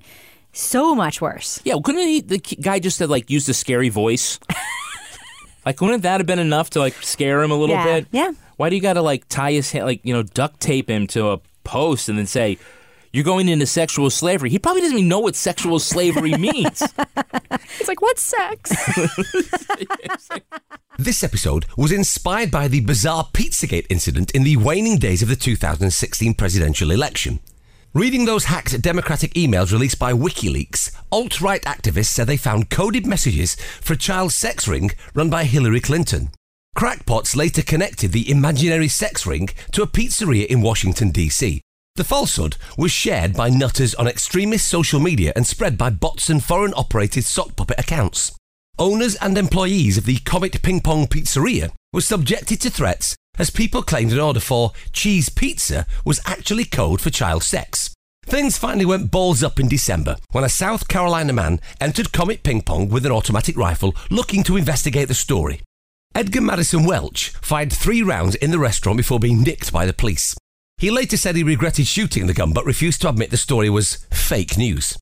so 0.52 0.96
much 0.96 1.22
worse. 1.22 1.62
Yeah, 1.64 1.76
well, 1.76 1.84
couldn't 1.84 2.08
he, 2.08 2.22
the 2.22 2.40
guy 2.40 2.80
just 2.80 2.98
have 3.02 3.12
like 3.12 3.30
used 3.30 3.48
a 3.50 3.54
scary 3.54 3.90
voice? 3.90 4.40
like, 5.66 5.80
wouldn't 5.80 6.02
that 6.02 6.20
have 6.20 6.26
been 6.26 6.40
enough 6.40 6.72
to 6.72 6.80
like 6.80 6.96
scare 7.04 7.44
him 7.44 7.52
a 7.52 7.56
little 7.56 7.76
Yeah, 7.76 8.00
bit? 8.00 8.08
yeah. 8.12 8.32
Why 8.58 8.72
do 8.72 8.76
you 8.76 8.82
got 8.82 8.94
to 8.94 9.04
like 9.04 9.30
tie 9.30 9.52
his 9.52 9.72
hand, 9.72 9.86
like 9.86 10.02
you 10.04 10.12
know, 10.16 10.24
duct 10.24 10.60
tape 10.60 10.90
him 10.90 11.06
to 11.08 11.30
a 11.30 11.40
post 11.64 12.10
and 12.10 12.18
then 12.18 12.26
say? 12.26 12.58
You're 13.12 13.24
going 13.24 13.50
into 13.50 13.66
sexual 13.66 14.10
slavery. 14.12 14.50
He 14.52 14.60
probably 14.60 14.82
doesn't 14.82 14.98
even 14.98 15.10
know 15.10 15.20
what 15.20 15.36
sexual 15.36 15.80
slavery 15.80 16.34
means. 16.38 16.84
It's 17.80 17.88
like, 17.88 18.02
what's 18.02 18.22
sex? 18.22 18.72
This 21.00 21.24
episode 21.24 21.66
was 21.78 21.94
inspired 21.94 22.52
by 22.52 22.68
the 22.68 22.82
bizarre 22.82 23.30
Pizzagate 23.32 23.86
incident 23.90 24.32
in 24.32 24.44
the 24.44 24.58
waning 24.58 24.98
days 24.98 25.22
of 25.22 25.30
the 25.30 25.36
2016 25.38 26.34
presidential 26.34 26.92
election. 26.92 27.40
Reading 27.94 28.26
those 28.26 28.44
hacked 28.44 28.82
Democratic 28.82 29.34
emails 29.34 29.72
released 29.72 29.98
by 29.98 30.12
WikiLeaks, 30.12 30.94
alt 31.10 31.40
right 31.40 31.62
activists 31.62 32.08
said 32.08 32.28
they 32.28 32.36
found 32.36 32.70
coded 32.70 33.08
messages 33.08 33.56
for 33.80 33.94
a 33.94 33.98
child 33.98 34.34
sex 34.34 34.68
ring 34.68 34.92
run 35.14 35.30
by 35.30 35.46
Hillary 35.46 35.80
Clinton. 35.80 36.32
Crackpots 36.76 37.34
later 37.34 37.62
connected 37.62 38.12
the 38.12 38.30
imaginary 38.30 38.90
sex 38.90 39.26
ring 39.26 39.48
to 39.72 39.82
a 39.82 39.88
pizzeria 39.88 40.48
in 40.48 40.62
Washington, 40.62 41.12
D.C. 41.12 41.62
The 42.00 42.06
falsehood 42.06 42.56
was 42.78 42.94
shared 42.94 43.34
by 43.34 43.50
nutters 43.50 43.94
on 43.94 44.08
extremist 44.08 44.70
social 44.70 45.02
media 45.02 45.34
and 45.36 45.46
spread 45.46 45.78
by 45.78 45.90
bots 45.90 46.30
and 46.30 46.42
foreign 46.42 46.74
operated 46.78 47.26
sock 47.26 47.58
puppet 47.58 47.78
accounts. 47.78 48.32
owners 48.78 49.16
and 49.16 49.38
employees 49.38 49.98
of 49.98 50.06
the 50.06 50.20
Comet 50.20 50.62
Ping 50.62 50.80
Pong 50.80 51.08
Pizzeria 51.08 51.72
were 51.92 52.00
subjected 52.00 52.62
to 52.62 52.70
threats 52.70 53.18
as 53.38 53.50
people 53.50 53.84
claimed 53.84 54.14
an 54.14 54.20
order 54.22 54.40
for 54.40 54.72
cheese 54.94 55.28
pizza 55.28 55.86
was 56.06 56.22
actually 56.26 56.64
code 56.64 57.02
for 57.02 57.10
child 57.10 57.44
sex. 57.44 57.94
Things 58.26 58.58
finally 58.58 58.86
went 58.86 59.12
balls 59.12 59.44
up 59.44 59.60
in 59.60 59.68
December 59.68 60.16
when 60.32 60.46
a 60.46 60.50
South 60.50 60.88
Carolina 60.88 61.34
man 61.34 61.60
entered 61.82 62.14
Comet 62.14 62.44
Ping 62.44 62.62
Pong 62.62 62.88
with 62.88 63.06
an 63.06 63.12
automatic 63.12 63.58
rifle 63.58 63.94
looking 64.10 64.44
to 64.44 64.56
investigate 64.56 65.10
the 65.10 65.14
story. 65.14 65.60
Edgar 66.16 66.40
Madison 66.40 66.86
Welch 66.86 67.32
fired 67.42 67.74
three 67.74 68.02
rounds 68.02 68.36
in 68.36 68.52
the 68.52 68.58
restaurant 68.58 68.96
before 68.96 69.20
being 69.20 69.42
nicked 69.42 69.74
by 69.74 69.86
the 69.86 69.92
police. 69.92 70.34
He 70.80 70.90
later 70.90 71.18
said 71.18 71.36
he 71.36 71.44
regretted 71.44 71.88
shooting 71.88 72.26
the 72.26 72.34
gun 72.34 72.54
but 72.54 72.66
refused 72.66 73.02
to 73.02 73.10
admit 73.10 73.32
the 73.32 73.38
story 73.38 73.70
was 73.70 74.08
fake 74.12 74.58
news. 74.58 74.98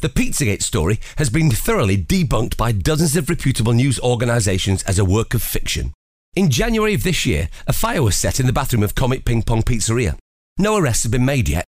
The 0.00 0.08
Pizzagate 0.08 0.62
story 0.62 0.98
has 1.18 1.28
been 1.28 1.50
thoroughly 1.50 1.98
debunked 1.98 2.56
by 2.56 2.72
dozens 2.72 3.16
of 3.16 3.28
reputable 3.28 3.74
news 3.74 4.00
organisations 4.00 4.82
as 4.84 4.98
a 4.98 5.04
work 5.04 5.34
of 5.34 5.42
fiction. 5.42 5.92
In 6.34 6.48
January 6.48 6.94
of 6.94 7.02
this 7.02 7.26
year, 7.26 7.50
a 7.66 7.74
fire 7.74 8.02
was 8.02 8.16
set 8.16 8.40
in 8.40 8.46
the 8.46 8.52
bathroom 8.52 8.82
of 8.82 8.94
Comet 8.94 9.26
Ping 9.26 9.42
Pong 9.42 9.62
Pizzeria. 9.62 10.16
No 10.56 10.78
arrests 10.78 11.02
have 11.02 11.12
been 11.12 11.26
made 11.26 11.50
yet. 11.50 11.66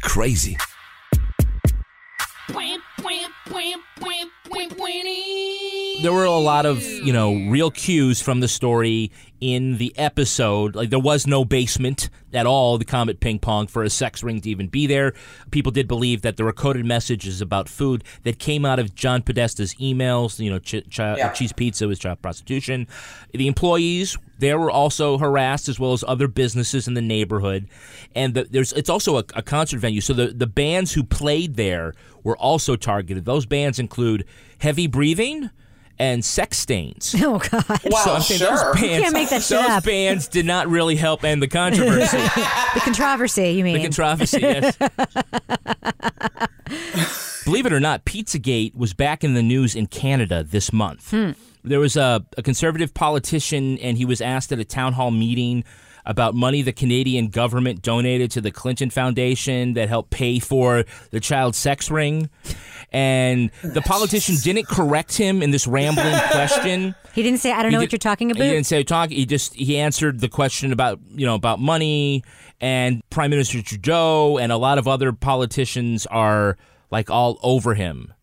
Crazy. 0.00 0.56
There 6.00 6.12
were 6.12 6.24
a 6.24 6.30
lot 6.38 6.64
of 6.64 6.82
you 6.84 7.12
know 7.12 7.34
real 7.48 7.70
cues 7.70 8.20
from 8.22 8.40
the 8.40 8.48
story 8.48 9.10
in 9.40 9.78
the 9.78 9.92
episode. 9.98 10.74
Like 10.76 10.90
there 10.90 10.98
was 10.98 11.26
no 11.26 11.44
basement 11.44 12.08
at 12.32 12.46
all. 12.46 12.78
The 12.78 12.84
comet 12.84 13.20
ping 13.20 13.38
pong 13.40 13.66
for 13.66 13.82
a 13.82 13.90
sex 13.90 14.22
ring 14.22 14.40
to 14.42 14.50
even 14.50 14.68
be 14.68 14.86
there. 14.86 15.12
People 15.50 15.72
did 15.72 15.88
believe 15.88 16.22
that 16.22 16.36
there 16.36 16.46
were 16.46 16.52
coded 16.52 16.84
messages 16.84 17.40
about 17.40 17.68
food 17.68 18.04
that 18.24 18.38
came 18.38 18.64
out 18.64 18.78
of 18.78 18.94
john 18.94 19.22
podesta's 19.22 19.74
emails 19.74 20.38
you 20.38 20.50
know 20.50 20.58
ch- 20.58 20.88
ch- 20.88 20.98
Yeah. 20.98 21.30
cheese 21.32 21.52
pizza 21.52 21.88
was 21.88 21.98
child 21.98 22.22
prostitution. 22.22 22.86
The 23.32 23.46
employees 23.48 24.16
there 24.38 24.58
were 24.58 24.70
also 24.70 25.18
harassed 25.18 25.68
as 25.68 25.80
well 25.80 25.92
as 25.92 26.04
other 26.06 26.28
businesses 26.28 26.86
in 26.86 26.94
the 26.94 27.02
neighborhood. 27.02 27.66
And 28.14 28.34
the, 28.34 28.44
there's 28.44 28.72
it's 28.72 28.90
also 28.90 29.16
a, 29.18 29.24
a 29.34 29.42
concert 29.42 29.78
venue. 29.80 30.00
So 30.00 30.12
the, 30.12 30.28
the 30.28 30.46
bands 30.46 30.92
who 30.92 31.02
played 31.02 31.56
there 31.56 31.92
were 32.22 32.36
also 32.36 32.76
targeted. 32.76 33.24
Those 33.24 33.46
bands 33.46 33.80
include 33.80 34.24
heavy 34.60 34.86
breathing 34.86 35.50
and 35.98 36.24
sex 36.24 36.58
stains. 36.58 37.14
Oh 37.20 37.38
God! 37.38 37.64
so 37.64 38.14
I'm 38.14 38.22
saying 38.22 38.40
those 38.40 38.62
bands, 38.62 38.82
You 38.82 38.88
can't 39.02 39.14
make 39.14 39.28
that 39.30 39.42
shit 39.42 39.58
those 39.58 39.68
up. 39.68 39.84
bands 39.84 40.28
did 40.28 40.46
not 40.46 40.68
really 40.68 40.96
help 40.96 41.24
end 41.24 41.42
the 41.42 41.48
controversy. 41.48 42.16
the 42.18 42.80
controversy, 42.80 43.50
you 43.50 43.64
mean? 43.64 43.76
the 43.76 43.82
controversy, 43.82 44.40
yes. 44.40 44.76
Believe 47.44 47.66
it 47.66 47.72
or 47.72 47.80
not, 47.80 48.04
Pizzagate 48.04 48.74
was 48.74 48.94
back 48.94 49.24
in 49.24 49.34
the 49.34 49.42
news 49.42 49.74
in 49.74 49.86
Canada 49.86 50.44
this 50.44 50.72
month. 50.72 51.10
Hmm. 51.10 51.32
There 51.64 51.80
was 51.80 51.96
a, 51.96 52.24
a 52.36 52.42
conservative 52.42 52.94
politician, 52.94 53.78
and 53.78 53.98
he 53.98 54.04
was 54.04 54.20
asked 54.20 54.52
at 54.52 54.58
a 54.58 54.64
town 54.64 54.92
hall 54.92 55.10
meeting 55.10 55.64
about 56.08 56.34
money 56.34 56.62
the 56.62 56.72
Canadian 56.72 57.28
government 57.28 57.82
donated 57.82 58.30
to 58.32 58.40
the 58.40 58.50
Clinton 58.50 58.88
Foundation 58.90 59.74
that 59.74 59.88
helped 59.88 60.10
pay 60.10 60.38
for 60.40 60.84
the 61.10 61.20
child 61.20 61.54
sex 61.54 61.90
ring. 61.90 62.30
And 62.90 63.50
the 63.62 63.82
politician 63.82 64.36
didn't 64.42 64.66
correct 64.66 65.16
him 65.16 65.42
in 65.42 65.50
this 65.50 65.66
rambling 65.66 66.18
question. 66.30 66.94
He 67.12 67.22
didn't 67.22 67.40
say, 67.40 67.52
"I 67.52 67.62
don't 67.62 67.70
He 67.70 67.76
know 67.76 67.80
did- 67.80 67.86
what 67.88 67.92
you're 67.92 67.98
talking 67.98 68.30
about." 68.30 68.42
He 68.42 68.50
didn't 68.50 68.66
say 68.66 68.82
talk. 68.82 69.10
He 69.10 69.26
just 69.26 69.54
he 69.54 69.76
answered 69.78 70.20
the 70.20 70.28
question 70.28 70.72
about 70.72 70.98
you 71.10 71.26
know 71.26 71.34
about 71.34 71.60
money 71.60 72.24
and 72.60 73.02
Prime 73.10 73.30
Minister 73.30 73.60
Trudeau 73.62 74.38
and 74.38 74.50
a 74.50 74.56
lot 74.56 74.78
of 74.78 74.88
other 74.88 75.12
politicians 75.12 76.06
are 76.06 76.56
like 76.90 77.10
all 77.10 77.38
over 77.42 77.74
him. 77.74 78.14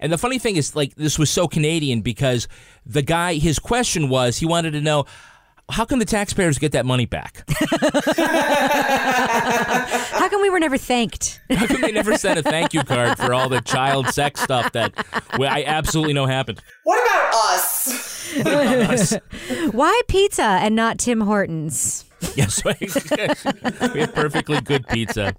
And 0.00 0.12
the 0.12 0.18
funny 0.18 0.38
thing 0.38 0.56
is, 0.56 0.74
like 0.76 0.96
this 0.96 1.18
was 1.18 1.30
so 1.30 1.46
Canadian 1.48 2.02
because 2.02 2.48
the 2.84 3.02
guy, 3.02 3.34
his 3.34 3.58
question 3.58 4.08
was 4.08 4.38
he 4.38 4.46
wanted 4.46 4.72
to 4.72 4.80
know. 4.80 5.06
How 5.70 5.84
can 5.84 5.98
the 5.98 6.06
taxpayers 6.06 6.58
get 6.58 6.72
that 6.72 6.86
money 6.86 7.04
back? 7.04 7.44
How 10.10 10.28
come 10.28 10.40
we 10.40 10.48
were 10.48 10.58
never 10.58 10.78
thanked? 10.78 11.40
How 11.50 11.66
come 11.66 11.82
they 11.82 11.92
never 11.92 12.16
sent 12.16 12.38
a 12.38 12.42
thank 12.42 12.72
you 12.72 12.82
card 12.82 13.18
for 13.18 13.34
all 13.34 13.50
the 13.50 13.60
child 13.60 14.08
sex 14.08 14.40
stuff 14.40 14.72
that 14.72 14.94
well, 15.38 15.52
I 15.52 15.64
absolutely 15.64 16.14
know 16.14 16.24
happened? 16.26 16.62
What 16.84 17.02
about 17.04 17.34
us? 17.34 18.08
Why 19.72 20.00
pizza 20.08 20.42
and 20.42 20.74
not 20.74 20.98
Tim 20.98 21.20
Hortons? 21.20 22.06
Yes, 22.34 22.64
we 22.64 22.72
have 24.00 24.14
perfectly 24.14 24.60
good 24.60 24.86
pizza. 24.88 25.34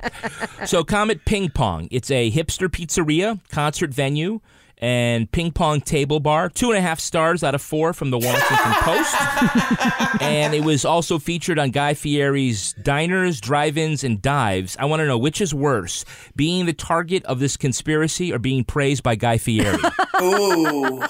So, 0.66 0.84
Comet 0.84 1.26
Ping 1.26 1.50
Pong. 1.50 1.88
It's 1.92 2.10
a 2.10 2.32
hipster 2.32 2.68
pizzeria, 2.70 3.40
concert 3.50 3.94
venue, 3.94 4.40
and 4.82 5.30
ping 5.32 5.52
pong 5.52 5.82
table 5.82 6.20
bar. 6.20 6.50
Two 6.50 6.70
and 6.70 6.78
a 6.78 6.82
half 6.82 7.00
stars 7.00 7.44
out 7.44 7.54
of 7.56 7.62
four 7.62 7.94
from 7.94 8.12
the 8.12 8.18
Washington 8.18 8.74
Post. 8.82 10.22
and 10.22 10.54
it 10.54 10.64
was 10.64 10.86
also 10.86 11.20
featured 11.20 11.60
on 11.60 11.72
Guy 11.72 11.94
Fieri's 11.94 12.74
Diners, 12.74 13.42
Drive 13.42 13.78
Ins, 13.78 14.04
and 14.04 14.22
Dives. 14.22 14.78
I 14.80 14.86
want 14.86 15.02
to 15.02 15.06
know 15.06 15.18
which 15.18 15.42
is 15.42 15.54
worse 15.54 16.06
being 16.36 16.66
the 16.66 16.74
target 16.74 17.26
of 17.26 17.40
this 17.40 17.58
conspiracy 17.58 18.32
or 18.34 18.40
being 18.40 18.64
praised 18.64 19.04
by 19.04 19.16
Guy 19.16 19.38
Fieri? 19.38 19.78
Ooh. 20.22 21.04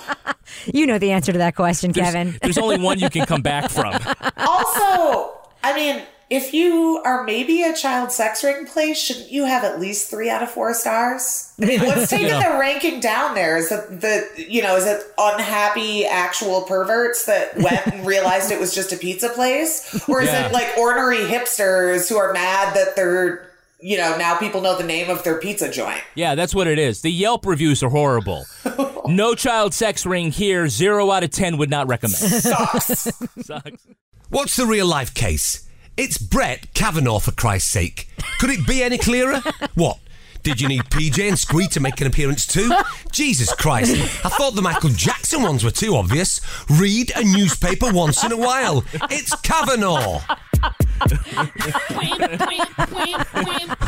You 0.73 0.87
know 0.87 0.97
the 0.97 1.11
answer 1.11 1.31
to 1.31 1.37
that 1.37 1.55
question, 1.55 1.91
There's, 1.91 2.07
Kevin. 2.07 2.37
there's 2.41 2.57
only 2.57 2.79
one 2.79 2.99
you 2.99 3.09
can 3.11 3.25
come 3.27 3.41
back 3.43 3.69
from. 3.69 3.93
Also, 4.37 5.37
I 5.63 5.73
mean, 5.75 6.01
if 6.29 6.53
you 6.53 7.01
are 7.05 7.23
maybe 7.23 7.63
a 7.63 7.73
child 7.75 8.11
sex 8.11 8.43
ring 8.43 8.65
place, 8.67 8.97
shouldn't 9.01 9.31
you 9.31 9.45
have 9.45 9.63
at 9.63 9.79
least 9.79 10.09
three 10.09 10.29
out 10.29 10.43
of 10.43 10.51
four 10.51 10.73
stars? 10.73 11.53
What's 11.57 12.09
taking 12.09 12.27
Yeah. 12.27 12.53
the 12.53 12.59
ranking 12.59 12.99
down 12.99 13.33
there? 13.35 13.57
Is 13.57 13.69
that 13.69 14.01
the 14.01 14.27
you 14.37 14.61
know, 14.61 14.75
is 14.75 14.85
it 14.85 15.01
unhappy 15.17 16.05
actual 16.05 16.61
perverts 16.61 17.25
that 17.25 17.57
went 17.57 17.85
and 17.87 18.05
realized 18.05 18.51
it 18.51 18.59
was 18.59 18.75
just 18.75 18.93
a 18.93 18.97
pizza 18.97 19.29
place? 19.29 20.07
Or 20.07 20.21
is 20.21 20.27
Yeah. 20.27 20.47
it 20.47 20.53
like 20.53 20.77
ornery 20.77 21.17
hipsters 21.17 22.07
who 22.09 22.17
are 22.17 22.31
mad 22.33 22.75
that 22.75 22.95
they're 22.95 23.45
you 23.81 23.95
know, 23.97 24.17
now 24.17 24.37
people 24.37 24.59
know 24.59 24.77
the 24.77 24.83
name 24.83 25.09
of 25.09 25.23
their 25.23 25.37
pizza 25.39 25.71
joint. 25.71 26.01
Yeah, 26.13 26.35
that's 26.35 26.53
what 26.53 26.67
it 26.67 26.77
is. 26.77 27.01
The 27.01 27.09
Yelp 27.11 27.45
reviews 27.45 27.81
are 27.81 27.89
horrible. 27.89 28.45
no 29.07 29.35
child 29.35 29.73
sex 29.73 30.05
ring 30.05 30.31
here. 30.31 30.67
Zero 30.67 31.09
out 31.11 31.23
of 31.23 31.29
ten 31.31 31.57
would 31.57 31.69
not 31.69 31.87
recommend. 31.87 32.17
Sucks. 32.17 33.07
Sucks. 33.41 33.87
What's 34.27 34.57
the 34.57 34.65
real 34.65 34.85
life 34.85 35.13
case? 35.13 35.68
It's 36.01 36.17
Brett 36.17 36.73
Kavanaugh, 36.73 37.19
for 37.19 37.33
Christ's 37.33 37.71
sake. 37.71 38.07
Could 38.39 38.51
it 38.51 38.65
be 38.65 38.81
any 38.81 38.97
clearer? 38.97 39.41
What? 39.75 39.99
Did 40.43 40.61
you 40.61 40.67
need 40.67 40.83
PJ 40.85 41.27
and 41.27 41.37
Squi 41.37 41.69
to 41.71 41.79
make 41.79 41.99
an 42.01 42.07
appearance 42.07 42.45
too? 42.47 42.71
Jesus 43.11 43.53
Christ. 43.53 43.93
I 44.25 44.29
thought 44.29 44.55
the 44.55 44.61
Michael 44.61 44.89
Jackson 44.91 45.41
ones 45.41 45.63
were 45.63 45.71
too 45.71 45.95
obvious. 45.95 46.39
Read 46.69 47.11
a 47.15 47.23
newspaper 47.23 47.91
once 47.91 48.23
in 48.23 48.31
a 48.31 48.37
while. 48.37 48.83
It's 49.09 49.35
Kavanaugh. 49.41 50.21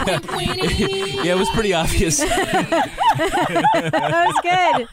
yeah, 0.02 1.34
it 1.34 1.38
was 1.38 1.50
pretty 1.50 1.74
obvious. 1.74 2.18
that 2.20 2.92
was 4.28 4.36
good. 4.42 4.88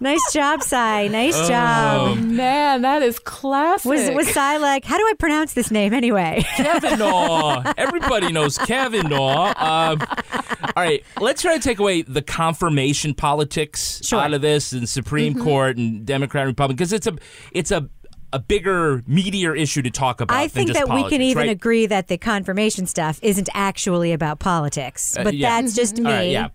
Nice 0.00 0.32
job, 0.32 0.62
Cy. 0.62 1.08
Nice 1.08 1.34
Oh. 1.36 1.48
job. 1.48 2.18
Man, 2.18 2.82
that 2.82 3.02
is 3.02 3.18
classic. 3.18 3.88
Was 3.90 4.10
was 4.10 4.28
Cy 4.32 4.56
like? 4.58 4.84
How 4.84 4.96
do 4.96 5.02
I 5.04 5.12
pronounce 5.18 5.52
this 5.54 5.70
name 5.70 5.92
anyway? 5.92 6.44
Kavanaugh. 6.56 7.72
Everybody 7.76 8.32
knows 8.32 8.56
Kavanaugh. 8.58 9.52
Um, 9.56 9.98
all 10.76 10.82
right, 10.82 11.02
let's 11.20 11.42
try 11.42 11.54
to 11.56 11.62
take 11.62 11.78
away 11.78 12.02
the 12.02 12.22
confirmation 12.22 13.14
politics 13.14 14.12
out 14.12 14.32
of 14.34 14.40
this 14.42 14.72
and 14.72 14.88
Supreme 14.88 15.34
Mhm. 15.34 15.42
Court 15.44 15.76
and 15.76 16.04
Democrat 16.06 16.42
and 16.42 16.48
Republican 16.48 16.76
because 16.76 16.92
it's 16.92 17.06
a 17.06 17.14
it's 17.52 17.70
a 17.70 17.88
a 18.32 18.38
bigger, 18.40 18.98
meatier 19.08 19.56
issue 19.56 19.80
to 19.80 19.90
talk 19.92 20.20
about. 20.20 20.36
I 20.36 20.48
think 20.48 20.72
that 20.72 20.88
we 20.88 21.08
can 21.08 21.22
even 21.22 21.42
right? 21.42 21.50
agree 21.50 21.86
that 21.86 22.08
the 22.08 22.18
confirmation 22.18 22.84
stuff 22.88 23.20
isn't 23.22 23.48
actually 23.54 24.12
about 24.12 24.40
politics, 24.40 25.16
Uh, 25.16 25.22
but 25.22 25.34
yeah. 25.36 25.60
that's 25.60 25.72
just 25.72 25.98
me. 25.98 26.04
All 26.04 26.12
right, 26.12 26.30
yeah. 26.32 26.48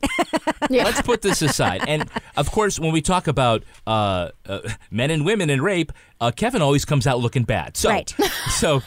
Let's 0.83 1.01
put 1.01 1.21
this 1.21 1.41
aside. 1.41 1.85
And 1.87 2.09
of 2.35 2.51
course, 2.51 2.81
when 2.81 2.91
we 2.91 2.99
talk 3.01 3.27
about 3.27 3.63
uh, 3.87 4.31
uh, 4.45 4.59
men 4.91 5.09
and 5.09 5.25
women 5.25 5.49
and 5.49 5.61
rape, 5.61 5.93
uh, 6.19 6.31
Kevin 6.35 6.61
always 6.61 6.83
comes 6.83 7.07
out 7.07 7.19
looking 7.21 7.43
bad. 7.45 7.77
So, 7.77 7.87
Right. 7.91 8.13
so, 8.51 8.81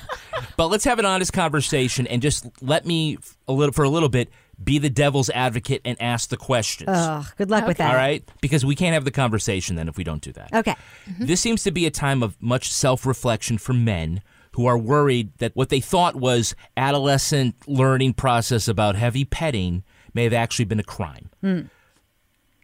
but 0.58 0.66
let's 0.66 0.84
have 0.84 0.98
an 0.98 1.06
honest 1.06 1.32
conversation 1.32 2.06
and 2.06 2.20
just 2.20 2.46
let 2.60 2.84
me 2.84 3.16
a 3.48 3.54
little 3.54 3.72
for 3.72 3.84
a 3.86 3.88
little 3.88 4.10
bit 4.10 4.28
be 4.62 4.78
the 4.78 4.90
devil's 4.90 5.30
advocate 5.30 5.80
and 5.84 6.00
ask 6.00 6.28
the 6.28 6.36
questions. 6.36 6.88
Ugh, 6.90 7.26
good 7.36 7.50
luck 7.50 7.66
with 7.66 7.78
that. 7.78 7.90
All 7.90 7.96
right, 7.96 8.22
because 8.40 8.64
we 8.64 8.74
can't 8.74 8.94
have 8.94 9.04
the 9.04 9.10
conversation 9.10 9.76
then 9.76 9.88
if 9.88 9.96
we 9.96 10.04
don't 10.04 10.22
do 10.22 10.32
that. 10.32 10.52
Okay. 10.52 10.74
This 11.18 11.40
seems 11.40 11.62
to 11.64 11.70
be 11.70 11.86
a 11.86 11.90
time 11.90 12.22
of 12.22 12.40
much 12.40 12.72
self 12.72 13.06
reflection 13.06 13.58
for 13.58 13.72
men 13.72 14.22
who 14.52 14.66
are 14.66 14.78
worried 14.78 15.32
that 15.38 15.56
what 15.56 15.70
they 15.70 15.80
thought 15.80 16.16
was 16.16 16.54
adolescent 16.76 17.56
learning 17.66 18.12
process 18.14 18.68
about 18.68 18.94
heavy 18.96 19.24
petting 19.24 19.82
may 20.14 20.24
have 20.24 20.32
actually 20.34 20.66
been 20.66 20.80
a 20.80 20.84
crime. 20.84 21.30
Hmm. 21.40 21.60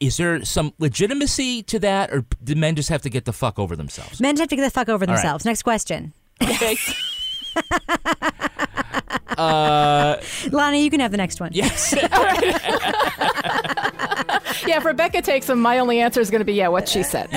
Is 0.01 0.17
there 0.17 0.45
some 0.45 0.75
legitimacy 0.79 1.63
to 1.65 1.79
that, 1.81 2.13
or 2.13 2.25
do 2.45 2.55
men 2.55 2.77
just 2.77 2.89
have 2.89 3.03
to 3.03 3.11
get 3.11 3.25
the 3.25 3.33
fuck 3.33 3.59
over 3.59 3.75
themselves? 3.75 4.21
Men 4.21 4.35
just 4.35 4.43
have 4.43 4.49
to 4.51 4.57
get 4.57 4.63
the 4.63 4.71
fuck 4.71 4.89
over 4.89 5.05
All 5.05 5.09
right. 5.09 5.17
themselves. 5.17 5.45
Next 5.45 5.63
question. 5.63 6.13
Okay. 6.41 6.77
uh, 9.39 10.17
Lana, 10.51 10.77
you 10.77 10.91
can 10.91 11.01
have 11.01 11.11
the 11.11 11.17
next 11.17 11.41
one. 11.41 11.51
yes. 11.53 11.93
yeah, 14.67 14.79
if 14.79 14.85
Rebecca 14.85 15.23
takes 15.23 15.47
them, 15.47 15.61
my 15.61 15.79
only 15.79 16.01
answer 16.01 16.21
is 16.21 16.31
going 16.31 16.41
to 16.41 16.45
be 16.45 16.55
yeah, 16.55 16.69
what 16.69 16.89
she 16.89 17.03
said. 17.03 17.29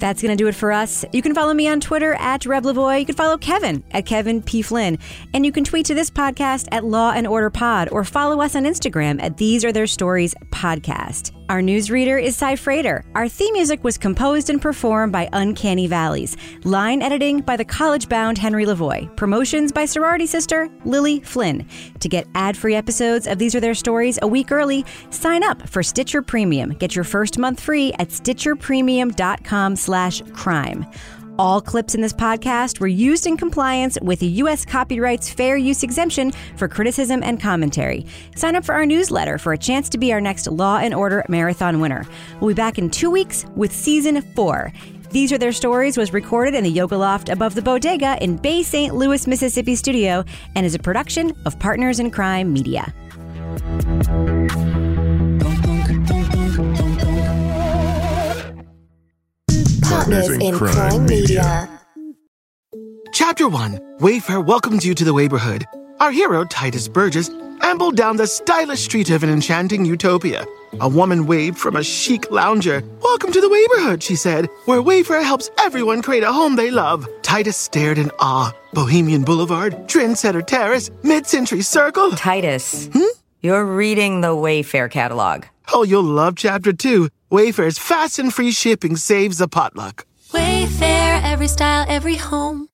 That's 0.00 0.22
going 0.22 0.36
to 0.36 0.42
do 0.42 0.48
it 0.48 0.54
for 0.54 0.72
us. 0.72 1.04
You 1.12 1.22
can 1.22 1.34
follow 1.34 1.54
me 1.54 1.68
on 1.68 1.78
Twitter 1.78 2.14
at 2.14 2.46
Reb 2.46 2.64
Lavoie. 2.64 3.00
You 3.00 3.06
can 3.06 3.14
follow 3.14 3.36
Kevin 3.36 3.84
at 3.90 4.06
Kevin 4.06 4.42
P. 4.42 4.62
Flynn. 4.62 4.98
And 5.34 5.44
you 5.44 5.52
can 5.52 5.62
tweet 5.62 5.86
to 5.86 5.94
this 5.94 6.10
podcast 6.10 6.68
at 6.72 6.84
Law 6.84 7.12
and 7.12 7.26
Order 7.26 7.50
Pod 7.50 7.90
or 7.92 8.02
follow 8.02 8.40
us 8.40 8.56
on 8.56 8.64
Instagram 8.64 9.22
at 9.22 9.36
These 9.36 9.64
Are 9.64 9.72
Their 9.72 9.86
Stories 9.86 10.34
Podcast. 10.50 11.32
Our 11.50 11.60
newsreader 11.60 12.22
is 12.22 12.36
Cy 12.36 12.54
Frater. 12.54 13.04
Our 13.16 13.28
theme 13.28 13.52
music 13.54 13.82
was 13.82 13.98
composed 13.98 14.50
and 14.50 14.62
performed 14.62 15.12
by 15.12 15.28
Uncanny 15.32 15.88
Valleys. 15.88 16.36
Line 16.62 17.02
editing 17.02 17.40
by 17.40 17.56
the 17.56 17.64
college 17.64 18.08
bound 18.08 18.38
Henry 18.38 18.64
Lavoie. 18.64 19.14
Promotions 19.16 19.72
by 19.72 19.84
sorority 19.84 20.26
sister 20.26 20.70
Lily 20.84 21.18
Flynn. 21.20 21.66
To 21.98 22.08
get 22.08 22.28
ad 22.36 22.56
free 22.56 22.76
episodes 22.76 23.26
of 23.26 23.38
These 23.38 23.56
Are 23.56 23.60
Their 23.60 23.74
Stories 23.74 24.16
a 24.22 24.28
week 24.28 24.52
early, 24.52 24.86
sign 25.10 25.42
up 25.42 25.68
for 25.68 25.82
Stitcher 25.82 26.22
Premium. 26.22 26.70
Get 26.74 26.94
your 26.94 27.04
first 27.04 27.36
month 27.36 27.58
free 27.58 27.92
at 27.94 28.10
stitcherpremium.com 28.10 29.74
slash 29.90 30.22
crime. 30.32 30.86
All 31.36 31.60
clips 31.60 31.96
in 31.96 32.00
this 32.00 32.12
podcast 32.12 32.78
were 32.78 32.86
used 32.86 33.26
in 33.26 33.36
compliance 33.36 33.98
with 34.00 34.20
the 34.20 34.26
U.S. 34.42 34.64
Copyright's 34.64 35.28
Fair 35.28 35.56
Use 35.56 35.82
Exemption 35.82 36.30
for 36.56 36.68
criticism 36.68 37.24
and 37.24 37.40
commentary. 37.40 38.06
Sign 38.36 38.54
up 38.54 38.64
for 38.64 38.72
our 38.72 38.86
newsletter 38.86 39.36
for 39.36 39.52
a 39.52 39.58
chance 39.58 39.88
to 39.88 39.98
be 39.98 40.12
our 40.12 40.20
next 40.20 40.46
Law 40.46 40.78
and 40.78 40.94
Order 40.94 41.24
Marathon 41.28 41.80
winner. 41.80 42.06
We'll 42.40 42.50
be 42.50 42.54
back 42.54 42.78
in 42.78 42.88
two 42.88 43.10
weeks 43.10 43.46
with 43.56 43.72
season 43.74 44.22
four. 44.36 44.72
These 45.10 45.32
Are 45.32 45.38
Their 45.38 45.50
Stories 45.50 45.96
was 45.96 46.12
recorded 46.12 46.54
in 46.54 46.62
the 46.62 46.70
Yoga 46.70 46.96
Loft 46.96 47.28
above 47.28 47.56
the 47.56 47.62
Bodega 47.62 48.16
in 48.22 48.36
Bay 48.36 48.62
St. 48.62 48.94
Louis, 48.94 49.26
Mississippi 49.26 49.74
studio 49.74 50.24
and 50.54 50.64
is 50.64 50.76
a 50.76 50.78
production 50.78 51.36
of 51.46 51.58
Partners 51.58 51.98
in 51.98 52.12
Crime 52.12 52.52
Media. 52.52 52.94
Partners 59.90 60.28
in 60.28 60.54
Crime 60.54 61.04
Media. 61.04 61.68
Chapter 63.12 63.48
1 63.48 63.98
Wayfair 63.98 64.44
welcomes 64.46 64.86
you 64.86 64.94
to 64.94 65.04
the 65.04 65.12
neighborhood. 65.12 65.66
Our 65.98 66.12
hero, 66.12 66.44
Tituss 66.44 66.90
Burgess, 66.90 67.28
ambled 67.60 67.96
down 67.96 68.16
the 68.16 68.28
stylish 68.28 68.82
street 68.82 69.10
of 69.10 69.24
an 69.24 69.30
enchanting 69.30 69.84
utopia. 69.84 70.46
A 70.80 70.88
woman 70.88 71.26
waved 71.26 71.58
from 71.58 71.74
a 71.74 71.82
chic 71.82 72.30
lounger. 72.30 72.84
Welcome 73.02 73.32
to 73.32 73.40
the 73.40 73.48
neighborhood, 73.48 74.00
she 74.00 74.14
said, 74.14 74.48
where 74.66 74.80
Wayfair 74.80 75.24
helps 75.24 75.50
everyone 75.58 76.02
create 76.02 76.22
a 76.22 76.32
home 76.32 76.54
they 76.54 76.70
love. 76.70 77.08
Titus 77.22 77.56
stared 77.56 77.98
in 77.98 78.12
awe. 78.20 78.52
Bohemian 78.72 79.24
Boulevard, 79.24 79.72
Trendsetter 79.88 80.46
Terrace, 80.46 80.88
Mid 81.02 81.26
Century 81.26 81.62
Circle. 81.62 82.12
Titus, 82.12 82.88
hmm? 82.92 83.10
you're 83.40 83.66
reading 83.66 84.20
the 84.20 84.28
Wayfair 84.28 84.88
catalog. 84.88 85.46
Oh, 85.74 85.82
you'll 85.82 86.04
love 86.04 86.36
Chapter 86.36 86.72
2. 86.72 87.08
Wayfair's 87.30 87.78
fast 87.78 88.18
and 88.18 88.34
free 88.34 88.50
shipping 88.50 88.96
saves 88.96 89.40
a 89.40 89.46
potluck. 89.46 90.04
Wayfair, 90.32 91.22
every 91.22 91.46
style, 91.46 91.86
every 91.88 92.16
home. 92.16 92.69